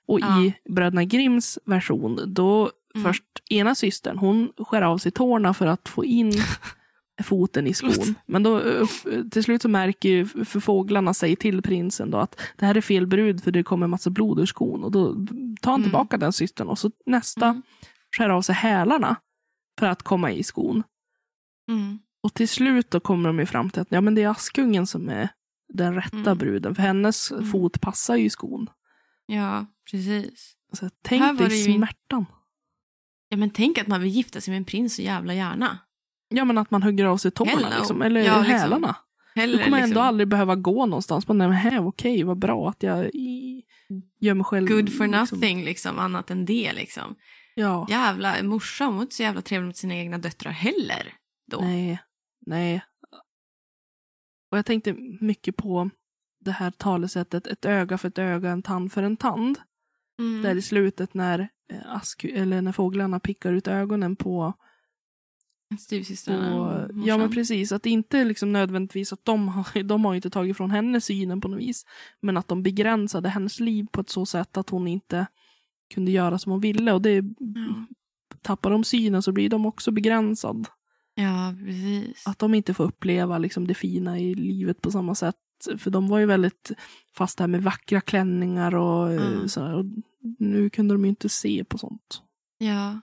Och 0.07 0.19
Ja. 0.19 0.41
i 0.43 0.53
Bröderna 0.69 1.03
Grimms 1.03 1.59
version, 1.65 2.19
då 2.27 2.69
Mm. 2.95 3.05
först 3.05 3.23
ena 3.49 3.75
systern, 3.75 4.17
hon 4.17 4.51
skär 4.57 4.81
av 4.81 4.97
sig 4.97 5.11
tårna 5.11 5.53
för 5.53 5.65
att 5.67 5.89
få 5.89 6.05
in 6.05 6.31
foten 7.23 7.67
i 7.67 7.73
skon. 7.73 8.15
Men 8.25 8.43
då 8.43 8.59
upp- 8.59 9.31
till 9.31 9.43
slut 9.43 9.61
så 9.61 9.69
märker 9.69 10.09
ju 10.09 10.25
för 10.25 10.59
fåglarna 10.59 11.13
sig 11.13 11.35
till 11.35 11.61
prinsen 11.61 12.11
då 12.11 12.17
att 12.17 12.39
det 12.57 12.65
här 12.65 12.77
är 12.77 12.81
fel 12.81 13.07
brud 13.07 13.43
för 13.43 13.51
det 13.51 13.63
kommer 13.63 13.87
massa 13.87 14.09
blod 14.09 14.39
ur 14.39 14.45
skon. 14.45 14.83
Och 14.83 14.91
då 14.91 15.13
tar 15.61 15.71
han 15.71 15.79
Mm. 15.79 15.83
tillbaka 15.83 16.17
den 16.17 16.33
systern 16.33 16.67
och 16.67 16.79
så 16.79 16.91
nästa 17.05 17.45
Mm. 17.47 17.61
skär 18.17 18.29
av 18.29 18.41
sig 18.41 18.55
hälarna 18.55 19.15
för 19.79 19.87
att 19.87 20.03
komma 20.03 20.31
i 20.31 20.43
skon. 20.43 20.83
Mm. 21.69 21.99
Och 22.23 22.33
till 22.33 22.49
slut 22.49 22.91
då 22.91 22.99
kommer 22.99 23.29
de 23.29 23.39
ju 23.39 23.45
fram 23.45 23.69
till 23.69 23.81
att 23.81 23.87
ja, 23.91 24.01
men 24.01 24.15
det 24.15 24.23
är 24.23 24.29
Askungen 24.29 24.87
som 24.87 25.09
är 25.09 25.29
den 25.73 25.95
rätta 25.95 26.17
Mm. 26.17 26.37
bruden. 26.37 26.75
För 26.75 26.81
hennes 26.83 27.31
Mm. 27.31 27.45
fot 27.51 27.81
passar 27.81 28.15
ju 28.15 28.29
skon. 28.29 28.67
Ja, 29.25 29.65
precis. 29.91 30.53
Så 30.73 30.89
tänk 31.03 31.39
dig 31.39 31.49
det 31.49 31.55
ju 31.55 31.73
smärtan. 31.75 32.25
Ja, 33.29 33.37
men 33.37 33.49
tänk 33.49 33.77
att 33.77 33.87
man 33.87 34.01
vill 34.01 34.09
gifta 34.11 34.41
sig 34.41 34.51
med 34.51 34.57
en 34.57 34.65
prins 34.65 34.95
så 34.95 35.01
jävla 35.01 35.33
gärna. 35.33 35.77
Ja 36.29 36.45
men 36.45 36.57
att 36.57 36.71
man 36.71 36.83
hugger 36.83 37.05
av 37.05 37.17
sig 37.17 37.31
tårna 37.31 37.69
liksom, 37.77 38.01
eller 38.01 38.21
Ja, 38.21 38.37
liksom. 38.39 38.55
hälarna. 38.59 38.95
Hellre, 39.35 39.57
Du 39.57 39.63
kommer 39.63 39.77
ändå 39.77 39.87
liksom, 39.87 40.03
aldrig 40.03 40.27
behöva 40.27 40.55
gå 40.55 40.85
någonstans. 40.85 41.27
Men 41.27 41.37
nej, 41.37 41.79
okej, 41.79 42.23
vad 42.23 42.39
bra 42.39 42.69
att 42.69 42.83
jag 42.83 43.05
i, 43.05 43.63
gör 44.19 44.33
mig 44.33 44.43
själv... 44.43 44.67
Good 44.67 44.97
for 44.97 45.07
liksom- 45.07 45.37
nothing, 45.39 45.63
liksom, 45.63 45.99
annat 45.99 46.31
än 46.31 46.45
det. 46.45 46.73
Liksom. 46.73 47.15
Ja. 47.55 47.85
Jävla 47.89 48.43
morsa, 48.43 48.85
hon 48.85 48.95
var 48.95 49.01
inte 49.01 49.15
så 49.15 49.23
jävla 49.23 49.41
trevlig 49.41 49.67
mot 49.67 49.77
sina 49.77 49.95
egna 49.95 50.17
döttrar 50.17 50.51
heller. 50.51 51.13
Då. 51.51 51.59
Nej, 51.61 51.99
nej. 52.39 52.83
Och 54.51 54.57
jag 54.57 54.65
tänkte 54.65 54.93
mycket 55.21 55.57
på 55.57 55.89
det 56.39 56.51
här 56.51 56.71
talesättet, 56.71 57.47
ett 57.47 57.65
öga 57.65 57.97
för 57.97 58.07
ett 58.07 58.17
öga, 58.17 58.49
en 58.51 58.61
tand 58.63 58.91
för 58.91 59.03
en 59.03 59.17
tand. 59.17 59.59
Mm. 60.19 60.41
Där 60.41 60.55
i 60.55 60.61
slutet 60.61 61.13
när, 61.13 61.39
eh, 61.73 61.91
ask, 61.95 62.23
eller 62.23 62.61
när 62.61 62.71
fåglarna 62.71 63.19
pickar 63.19 63.53
ut 63.53 63.67
ögonen 63.67 64.15
på... 64.15 64.53
Styvsystrarna. 65.79 66.61
och 66.61 66.91
ja 67.05 67.17
men 67.17 67.31
precis, 67.31 67.71
att 67.71 67.85
inte 67.85 68.23
liksom 68.23 68.51
nödvändigtvis 68.51 69.13
att 69.13 69.25
de 69.25 69.47
har, 69.47 69.83
de 69.83 70.05
har 70.05 70.15
inte 70.15 70.29
tagit 70.29 70.57
från 70.57 70.71
henne 70.71 71.01
synen 71.01 71.41
på 71.41 71.47
något 71.47 71.59
vis. 71.59 71.85
Men 72.19 72.37
att 72.37 72.47
de 72.47 72.63
begränsade 72.63 73.29
hennes 73.29 73.59
liv 73.59 73.87
på 73.91 74.01
ett 74.01 74.09
så 74.09 74.25
sätt 74.25 74.57
att 74.57 74.69
hon 74.69 74.87
inte 74.87 75.27
kunde 75.93 76.11
göra 76.11 76.37
som 76.37 76.51
hon 76.51 76.61
ville. 76.61 76.93
Och 76.93 77.01
det 77.01 77.15
Ja. 77.39 77.85
tappar 78.41 78.69
de 78.69 78.83
synen 78.83 79.21
så 79.21 79.31
blir 79.31 79.49
de 79.49 79.65
också 79.65 79.91
begränsad. 79.91 80.67
Ja, 81.15 81.53
precis. 81.65 82.27
Att 82.27 82.39
de 82.39 82.53
inte 82.53 82.73
får 82.73 82.83
uppleva 82.83 83.37
liksom 83.37 83.67
det 83.67 83.73
fina 83.73 84.19
i 84.19 84.35
livet 84.35 84.81
på 84.81 84.91
samma 84.91 85.15
sätt. 85.15 85.35
För 85.77 85.91
de 85.91 86.07
var 86.07 86.19
ju 86.19 86.25
väldigt 86.25 86.71
fast 87.17 87.39
här 87.39 87.47
med 87.47 87.63
vackra 87.63 88.01
klänningar 88.01 88.75
och, 88.75 89.11
eh, 89.13 89.27
Mm. 89.33 89.49
sådär. 89.49 89.73
Och 89.75 89.85
nu 90.39 90.69
kunde 90.69 90.93
de 90.93 91.03
ju 91.05 91.09
inte 91.09 91.29
se 91.29 91.63
på 91.63 91.77
sånt. 91.77 92.21
Ja. 92.57 93.01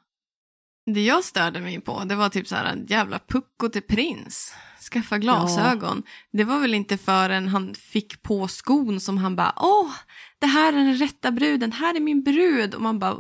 Det 0.94 1.04
jag 1.04 1.24
störde 1.24 1.60
mig 1.60 1.80
på, 1.80 2.04
det 2.04 2.14
var 2.14 2.28
typ 2.28 2.46
så 2.48 2.54
här 2.54 2.72
en 2.72 2.86
jävla 2.86 3.18
pucko 3.18 3.68
till 3.68 3.82
prins. 3.82 4.54
Skaffa 4.92 5.18
glasögon. 5.18 6.02
Det 6.32 6.44
var 6.44 6.60
väl 6.60 6.74
inte 6.74 6.96
förrän 6.98 7.48
han 7.48 7.74
fick 7.74 8.22
på 8.22 8.48
skon 8.48 9.00
som 9.00 9.18
han 9.18 9.36
bara, 9.36 9.52
åh, 9.56 9.90
det 10.38 10.46
här 10.46 10.72
är 10.72 10.76
den 10.76 10.96
rätta 10.96 11.30
bruden, 11.32 11.72
här 11.72 11.94
är 11.96 12.00
min 12.00 12.22
brud. 12.22 12.74
Och 12.74 12.82
man 12.82 12.98
bara, 12.98 13.16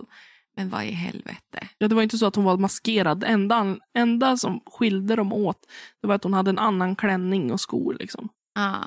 men 0.58 0.68
vad 0.70 0.84
i 0.84 0.90
helvete. 0.90 1.68
Ja, 1.78 1.88
det 1.88 1.94
var 1.94 2.02
inte 2.02 2.18
så 2.18 2.26
att 2.26 2.36
hon 2.36 2.44
var 2.44 2.56
maskerad. 2.58 3.20
Det 3.20 3.26
enda, 3.26 3.76
enda 3.94 4.36
som 4.36 4.60
skilde 4.66 5.16
dem 5.16 5.32
åt 5.32 5.66
det 6.02 6.08
var 6.08 6.14
att 6.14 6.24
hon 6.24 6.32
hade 6.32 6.50
en 6.50 6.58
annan 6.58 6.96
klänning 6.96 7.52
och 7.52 7.60
skor. 7.60 7.96
Liksom. 8.00 8.28
Ah. 8.54 8.84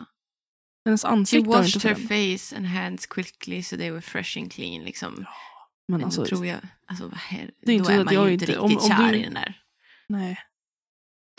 Hennes 0.85 1.01
She 1.01 1.07
ansikte 1.07 1.37
inte 1.37 1.57
washed 1.57 1.83
her 1.83 1.95
face 1.95 2.55
and 2.57 2.65
hands 2.65 3.05
quickly 3.05 3.63
so 3.63 3.77
they 3.77 3.91
were 3.91 4.01
fresh 4.01 4.37
and 4.37 4.51
clean. 4.51 4.83
Liksom. 4.83 5.13
Men 5.15 5.25
Men 5.87 6.03
alltså, 6.03 6.25
tror 6.25 6.45
jag, 6.45 6.59
alltså, 6.87 7.09
her- 7.15 7.51
Det 7.65 7.71
är 7.71 7.75
inte 7.75 7.93
då 7.95 7.99
är 8.01 8.05
man 8.05 8.13
jag 8.13 8.27
ju 8.27 8.33
inte 8.33 8.45
riktigt 8.45 8.59
om- 8.61 8.77
om 8.77 8.87
kär 8.89 9.11
du- 9.11 9.17
i 9.19 9.23
den 9.23 9.33
där. 9.33 9.61
nej. 10.07 10.39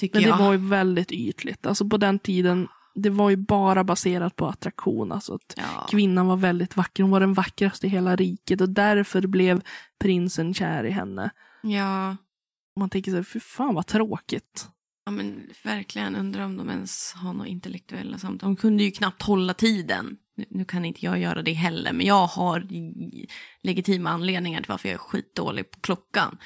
Tycker 0.00 0.14
Men 0.14 0.22
det 0.22 0.28
jag. 0.28 0.38
var 0.38 0.52
ju 0.52 0.58
väldigt 0.68 1.12
ytligt. 1.12 1.66
Alltså 1.66 1.88
på 1.88 1.96
den 1.96 2.18
tiden, 2.18 2.68
det 2.94 3.10
var 3.10 3.30
ju 3.30 3.36
bara 3.36 3.84
baserat 3.84 4.36
på 4.36 4.46
attraktion. 4.46 5.12
Alltså 5.12 5.34
att 5.34 5.54
ja. 5.56 5.86
kvinnan 5.90 6.26
var 6.26 6.36
väldigt 6.36 6.76
vacker. 6.76 7.02
Hon 7.02 7.12
var 7.12 7.20
den 7.20 7.34
vackraste 7.34 7.86
i 7.86 7.90
hela 7.90 8.16
riket 8.16 8.60
och 8.60 8.68
därför 8.68 9.26
blev 9.26 9.62
prinsen 10.00 10.54
kär 10.54 10.84
i 10.84 10.90
henne. 10.90 11.30
ja. 11.62 12.16
Man 12.76 12.90
tänker 12.90 13.10
så 13.10 13.16
här, 13.16 13.24
fy 13.24 13.40
fan 13.40 13.74
vad 13.74 13.86
tråkigt. 13.86 14.68
Ja 15.04 15.12
men 15.12 15.42
verkligen, 15.64 16.16
undrar 16.16 16.44
om 16.44 16.56
de 16.56 16.70
ens 16.70 17.12
har 17.12 17.32
några 17.32 17.48
intellektuella 17.48 18.18
samtal. 18.18 18.48
De 18.48 18.56
kunde 18.56 18.82
ju 18.82 18.90
knappt 18.90 19.22
hålla 19.22 19.54
tiden. 19.54 20.16
Nu, 20.36 20.44
nu 20.50 20.64
kan 20.64 20.84
inte 20.84 21.04
jag 21.04 21.18
göra 21.18 21.42
det 21.42 21.52
heller, 21.52 21.92
men 21.92 22.06
jag 22.06 22.26
har 22.26 22.66
legitima 23.62 24.10
anledningar 24.10 24.60
till 24.60 24.68
varför 24.68 24.88
jag 24.88 24.94
är 24.94 24.98
skitdålig 24.98 25.70
på 25.70 25.80
klockan. 25.80 26.38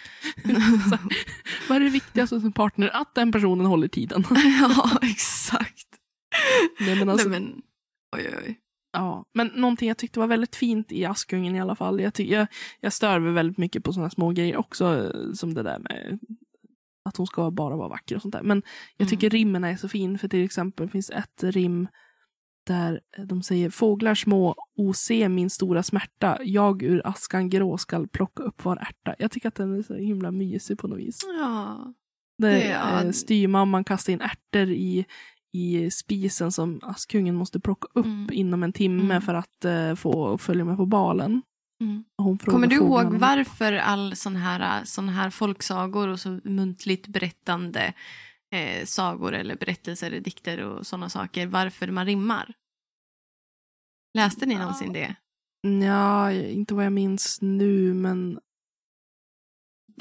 Vad 1.68 1.76
är 1.76 1.80
det 1.80 1.90
viktigaste 1.90 2.36
en 2.36 2.53
partner? 2.53 2.90
Att 2.92 3.14
den 3.14 3.32
personen 3.32 3.66
håller 3.66 3.88
tiden. 3.88 4.24
ja, 4.61 4.99
exakt. 5.03 5.86
Nej, 6.80 6.99
men 6.99 7.09
alltså, 7.09 7.28
Nej, 7.28 7.41
men, 7.41 7.62
oj, 8.16 8.28
oj, 8.28 8.39
oj. 8.47 8.59
ja. 8.93 9.24
men 9.34 9.47
någonting 9.47 9.89
jag 9.89 9.97
tyckte 9.99 10.20
var 10.20 10.26
väldigt 10.26 10.57
fint 10.57 10.93
i 10.93 11.05
Askungen 11.05 11.57
i 11.57 11.61
alla 11.61 11.74
fall. 11.76 12.01
Jag, 12.01 12.14
ty- 12.14 12.32
jag, 12.32 12.47
jag 12.80 12.93
stör 12.93 13.18
mig 13.18 13.32
väldigt 13.32 13.59
mycket 13.59 13.84
på 13.84 13.93
sådana 13.93 14.11
små 14.11 14.30
grejer 14.30 14.57
också. 14.57 15.12
Som 15.34 15.55
det 15.55 15.62
där 15.62 15.78
med 15.78 16.18
att 17.05 17.16
hon 17.16 17.26
ska 17.26 17.51
bara 17.51 17.76
vara 17.76 17.89
vacker 17.89 18.16
och 18.16 18.22
sånt 18.22 18.32
där. 18.34 18.43
Men 18.43 18.62
jag 18.97 19.09
tycker 19.09 19.30
rimmen 19.30 19.64
är 19.64 19.76
så 19.76 19.89
fin. 19.89 20.18
För 20.18 20.28
till 20.28 20.45
exempel 20.45 20.89
finns 20.91 21.11
ett 21.11 21.43
rim 21.45 21.89
där 22.66 23.01
de 23.26 23.43
säger 23.43 23.70
fåglar 23.70 24.14
små, 24.14 24.55
o 24.76 24.93
se 24.93 25.28
min 25.28 25.51
stora 25.51 25.82
smärta. 25.82 26.39
Jag 26.43 26.82
ur 26.82 27.03
askan 27.07 27.49
grå 27.51 27.78
skall 27.78 28.09
plocka 28.09 28.43
upp 28.43 28.64
var 28.64 28.76
ärta. 28.76 29.14
Jag 29.18 29.30
tycker 29.30 29.49
att 29.49 29.55
den 29.55 29.78
är 29.78 29.82
så 29.82 29.95
himla 29.95 30.30
mysig 30.30 30.78
på 30.78 30.89
något 30.89 30.99
vis. 30.99 31.18
Ja. 31.41 31.95
Där 32.39 32.51
Det 32.51 32.62
är- 32.62 33.05
eh, 33.05 33.11
styrmamman 33.11 33.84
kastar 33.84 34.12
in 34.12 34.20
ärtor 34.20 34.68
i, 34.70 35.05
i 35.57 35.91
spisen 35.91 36.53
som 36.53 36.81
Askungen 36.83 37.35
måste 37.35 37.61
plocka 37.61 37.89
upp 37.95 38.07
Mm. 38.07 38.29
inom 38.33 38.63
en 38.63 38.73
timme 38.73 39.03
Mm. 39.03 39.23
för 39.23 39.35
att 39.35 39.65
eh, 39.65 39.95
få 39.95 40.39
följa 40.39 40.65
med 40.65 40.77
på 40.77 40.87
balen. 40.87 41.43
Mm. 41.81 42.05
Kommer 42.39 42.67
du 42.67 42.77
ihåg 42.77 43.15
varför 43.15 43.73
all 43.73 44.17
sån 44.17 44.37
här, 44.37 44.85
sån 44.85 45.09
här 45.09 45.31
folksagor 45.31 46.09
och 46.09 46.21
så 46.21 46.41
muntligt 46.45 47.07
berättande 47.09 47.93
eh, 48.55 48.85
sagor 48.85 49.35
eller 49.35 49.57
berättelser, 49.57 50.11
dikter 50.21 50.61
och 50.61 50.87
sådana 50.87 51.09
saker, 51.09 51.47
varför 51.47 51.89
man 51.89 52.07
rimmar? 52.07 52.55
Läste 54.15 54.47
ni 54.47 54.55
Ja. 54.55 54.61
någonsin 54.61 54.93
det? 54.93 55.15
Ja, 55.87 56.33
inte 56.33 56.75
vad 56.75 56.85
jag 56.85 56.93
minns 56.93 57.39
nu, 57.43 57.95
men... 57.95 58.39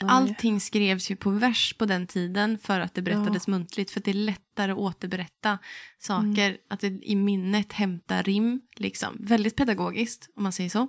Allting 0.01 0.59
skrevs 0.59 1.11
ju 1.11 1.15
på 1.15 1.29
vers 1.29 1.73
på 1.77 1.85
den 1.85 2.07
tiden 2.07 2.57
för 2.57 2.79
att 2.79 2.93
det 2.93 3.01
berättades 3.01 3.47
muntligt. 3.47 3.91
För 3.91 3.99
att 3.99 4.05
det 4.05 4.11
är 4.11 4.13
lättare 4.13 4.71
att 4.71 4.77
återberätta 4.77 5.57
saker. 5.99 6.45
Mm. 6.49 6.57
Att 6.69 6.79
det 6.79 6.87
i 6.87 7.15
minnet 7.15 7.73
hämta 7.73 8.21
rim. 8.21 8.61
Liksom. 8.75 9.17
Väldigt 9.19 9.55
pedagogiskt 9.55 10.29
om 10.35 10.43
man 10.43 10.51
säger 10.51 10.69
så. 10.69 10.87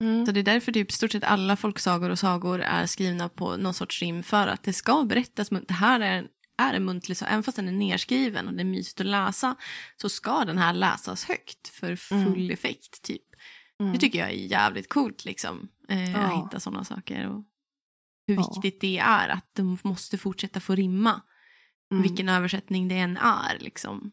Mm. 0.00 0.26
Så 0.26 0.32
det 0.32 0.40
är 0.40 0.44
därför 0.44 0.72
typ 0.72 0.92
stort 0.92 1.12
sett 1.12 1.24
alla 1.24 1.56
folksagor 1.56 2.10
och 2.10 2.18
sagor 2.18 2.60
är 2.60 2.86
skrivna 2.86 3.28
på 3.28 3.56
någon 3.56 3.74
sorts 3.74 4.02
rim. 4.02 4.22
För 4.22 4.46
att 4.46 4.62
det 4.62 4.72
ska 4.72 5.02
berättas. 5.04 5.50
munt- 5.50 5.64
Det 5.68 5.74
här 5.74 6.00
är 6.00 6.18
en, 6.18 6.26
är 6.58 6.74
en 6.74 6.84
muntlig 6.84 7.16
sak. 7.16 7.28
Även 7.30 7.42
fast 7.42 7.56
den 7.56 7.68
är 7.68 7.72
nerskriven 7.72 8.48
och 8.48 8.54
det 8.54 8.62
är 8.62 8.64
mysigt 8.64 9.00
att 9.00 9.06
läsa. 9.06 9.54
Så 9.96 10.08
ska 10.08 10.44
den 10.44 10.58
här 10.58 10.72
läsas 10.72 11.24
högt 11.24 11.68
för 11.68 11.96
full 11.96 12.18
Mm. 12.22 12.50
effekt 12.50 13.02
typ. 13.02 13.22
Mm. 13.80 13.92
Det 13.92 13.98
tycker 13.98 14.18
jag 14.18 14.28
är 14.28 14.32
jävligt 14.34 14.88
coolt 14.88 15.24
liksom. 15.24 15.68
Eh, 15.88 16.10
Ja. 16.12 16.18
Att 16.18 16.44
hitta 16.46 16.60
sådana 16.60 16.84
saker. 16.84 17.26
Och 17.28 17.44
hur 18.28 18.36
viktigt 18.36 18.80
det 18.80 18.98
är 18.98 19.28
att 19.28 19.54
de 19.54 19.78
måste 19.84 20.18
fortsätta 20.18 20.60
få 20.60 20.74
rimma. 20.74 21.22
Mm. 21.92 22.02
Vilken 22.02 22.28
översättning 22.28 22.88
det 22.88 22.98
än 22.98 23.16
är 23.16 23.58
liksom. 23.58 24.10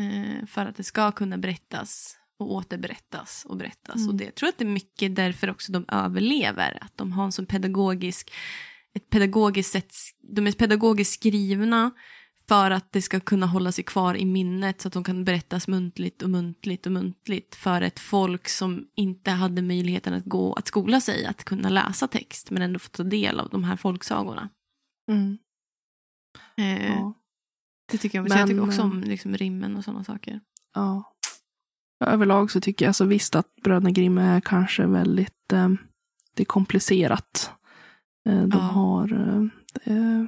Eh, 0.00 0.46
för 0.46 0.66
att 0.66 0.76
det 0.76 0.84
ska 0.84 1.12
kunna 1.12 1.38
berättas 1.38 2.16
och 2.38 2.52
återberättas 2.52 3.44
och 3.48 3.56
berättas. 3.56 3.96
Mm. 3.96 4.08
Och 4.08 4.14
det, 4.14 4.24
jag 4.24 4.34
tror 4.34 4.48
att 4.48 4.58
det 4.58 4.64
är 4.64 4.68
mycket 4.68 5.16
därför 5.16 5.50
också 5.50 5.72
de 5.72 5.84
överlever. 5.88 6.78
Att 6.80 6.96
de 6.96 7.12
har 7.12 7.24
en 7.24 7.32
sån 7.32 7.46
pedagogisk, 7.46 8.32
ett 8.94 9.10
pedagogiskt 9.10 9.72
sätt, 9.72 9.94
de 10.36 10.46
är 10.46 10.52
pedagogiskt 10.52 11.14
skrivna 11.14 11.90
för 12.48 12.70
att 12.70 12.92
det 12.92 13.02
ska 13.02 13.20
kunna 13.20 13.46
hålla 13.46 13.72
sig 13.72 13.84
kvar 13.84 14.14
i 14.14 14.24
minnet 14.24 14.80
så 14.80 14.88
att 14.88 14.94
de 14.94 15.04
kan 15.04 15.24
berättas 15.24 15.68
muntligt 15.68 16.22
och 16.22 16.30
muntligt 16.30 16.86
och 16.86 16.92
muntligt 16.92 17.54
för 17.54 17.80
ett 17.82 18.00
folk 18.00 18.48
som 18.48 18.86
inte 18.94 19.30
hade 19.30 19.62
möjligheten 19.62 20.14
att 20.14 20.24
gå 20.24 20.52
att 20.52 20.66
skola 20.66 21.00
sig 21.00 21.26
att 21.26 21.44
kunna 21.44 21.68
läsa 21.68 22.08
text 22.08 22.50
men 22.50 22.62
ändå 22.62 22.78
få 22.78 22.88
ta 22.88 23.02
del 23.02 23.40
av 23.40 23.48
de 23.48 23.64
här 23.64 23.76
folksagorna. 23.76 24.48
Mm. 25.10 25.38
Eh, 26.56 26.86
Ja. 26.86 27.14
Det 27.92 27.98
tycker 27.98 28.18
jag, 28.18 28.30
så 28.30 28.38
jag 28.38 28.46
tycker 28.48 28.60
Men, 28.60 28.68
också 28.68 28.80
eh, 28.80 28.86
om 28.86 29.00
liksom, 29.00 29.36
rimmen 29.36 29.76
och 29.76 29.84
sådana 29.84 30.04
saker. 30.04 30.40
Ja. 30.74 31.12
Överlag 32.04 32.50
så 32.50 32.60
tycker 32.60 32.84
jag 32.84 32.94
så 32.96 33.04
visst 33.04 33.34
att 33.34 33.54
Bröderna 33.64 33.90
Grimm 33.90 34.18
är 34.18 34.40
kanske 34.40 34.86
väldigt 34.86 35.52
eh, 35.52 35.68
det 36.34 36.42
är 36.42 36.44
komplicerat. 36.44 37.50
Eh, 38.28 38.42
de 38.42 38.50
Ja. 38.52 38.58
har 38.58 39.12
eh, 39.12 39.42
eh, 39.96 40.24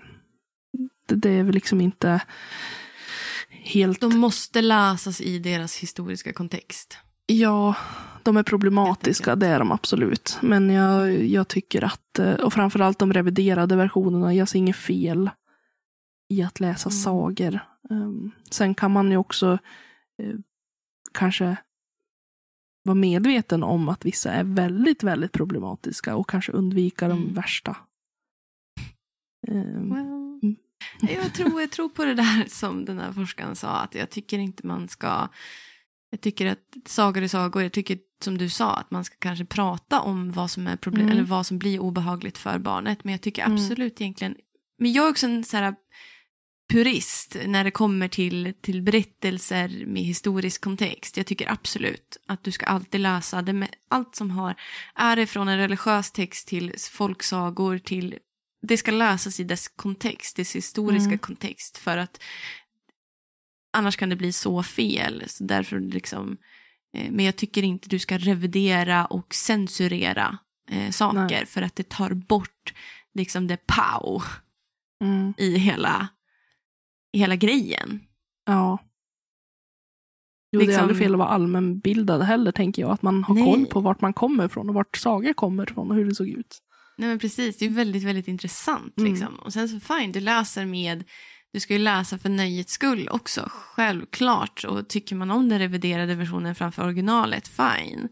det, 1.07 1.31
är 1.31 1.43
väl 1.43 1.55
liksom 1.55 1.81
inte 1.81 2.21
helt 3.51 4.01
De 4.01 4.19
måste 4.19 4.63
läsas 4.63 5.21
i 5.21 5.39
deras 5.39 5.77
historiska 5.77 6.33
kontext. 6.33 6.99
Ja, 7.27 7.77
de 8.23 8.37
är 8.37 8.43
problematiska, 8.43 9.37
det 9.37 9.47
är 9.47 9.59
de 9.59 9.73
absolut. 9.73 10.39
Men 10.43 10.71
jag, 10.71 11.25
jag 11.25 11.49
tycker 11.49 11.85
att, 11.85 12.19
eh, 12.19 12.33
och 12.35 12.53
framförallt 12.53 12.99
de 12.99 13.13
reviderade 13.13 13.77
versionerna, 13.77 14.35
jag 14.35 14.49
ser 14.49 14.59
inget 14.59 14.77
fel 14.77 15.31
i 16.29 16.43
att 16.43 16.61
läsa 16.61 16.89
Mm. 16.89 16.99
sagor. 16.99 17.61
Um, 17.91 18.31
sen 18.51 18.75
kan 18.75 18.91
man 18.91 19.11
ju 19.11 19.17
också 19.17 19.59
eh, 20.23 20.35
kanske 21.13 21.57
vara 22.85 22.95
medveten 22.95 23.63
om 23.63 23.89
att 23.89 24.05
vissa 24.05 24.33
är 24.33 24.45
väldigt, 24.45 25.03
väldigt 25.03 25.33
problematiska 25.33 26.17
och 26.17 26.29
kanske 26.29 26.53
undvika 26.53 27.09
de 27.09 27.19
Mm. 27.19 27.35
värsta. 27.35 27.77
Well, 29.47 30.37
Mm. 30.43 30.57
Jag, 31.01 31.35
tror, 31.35 31.61
jag 31.61 31.71
tror 31.71 31.89
på 31.89 32.05
det 32.05 32.15
där 32.15 32.45
som 32.49 32.85
den 32.85 32.99
här 32.99 33.13
forskaren 33.13 33.57
sa, 33.57 33.69
att 33.69 33.95
jag 33.95 34.11
tycker 34.11 34.39
inte 34.39 34.67
man 34.67 34.89
ska... 34.89 35.29
Jag 36.11 36.21
tycker 36.21 36.47
att 36.47 36.59
sagor 36.87 37.23
är 37.23 37.29
sagor. 37.29 37.63
Jag 37.63 37.73
tycker 37.73 37.99
som 38.25 38.39
du 38.39 38.49
sa, 38.49 38.77
att 38.77 38.91
man 38.91 39.05
ska 39.05 39.17
kanske 39.19 39.45
prata 39.45 40.01
om 40.01 40.33
vad 40.33 40.51
som 40.51 40.67
är 40.67 40.77
problem, 40.77 41.07
Mm. 41.07 41.13
eller 41.13 41.27
vad 41.27 41.47
som 41.47 41.59
blir 41.59 41.79
obehagligt 41.79 42.39
för 42.39 42.59
barnet. 42.59 43.05
Men 43.05 43.13
jag 43.13 43.21
tycker 43.21 43.43
Mm. 43.43 43.55
absolut 43.55 44.01
egentligen... 44.01 44.35
Men 44.79 44.93
jag 44.93 45.07
är 45.07 45.11
också 45.11 45.27
en 45.27 45.45
så 45.45 45.57
här 45.57 45.75
purist 46.73 47.37
när 47.47 47.65
det 47.65 47.71
kommer 47.71 48.09
till, 48.09 48.55
till 48.61 48.83
berättelser 48.83 49.85
med 49.87 50.03
historisk 50.03 50.61
kontext. 50.65 51.17
Jag 51.17 51.27
tycker 51.27 51.51
absolut 51.53 52.17
att 52.27 52.45
du 52.45 52.51
ska 52.53 52.67
alltid 52.67 53.01
läsa 53.01 53.43
det 53.43 53.53
med, 53.53 53.69
allt 53.89 54.17
som 54.17 54.31
har, 54.31 54.55
är 54.95 55.17
det 55.17 55.27
från 55.27 55.49
en 55.49 55.59
religiös 55.59 56.13
text 56.13 56.49
till 56.49 56.75
folksagor 56.91 57.79
till, 57.79 58.19
det 58.67 58.77
ska 58.77 58.91
läsas 58.91 59.41
i 59.41 59.45
dess 59.45 59.69
kontext, 59.69 60.37
dess 60.37 60.57
historiska 60.57 61.07
Mm. 61.07 61.19
kontext 61.19 61.79
för 61.79 61.97
att 61.99 62.23
annars 63.73 63.97
kan 63.97 64.09
det 64.09 64.17
bli 64.17 64.33
så 64.33 64.63
fel. 64.63 65.25
Så 65.27 65.45
därför 65.45 65.81
liksom, 65.81 66.37
eh, 66.97 67.11
men 67.11 67.25
jag 67.25 67.37
tycker 67.37 67.63
inte 67.63 67.89
du 67.89 67.99
ska 67.99 68.19
revidera 68.19 69.07
och 69.07 69.35
censurera 69.35 70.39
eh, 70.71 70.91
saker 70.91 71.19
Nej. 71.29 71.47
för 71.47 71.63
att 71.63 71.77
det 71.77 71.89
tar 71.89 72.11
bort 72.15 72.75
liksom 73.15 73.47
det 73.47 73.59
pow 73.67 74.23
mm, 75.05 75.35
i 75.39 75.57
hela, 75.59 76.09
i 77.13 77.19
hela 77.19 77.37
grejen. 77.37 78.01
ja. 78.47 78.79
Jo, 80.53 80.61
det 80.61 80.65
är 80.65 80.67
Liksom- 80.67 80.83
aldrig 80.83 80.99
fel 80.99 81.13
att 81.15 81.19
vara 81.19 81.29
allmänbildad 81.29 82.23
heller, 82.23 82.53
tänker 82.53 82.83
jag. 82.83 82.91
Att 82.91 83.03
man 83.03 83.25
har 83.25 83.35
Nej. 83.35 83.45
koll 83.45 83.67
på 83.67 83.81
vart 83.81 84.01
man 84.01 84.13
kommer 84.13 84.47
ifrån 84.47 84.69
och 84.69 84.75
vart 84.75 84.97
sagor 84.97 85.33
kommer 85.33 85.71
ifrån 85.71 85.91
och 85.91 85.97
hur 85.97 86.05
det 86.05 86.15
såg 86.15 86.29
ut. 86.29 86.59
Nej 86.97 87.09
men 87.09 87.19
precis, 87.19 87.57
det 87.59 87.65
är 87.65 87.71
väldigt, 87.71 88.03
väldigt 88.03 88.29
intressant 88.29 88.99
Mm. 88.99 89.13
liksom. 89.13 89.35
Och 89.35 89.53
sen 89.53 89.69
så 89.69 89.81
fine, 89.81 90.13
du 90.13 90.21
läser 90.21 90.65
med, 90.67 91.05
du 91.53 91.61
ska 91.61 91.73
ju 91.73 91.79
läsa 91.79 92.19
för 92.19 92.29
nöjets 92.29 92.73
skull 92.73 93.09
också, 93.09 93.49
självklart. 93.51 94.65
Och 94.65 94.89
tycker 94.89 95.17
man 95.17 95.31
om 95.31 95.49
den 95.49 95.59
reviderade 95.59 96.15
versionen 96.15 96.55
framför 96.55 96.85
originalet, 96.85 97.49
fine. 97.49 98.09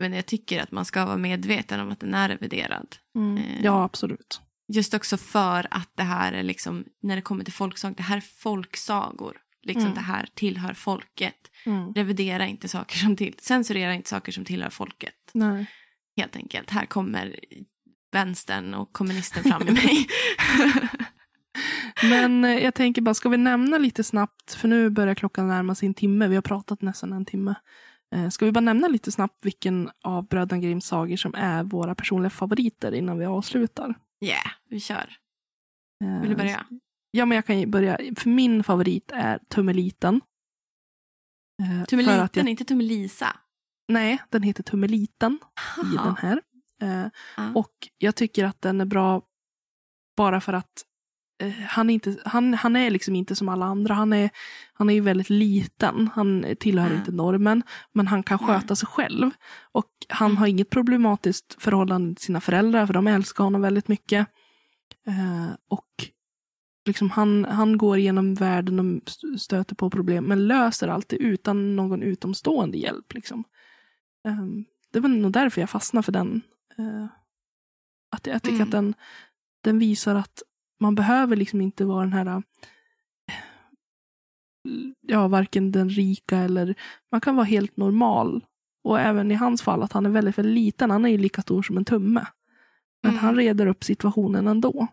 Men 0.00 0.12
jag 0.12 0.26
tycker 0.26 0.62
att 0.62 0.72
man 0.72 0.84
ska 0.84 1.04
vara 1.06 1.16
medveten 1.16 1.80
om 1.80 1.90
att 1.90 2.00
den 2.00 2.14
är 2.14 2.28
reviderad. 2.28 2.96
Eh. 3.38 3.64
Ja, 3.64 3.84
absolut. 3.84 4.40
Just 4.72 4.94
också 4.94 5.16
för 5.16 5.66
att 5.70 5.90
det 5.96 6.02
här 6.02 6.32
är 6.32 6.42
liksom, 6.42 6.84
när 7.02 7.16
det 7.16 7.22
kommer 7.22 7.44
till 7.44 7.52
folksagor, 7.52 7.94
det 7.96 8.02
här 8.02 8.16
är 8.16 8.20
folksagor. 8.20 9.36
Liksom 9.64 9.82
Mm. 9.82 9.94
det 9.94 10.00
här 10.00 10.28
tillhör 10.34 10.74
folket. 10.74 11.50
Mm. 11.66 11.92
Revidera 11.94 12.46
inte 12.46 12.68
saker 12.68 12.98
som 12.98 13.16
till, 13.16 13.34
censurera 13.38 13.94
inte 13.94 14.08
saker 14.08 14.32
som 14.32 14.44
tillhör 14.44 14.70
folket. 14.70 15.14
Nej. 15.34 15.66
Helt 16.16 16.36
enkelt. 16.36 16.70
Här 16.70 16.86
kommer 16.86 17.40
vänstern 18.12 18.74
och 18.74 18.92
kommunisten 18.92 19.42
fram 19.44 19.68
i 19.68 19.70
mig. 19.72 20.06
Men 22.02 22.44
eh, 22.44 22.58
jag 22.58 22.74
tänker 22.74 23.02
bara, 23.02 23.14
ska 23.14 23.28
vi 23.28 23.36
nämna 23.36 23.78
lite 23.78 24.04
snabbt, 24.04 24.54
för 24.54 24.68
nu 24.68 24.90
börjar 24.90 25.14
klockan 25.14 25.48
närma 25.48 25.74
sig 25.74 25.86
en 25.86 25.94
timme, 25.94 26.28
vi 26.28 26.34
har 26.34 26.42
pratat 26.42 26.82
nästan 26.82 27.12
en 27.12 27.24
timme. 27.24 27.54
Eh, 28.14 28.28
Ska 28.28 28.44
vi 28.44 28.52
bara 28.52 28.60
nämna 28.60 28.88
lite 28.88 29.12
snabbt 29.12 29.44
vilken 29.46 29.90
av 30.02 30.28
Bröderna 30.28 30.62
Grimms 30.62 30.86
sagor 30.86 31.16
som 31.16 31.34
är 31.34 31.64
våra 31.64 31.94
personliga 31.94 32.30
favoriter 32.30 32.92
innan 32.94 33.18
vi 33.18 33.24
avslutar? 33.24 33.94
Yeah, 34.24 34.46
vi 34.68 34.80
kör. 34.80 35.16
Eh, 36.04 36.20
Vill 36.20 36.30
du 36.30 36.36
börja? 36.36 36.66
Ja, 37.10 37.26
men 37.26 37.36
jag 37.36 37.46
kan 37.46 37.60
ju 37.60 37.66
börja. 37.66 37.98
För 38.16 38.28
min 38.28 38.64
favorit 38.64 39.10
är 39.14 39.38
Tummeliten. 39.48 40.20
Tummeliten, 41.88 42.28
jag, 42.34 42.48
inte 42.48 42.64
Tummelisa. 42.64 43.36
Nej, 43.88 44.22
den 44.30 44.42
heter 44.42 44.62
Tummeliten 44.62 45.38
i 45.94 45.96
den 45.96 46.16
här. 46.16 46.42
Eh. 46.82 47.06
Och 47.54 47.72
jag 47.98 48.16
tycker 48.16 48.44
att 48.44 48.62
den 48.62 48.80
är 48.80 48.84
bra 48.84 49.22
bara 50.16 50.40
för 50.40 50.52
att 50.52 50.84
eh, 51.42 51.50
han, 51.50 51.90
är 51.90 51.94
inte, 51.94 52.16
han, 52.24 52.54
han 52.54 52.76
är 52.76 52.90
liksom 52.90 53.16
inte 53.16 53.34
som 53.36 53.48
alla 53.48 53.66
andra. 53.66 53.94
Han 53.94 54.12
är, 54.12 54.30
han 54.72 54.90
är 54.90 54.94
ju 54.94 55.00
väldigt 55.00 55.30
liten. 55.30 56.10
Han 56.14 56.44
tillhör 56.60 56.90
Ja. 56.90 56.96
inte 56.96 57.12
normen. 57.12 57.62
Men 57.92 58.06
han 58.06 58.22
kan 58.22 58.38
sköta 58.38 58.76
sig 58.76 58.86
själv. 58.88 59.30
Och 59.72 59.86
han 60.08 60.26
Mm. 60.30 60.36
har 60.36 60.46
inget 60.46 60.70
problematiskt 60.70 61.62
förhållande 61.62 62.14
till 62.14 62.24
sina 62.24 62.40
föräldrar. 62.40 62.86
För 62.86 62.94
de 62.94 63.06
älskar 63.06 63.44
honom 63.44 63.60
väldigt 63.62 63.88
mycket. 63.88 64.26
Eh, 65.06 65.50
och 65.68 65.88
liksom 66.86 67.10
han, 67.10 67.44
han 67.44 67.78
går 67.78 67.98
igenom 67.98 68.34
världen 68.34 68.80
och 68.80 69.08
st- 69.08 69.38
stöter 69.38 69.74
på 69.74 69.90
problem. 69.90 70.24
Men 70.24 70.46
löser 70.48 70.88
alltid 70.88 71.20
utan 71.20 71.76
någon 71.76 72.02
utomstående 72.02 72.78
hjälp. 72.78 73.14
Liksom. 73.14 73.44
Eh, 74.28 74.36
det 74.92 75.00
var 75.00 75.08
nog 75.08 75.32
därför 75.32 75.60
jag 75.60 75.70
fastnade 75.70 76.02
för 76.02 76.12
den. 76.12 76.42
Eh, 76.78 77.06
att 78.16 78.26
jag 78.26 78.42
tycker 78.42 78.54
Mm. 78.56 78.68
att 78.68 78.70
den, 78.72 78.94
den 79.64 79.78
visar 79.78 80.14
att 80.14 80.42
man 80.80 80.94
behöver 80.94 81.36
liksom 81.36 81.60
inte 81.60 81.84
vara 81.84 82.00
den 82.04 82.12
här 82.12 82.26
eh, 83.28 83.34
ja, 85.00 85.28
varken 85.28 85.72
den 85.72 85.90
rika 85.90 86.36
eller 86.38 86.74
man 87.12 87.20
kan 87.20 87.36
vara 87.36 87.44
helt 87.46 87.76
normal. 87.76 88.44
Och 88.84 89.00
även 89.00 89.30
i 89.30 89.34
hans 89.34 89.62
fall 89.62 89.82
att 89.82 89.92
han 89.92 90.06
är 90.06 90.10
väldigt, 90.10 90.38
väldigt 90.38 90.54
liten. 90.54 90.90
Han 90.90 91.04
är 91.04 91.08
ju 91.08 91.18
lika 91.18 91.42
stor 91.42 91.62
som 91.62 91.76
en 91.76 91.84
tumme. 91.84 92.26
Men 93.02 93.12
Mm. 93.12 93.24
han 93.24 93.36
reder 93.36 93.66
upp 93.66 93.84
situationen 93.84 94.46
ändå. 94.46 94.86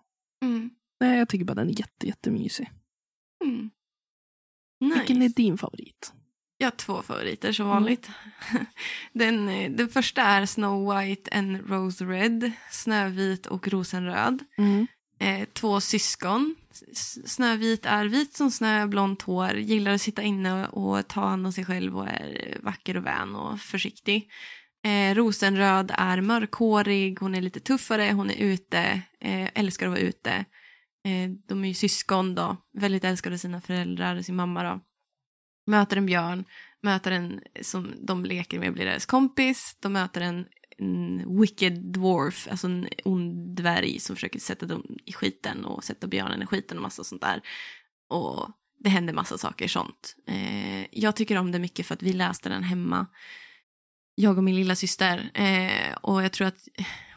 Mm. 0.43 0.69
Nej, 0.99 1.17
jag 1.19 1.29
tycker 1.29 1.45
bara 1.45 1.53
den 1.55 1.69
är 1.69 1.79
jätte, 1.79 2.07
jättemysig. 2.07 2.71
Mm. 3.45 3.69
Nice. 4.81 4.97
Vilken 4.99 5.21
är 5.21 5.29
din 5.29 5.57
favorit? 5.57 6.13
Jag 6.61 6.65
har 6.67 6.71
två 6.71 7.01
favoriter 7.01 7.51
som 7.51 7.65
Mm. 7.65 7.73
vanligt. 7.75 8.09
Den, 9.13 9.49
eh, 9.49 9.71
den 9.71 9.89
första 9.89 10.21
är 10.21 10.45
Snow 10.45 10.95
White 10.97 11.31
and 11.37 11.69
Rose 11.69 12.05
Red, 12.05 12.51
Snövit 12.71 13.45
och 13.45 13.67
Rosenröd. 13.67 14.39
Eh, 15.19 15.47
två 15.53 15.81
syskon. 15.81 16.55
Snövit 17.25 17.85
är 17.85 18.05
vit 18.05 18.33
som 18.37 18.51
snö, 18.51 18.87
blont 18.87 19.21
hår, 19.21 19.53
gillar 19.57 19.91
att 19.91 20.01
sitta 20.01 20.21
inne 20.21 20.67
och 20.67 21.07
ta 21.07 21.21
hand 21.21 21.45
om 21.45 21.53
sig 21.53 21.65
själv 21.65 21.97
och 21.97 22.07
är 22.07 22.57
vacker 22.63 22.97
och 22.97 23.05
vän 23.05 23.35
och 23.35 23.59
försiktig. 23.59 24.29
Eh, 24.85 25.15
Rosenröd 25.15 25.91
är 25.97 26.21
mörkhårig, 26.21 27.19
hon 27.19 27.35
är 27.35 27.41
lite 27.41 27.59
tuffare, 27.59 28.11
hon 28.13 28.29
är 28.29 28.35
ute, 28.35 29.01
eh, 29.21 29.49
älskar 29.55 29.85
att 29.85 29.91
vara 29.91 29.99
ute. 30.01 30.31
Eh, 31.05 31.29
de 31.47 31.63
är 31.63 31.67
ju 31.67 31.73
syskon 31.73 32.35
då, 32.35 32.57
väldigt 32.73 33.03
älskade 33.03 33.37
sina 33.37 33.61
föräldrar 33.61 34.15
och 34.15 34.25
sin 34.25 34.35
mamma 34.35 34.63
då. 34.63 34.79
Möter 35.69 35.97
en 35.97 36.05
björn, 36.05 36.45
möter 36.81 37.11
en 37.11 37.41
som 37.61 37.93
de 38.01 38.25
leker 38.25 38.59
med 38.59 38.73
blir 38.73 38.85
deras 38.85 39.05
kompis, 39.05 39.77
de 39.79 39.93
möter 39.93 40.21
en, 40.21 40.45
en 40.77 41.39
wicked 41.41 41.73
dwarf, 41.73 42.47
alltså 42.51 42.67
en 42.67 42.87
ond 43.03 43.55
dvärg 43.55 43.99
som 43.99 44.15
försöker 44.15 44.39
sätta 44.39 44.65
dem 44.65 44.97
i 45.05 45.13
skiten 45.13 45.65
och 45.65 45.83
sätta 45.83 46.07
björnen 46.07 46.41
i 46.41 46.45
skiten 46.45 46.77
och 46.77 46.83
massa 46.83 47.03
sånt 47.03 47.21
där. 47.21 47.41
Och 48.09 48.49
det 48.79 48.89
händer 48.89 49.13
massa 49.13 49.37
saker 49.37 49.67
sånt. 49.67 50.15
Eh, 50.27 50.85
jag 50.91 51.15
tycker 51.15 51.37
om 51.37 51.51
det 51.51 51.59
mycket 51.59 51.85
för 51.85 51.93
att 51.93 52.03
vi 52.03 52.13
läste 52.13 52.49
den 52.49 52.63
hemma. 52.63 53.07
Jag 54.15 54.37
och 54.37 54.43
min 54.43 54.55
lilla 54.55 54.75
syster. 54.75 55.31
Eh, 55.33 55.93
och 56.01 56.23
jag 56.23 56.31
tror 56.31 56.47
att 56.47 56.67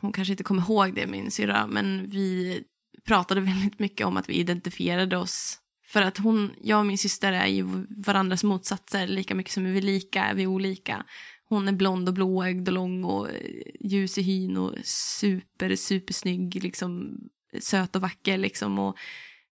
hon 0.01 0.13
kanske 0.13 0.33
inte 0.33 0.45
kommer 0.45 0.63
ihåg 0.63 0.95
det, 0.95 1.07
min 1.07 1.31
syrra, 1.31 1.67
men 1.67 2.11
vi 2.11 2.63
pratade 3.07 3.41
väldigt 3.41 3.79
mycket 3.79 4.07
om 4.07 4.17
att 4.17 4.29
vi 4.29 4.35
identifierade 4.35 5.17
oss 5.17 5.62
för 5.93 6.03
att 6.03 6.19
hon, 6.19 6.51
jag 6.61 6.79
och 6.79 6.87
min 6.87 6.99
syster 6.99 7.33
är 7.33 7.47
ju 7.47 7.67
varandras 7.89 8.45
motsatser. 8.45 9.07
Lika 9.07 9.35
mycket 9.35 9.53
som 9.53 9.65
vi 9.65 9.79
är 9.79 9.83
lika 9.83 10.25
är 10.25 10.35
vi 10.35 10.47
olika. 10.47 11.05
Hon 11.45 11.69
är 11.69 11.73
blond 11.73 12.09
och 12.09 12.15
blåögd 12.15 12.69
och 12.69 12.75
lång 12.75 13.05
och 13.05 13.31
eh, 13.31 13.63
ljus 13.81 14.19
i 14.19 14.23
hyn 14.23 14.57
och 14.57 14.75
super, 14.85 15.77
supersnygg. 15.77 16.63
Liksom, 16.63 17.21
söt 17.61 17.97
och 17.97 18.03
vacker 18.03 18.39
liksom. 18.39 18.79
Och 18.79 18.97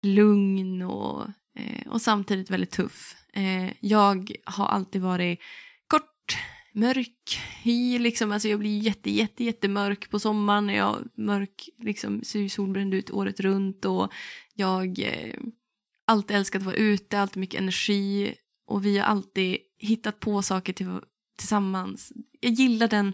lugn 0.02 0.82
och, 0.82 1.28
eh, 1.60 1.88
och 1.88 2.02
samtidigt 2.02 2.52
väldigt 2.52 2.72
tuff. 2.72 3.16
Eh, 3.34 3.72
jag 3.80 4.32
har 4.46 4.66
alltid 4.66 5.02
varit 5.02 5.40
kort, 5.88 6.38
mörk, 6.74 7.40
hy 7.64 8.00
liksom. 8.00 8.32
Alltså 8.32 8.48
jag 8.48 8.60
blir 8.60 8.80
jätte, 8.80 9.12
jätte, 9.12 9.44
jättemörk 9.44 10.10
på 10.10 10.20
sommaren. 10.20 10.70
Jag 10.70 11.10
mörk, 11.16 11.70
liksom, 11.80 12.24
ser 12.24 12.50
solbränd 12.50 12.94
ut 12.94 13.12
året 13.12 13.40
runt 13.40 13.86
och 13.86 14.14
jag 14.54 15.00
eh, 15.00 15.34
alltid 16.08 16.38
älskat 16.38 16.60
att 16.60 16.66
vara 16.66 16.76
ute, 16.76 17.20
alltid 17.20 17.42
mycket 17.42 17.62
energi 17.62 18.36
och 18.68 18.86
vi 18.86 18.98
har 18.98 19.06
alltid 19.06 19.58
hittat 19.78 20.20
på 20.20 20.42
saker 20.42 20.74
till, 20.74 21.00
tillsammans. 21.38 22.14
Jag 22.40 22.52
gillar 22.52 22.88
den 22.88 23.14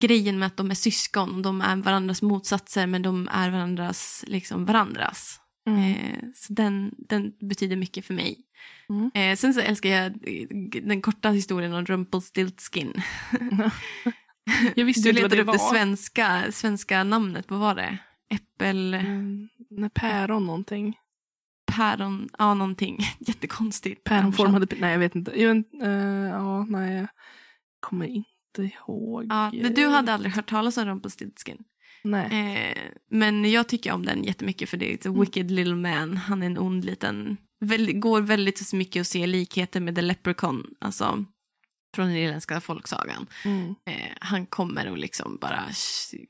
grejen 0.00 0.38
med 0.38 0.46
att 0.46 0.56
de 0.56 0.70
är 0.70 0.74
syskon, 0.74 1.42
de 1.42 1.60
är 1.60 1.76
varandras 1.76 2.22
motsatser 2.22 2.86
men 2.86 3.02
de 3.02 3.28
är 3.32 3.50
varandras, 3.50 4.24
liksom 4.26 4.64
varandras. 4.64 5.40
Mm. 5.66 5.82
Eh, 5.82 6.18
så 6.34 6.52
den, 6.52 6.94
den 6.98 7.32
betyder 7.40 7.76
mycket 7.76 8.04
för 8.06 8.14
mig. 8.14 8.38
Mm. 8.88 9.10
Eh, 9.14 9.36
sen 9.36 9.54
så 9.54 9.60
älskar 9.60 9.88
jag 9.88 10.12
den 10.82 11.02
korta 11.02 11.30
historien 11.30 11.72
om 11.72 11.84
Rumpelstiltskin. 11.84 13.02
jag 14.74 14.84
visste 14.84 15.08
du 15.08 15.12
letade 15.12 15.40
upp 15.40 15.46
det, 15.46 15.52
det 15.52 15.58
svenska, 15.58 16.52
svenska 16.52 17.04
namnet, 17.04 17.50
vad 17.50 17.60
var 17.60 17.74
det? 17.74 17.98
Äppel... 18.30 18.94
Mm, 18.94 19.48
päron 19.94 20.46
någonting. 20.46 20.96
Päron, 21.76 22.28
ja 22.38 22.54
någonting. 22.54 22.98
Jättekonstigt. 23.18 24.04
Päronformade, 24.04 24.66
nej 24.80 24.92
jag 24.92 24.98
vet 24.98 25.14
inte. 25.14 25.42
Jag, 25.42 25.56
uh, 25.56 26.28
ja, 26.28 26.64
nej, 26.64 26.96
jag 26.96 27.08
kommer 27.80 28.06
inte 28.06 28.62
ihåg. 28.62 29.26
Ja, 29.28 29.50
men 29.54 29.74
du 29.74 29.86
hade 29.86 30.12
aldrig 30.14 30.32
hört 30.32 30.50
talas 30.50 30.76
om 30.76 30.84
Rumpelstiltskin? 30.84 31.64
Nej. 32.04 32.56
Eh, 32.56 32.92
men 33.10 33.50
jag 33.50 33.68
tycker 33.68 33.92
om 33.92 34.04
den 34.04 34.24
jättemycket 34.24 34.68
för 34.68 34.76
det 34.76 34.90
är 34.90 34.94
ett 34.94 35.06
mm. 35.06 35.20
wicked 35.20 35.50
little 35.50 35.74
man. 35.74 36.16
Han 36.16 36.42
är 36.42 36.46
en 36.46 36.58
ond 36.58 36.84
liten, 36.84 37.36
väldigt, 37.60 38.00
går 38.00 38.20
väldigt 38.20 38.72
mycket 38.72 39.00
att 39.00 39.06
se 39.06 39.26
likheter 39.26 39.80
med 39.80 39.94
The 39.94 40.02
Leprechaun, 40.02 40.74
alltså 40.78 41.24
från 41.94 42.06
den 42.06 42.16
irländska 42.16 42.60
folksagan. 42.60 43.26
Mm. 43.44 43.74
Eh, 43.86 44.12
han 44.20 44.46
kommer 44.46 44.90
och 44.90 44.98
liksom 44.98 45.38
bara 45.40 45.64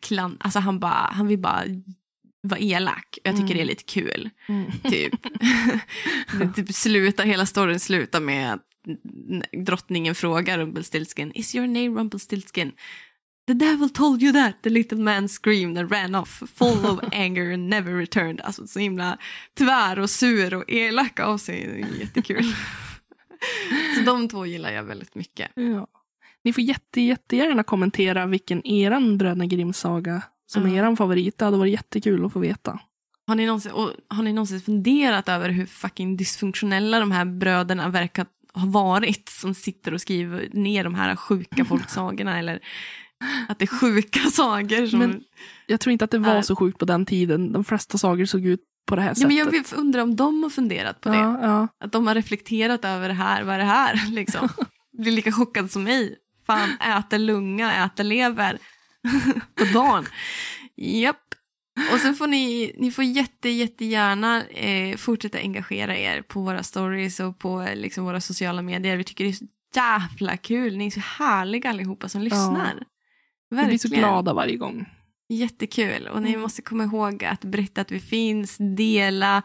klan, 0.01 0.37
alltså 0.41 0.59
han, 0.59 0.79
bara, 0.79 1.11
han 1.13 1.27
vill 1.27 1.39
bara 1.39 1.65
vara 2.49 2.61
elak. 2.61 3.19
Jag 3.23 3.37
tycker 3.37 3.55
mm. 3.55 3.57
det 3.57 3.61
är 3.61 3.63
mm. 3.63 3.69
lite 3.69 3.85
kul. 3.85 4.31
Mm. 4.49 4.73
Typ. 4.91 5.13
typ 6.57 6.75
sluta, 6.75 7.23
hela 7.23 7.47
storyn 7.47 7.81
slutar 7.81 8.21
med 8.21 8.53
att 8.53 8.63
drottningen 9.67 10.15
frågar 10.15 10.59
Rumpelstiltskin, 10.59 11.33
is 11.33 11.55
your 11.55 11.67
name 11.67 12.01
Rumpelstiltskin? 12.01 12.73
The 13.47 13.55
devil 13.55 13.91
told 13.91 14.23
you 14.23 14.33
that, 14.33 14.63
the 14.63 14.71
little 14.71 14.99
man 14.99 15.29
screamed 15.29 15.79
and 15.79 15.93
ran 15.93 16.15
off, 16.15 16.43
full 16.55 16.87
of 16.87 17.01
anger 17.13 17.53
and 17.53 17.69
never 17.69 17.93
returned. 17.93 18.41
Alltså 18.41 18.67
så 18.67 18.79
himla 18.79 19.19
tvär 19.59 19.99
och 19.99 20.11
sur 20.11 20.55
och 20.55 20.65
elak 20.69 21.21
av 21.21 21.39
sig. 21.39 21.67
Det 21.67 21.81
är 21.81 22.01
jättekul. 22.01 22.45
så 23.97 24.03
de 24.05 24.29
två 24.29 24.47
gillar 24.47 24.73
jag 24.73 24.85
väldigt 24.85 25.15
mycket. 25.15 25.51
Ja. 25.55 25.87
Ni 26.45 26.53
får 26.53 26.63
jätte, 26.63 27.01
jättegärna 27.01 27.63
kommentera 27.63 28.27
vilken 28.27 28.67
eran 28.67 29.19
Bröderna 29.19 29.47
Grimm-saga 29.47 30.23
som 30.47 30.63
mm. 30.63 30.75
är 30.75 30.79
eran 30.79 30.97
favorit. 30.97 31.39
Det 31.39 31.45
hade 31.45 31.57
varit 31.57 31.73
jättekul 31.73 32.25
att 32.25 32.33
få 32.33 32.39
veta. 32.39 32.81
Har 33.27 33.35
ni, 33.35 33.47
någonsin, 33.47 33.73
och, 33.73 33.91
har 34.09 34.23
ni 34.23 34.33
någonsin 34.33 34.61
funderat 34.61 35.29
över 35.29 35.49
hur 35.49 35.67
fucking 35.67 36.17
dysfunktionella 36.17 37.01
de 37.01 37.11
här 37.11 37.25
bröderna 37.25 37.89
verkar 37.89 38.27
ha 38.55 38.67
varit 38.67 39.29
som 39.29 39.55
sitter 39.55 39.95
och 39.95 40.01
skriver 40.01 40.49
ner 40.53 40.85
de 40.85 40.95
här 40.95 41.17
sjuka 41.17 41.65
folksagorna 41.69 42.39
eller 42.39 42.61
att 43.49 43.59
det 43.59 43.65
är 43.65 43.81
sjuka 43.81 44.21
sagor. 44.21 44.87
Som 44.87 44.99
men 44.99 45.23
jag 45.67 45.81
tror 45.81 45.93
inte 45.93 46.05
att 46.05 46.11
det 46.11 46.19
var 46.19 46.35
är... 46.35 46.43
så 46.43 46.57
sjukt 46.57 46.79
på 46.79 46.85
den 46.85 47.07
tiden. 47.07 47.53
De 47.53 47.65
flesta 47.65 47.99
sagor 47.99 48.25
såg 48.25 48.47
ut 48.47 48.61
på 48.87 48.97
det 48.97 49.03
här 49.03 49.15
sättet. 49.15 49.33
Ja, 49.33 49.45
men 49.45 49.55
jag 49.55 49.79
undrar 49.79 50.03
om 50.03 50.17
de 50.17 50.43
har 50.43 50.51
funderat 50.51 51.01
på 51.01 51.09
det. 51.09 51.17
Ja, 51.17 51.39
ja. 51.43 51.69
Att 51.85 51.93
de 51.93 52.07
har 52.07 52.15
reflekterat 52.15 52.85
över 52.85 53.09
det 53.09 53.15
här, 53.15 53.43
vad 53.43 53.55
är 53.55 53.59
det 53.59 53.65
här? 53.65 54.11
Liksom. 54.11 54.49
Blir 54.99 55.13
lika 55.13 55.33
chockad 55.33 55.71
som 55.71 55.85
mig. 55.85 56.17
Fan, 56.47 56.71
äter 56.99 57.19
lunga, 57.19 57.85
äter 57.85 58.05
lever 58.05 58.59
på 59.55 59.65
dagen. 59.65 60.07
Japp. 60.77 61.23
Och 61.93 62.01
så 62.01 62.13
får 62.13 62.27
ni, 62.27 62.75
ni 62.79 62.91
får 62.91 63.05
jätte, 63.05 63.49
jättegärna 63.49 64.45
eh, 64.45 64.97
fortsätta 64.97 65.39
engagera 65.39 65.97
er 65.97 66.23
på 66.23 66.41
våra 66.41 66.63
stories 66.63 67.21
och 67.21 67.39
på 67.39 67.69
liksom, 67.75 68.05
våra 68.05 68.21
sociala 68.21 68.63
medier. 68.63 68.97
Vi 68.97 69.05
tycker 69.05 69.25
det 69.25 69.31
är 69.31 69.33
så 69.33 69.47
jävla 69.75 70.37
kul. 70.37 70.77
Ni 70.77 70.87
är 70.87 70.91
så 70.91 71.01
härliga 71.01 71.71
allihopa 71.71 72.09
som 72.09 72.23
lyssnar. 72.23 72.75
Ja. 72.79 72.87
Verkligen. 73.51 73.65
Vi 73.65 73.67
blir 73.67 73.79
så 73.79 73.89
glada 73.89 74.33
varje 74.33 74.57
gång. 74.57 74.87
Jättekul. 75.29 76.09
Och 76.09 76.23
ni 76.23 76.29
mm. 76.29 76.41
måste 76.41 76.63
komma 76.63 76.85
ihåg 76.85 77.25
att 77.25 77.41
berätta 77.45 77.81
att 77.81 77.93
vi 77.93 78.01
finns, 78.01 78.57
dela, 78.77 79.43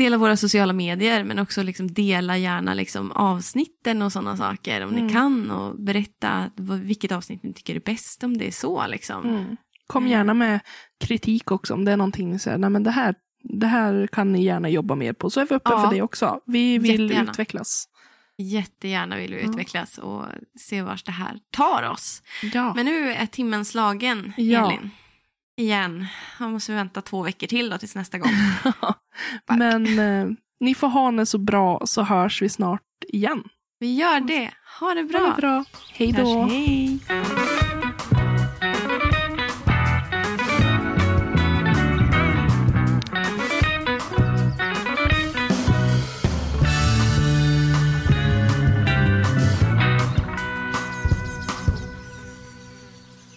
dela 0.00 0.16
våra 0.16 0.36
sociala 0.36 0.72
medier 0.72 1.24
men 1.24 1.38
också 1.38 1.62
liksom 1.62 1.92
dela 1.92 2.38
gärna 2.38 2.74
liksom 2.74 3.12
avsnitten 3.12 4.02
och 4.02 4.12
sådana 4.12 4.36
saker 4.36 4.80
om 4.84 4.90
mm. 4.90 5.06
ni 5.06 5.12
kan 5.12 5.50
och 5.50 5.80
berätta 5.80 6.50
vilket 6.82 7.12
avsnitt 7.12 7.42
ni 7.42 7.52
tycker 7.52 7.76
är 7.76 7.80
bäst 7.80 8.24
om 8.24 8.38
det 8.38 8.46
är 8.46 8.50
så. 8.50 8.86
Liksom. 8.86 9.24
Mm. 9.24 9.56
Kom 9.86 10.02
mm. 10.02 10.12
gärna 10.12 10.34
med 10.34 10.60
kritik 11.00 11.50
också 11.50 11.74
om 11.74 11.84
det 11.84 11.92
är 11.92 11.96
någonting 11.96 12.38
så 12.38 12.50
här, 12.50 12.58
nej 12.58 12.70
men 12.70 12.82
det 12.82 12.90
här, 12.90 13.14
det 13.42 13.66
här 13.66 14.06
kan 14.12 14.32
ni 14.32 14.44
gärna 14.44 14.68
jobba 14.68 14.94
mer 14.94 15.12
på. 15.12 15.30
Så 15.30 15.40
är 15.40 15.46
vi 15.46 15.54
öppna 15.54 15.72
ja. 15.72 15.82
för 15.82 15.94
det 15.94 16.02
också. 16.02 16.40
Vi 16.46 16.78
vill 16.78 17.00
Jättegärna. 17.00 17.30
utvecklas. 17.30 17.88
Jättegärna 18.38 19.16
vill 19.16 19.34
vi 19.34 19.40
utvecklas 19.40 19.98
och 19.98 20.24
se 20.58 20.82
vart 20.82 21.06
det 21.06 21.12
här 21.12 21.38
tar 21.50 21.90
oss. 21.90 22.22
Ja. 22.52 22.74
Men 22.74 22.86
nu 22.86 23.12
är 23.12 23.26
timmen 23.26 23.64
slagen, 23.64 24.32
ja. 24.36 24.66
Elin. 24.66 24.90
Igen. 25.60 26.06
Man 26.38 26.52
måste 26.52 26.72
vänta 26.72 27.02
två 27.02 27.22
veckor 27.22 27.46
till 27.46 27.70
då 27.70 27.78
tills 27.78 27.94
nästa 27.94 28.18
gång. 28.18 28.32
Men 29.58 29.98
eh, 29.98 30.36
ni 30.60 30.74
får 30.74 30.88
ha 30.88 31.10
det 31.12 31.26
så 31.26 31.38
bra 31.38 31.82
så 31.84 32.02
hörs 32.02 32.42
vi 32.42 32.48
snart 32.48 32.82
igen. 33.08 33.44
Vi 33.78 33.94
gör 33.94 34.20
det. 34.20 34.50
Ha 34.80 34.94
det 34.94 35.04
bra. 35.04 35.20
Ha 35.20 35.26
det 35.26 35.40
bra. 35.40 35.64
Hej 35.92 36.12
då. 36.12 36.42
Hej. 36.42 37.00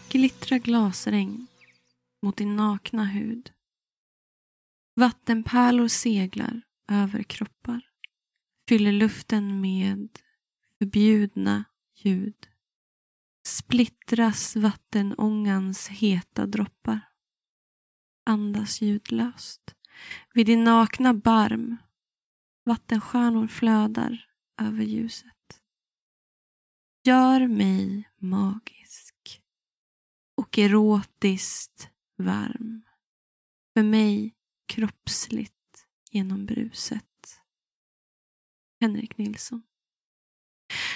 glittra 0.10 0.58
glasregn 0.58 1.48
mot 2.24 2.38
din 2.38 2.56
nakna 2.56 3.06
hud. 3.06 3.52
Vattenpärlor 4.96 5.88
seglar 5.88 6.62
över 6.90 7.24
kroppar, 7.24 7.82
fyller 8.70 8.92
luften 8.92 9.62
med 9.62 10.20
förbjudna 10.78 11.64
ljud. 11.96 12.48
Splittras 13.48 14.56
vattenångans 14.56 15.88
heta 15.88 16.46
droppar. 16.46 17.00
Andas 18.26 18.82
ljudlöst. 18.82 19.76
Vid 20.34 20.46
din 20.46 20.64
nakna 20.64 21.14
barm 21.14 21.78
vattenstjärnor 22.66 23.48
flödar 23.48 24.30
över 24.62 24.84
ljuset. 24.84 25.62
Gör 27.04 27.48
mig 27.48 28.10
magisk 28.18 29.42
och 30.38 30.58
erotiskt 30.58 31.93
varm. 32.18 32.82
För 33.74 33.84
mig 33.84 34.36
kroppsligt 34.68 35.54
genom 36.12 36.46
bruset. 36.46 37.04
Henrik 38.82 39.18
Nilsson. 39.18 39.64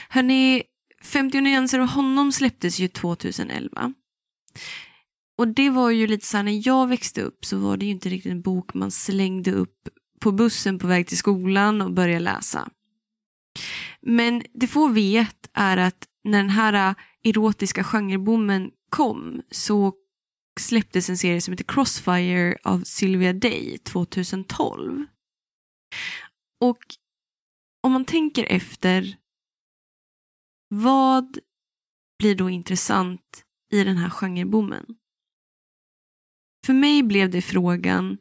Hörni, 0.09 0.63
50 1.01 1.41
nyanser 1.41 1.79
av 1.79 1.87
honom 1.87 2.31
släpptes 2.31 2.79
ju 2.79 2.87
2011. 2.87 3.93
Och 5.37 5.47
det 5.47 5.69
var 5.69 5.89
ju 5.89 6.07
lite 6.07 6.25
så 6.25 6.37
här, 6.37 6.43
när 6.43 6.67
jag 6.67 6.87
växte 6.87 7.21
upp 7.21 7.45
så 7.45 7.57
var 7.57 7.77
det 7.77 7.85
ju 7.85 7.91
inte 7.91 8.09
riktigt 8.09 8.31
en 8.31 8.41
bok 8.41 8.73
man 8.73 8.91
slängde 8.91 9.51
upp 9.51 9.89
på 10.19 10.31
bussen 10.31 10.79
på 10.79 10.87
väg 10.87 11.07
till 11.07 11.17
skolan 11.17 11.81
och 11.81 11.91
började 11.91 12.19
läsa. 12.19 12.69
Men 14.01 14.43
det 14.53 14.67
få 14.67 14.87
vet 14.87 15.49
är 15.53 15.77
att 15.77 16.07
när 16.23 16.37
den 16.37 16.49
här 16.49 16.89
äh, 16.89 16.95
erotiska 17.23 17.83
genreboomen 17.83 18.71
kom 18.89 19.41
så 19.51 19.93
släpptes 20.59 21.09
en 21.09 21.17
serie 21.17 21.41
som 21.41 21.51
heter 21.51 21.65
Crossfire 21.67 22.57
av 22.63 22.83
Sylvia 22.83 23.33
Day 23.33 23.77
2012. 23.77 25.05
Och 26.61 26.79
om 27.81 27.91
man 27.91 28.05
tänker 28.05 28.45
efter, 28.45 29.17
vad 30.67 31.37
blir 32.19 32.35
då 32.35 32.49
intressant 32.49 33.45
i 33.71 33.83
den 33.83 33.97
här 33.97 34.09
genreboomen? 34.09 34.85
För 36.65 36.73
mig 36.73 37.03
blev 37.03 37.29
det 37.29 37.41
frågan, 37.41 38.17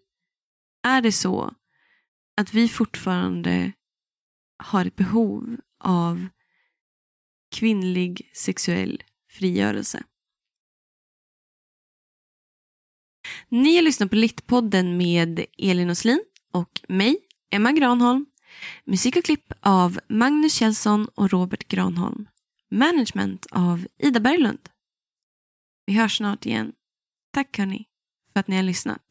är 0.82 1.03
det 1.03 1.12
så 1.12 1.55
att 2.37 2.55
vi 2.55 2.68
fortfarande 2.68 3.72
har 4.59 4.84
ett 4.84 4.97
behov 4.97 5.61
av 5.78 6.28
kvinnlig 7.55 8.30
sexuell 8.34 9.03
frigörelse. 9.30 10.05
Ni 13.48 13.76
har 13.76 13.82
lyssnat 13.82 14.10
på 14.10 14.16
Littpodden 14.16 14.96
med 14.96 15.44
Elin 15.58 15.90
Oslin 15.90 16.20
och 16.52 16.80
mig, 16.88 17.16
Emma 17.50 17.72
Granholm. 17.72 18.26
Musik 18.84 19.16
och 19.16 19.24
klipp 19.24 19.52
av 19.60 20.00
Magnus 20.08 20.54
Kjellson 20.54 21.08
och 21.14 21.30
Robert 21.30 21.68
Granholm. 21.68 22.28
Management 22.70 23.46
av 23.50 23.86
Ida 23.98 24.20
Berglund. 24.20 24.68
Vi 25.86 25.92
hörs 25.92 26.16
snart 26.16 26.46
igen. 26.46 26.72
Tack 27.32 27.58
hörni 27.58 27.84
för 28.32 28.40
att 28.40 28.48
ni 28.48 28.56
har 28.56 28.62
lyssnat. 28.62 29.02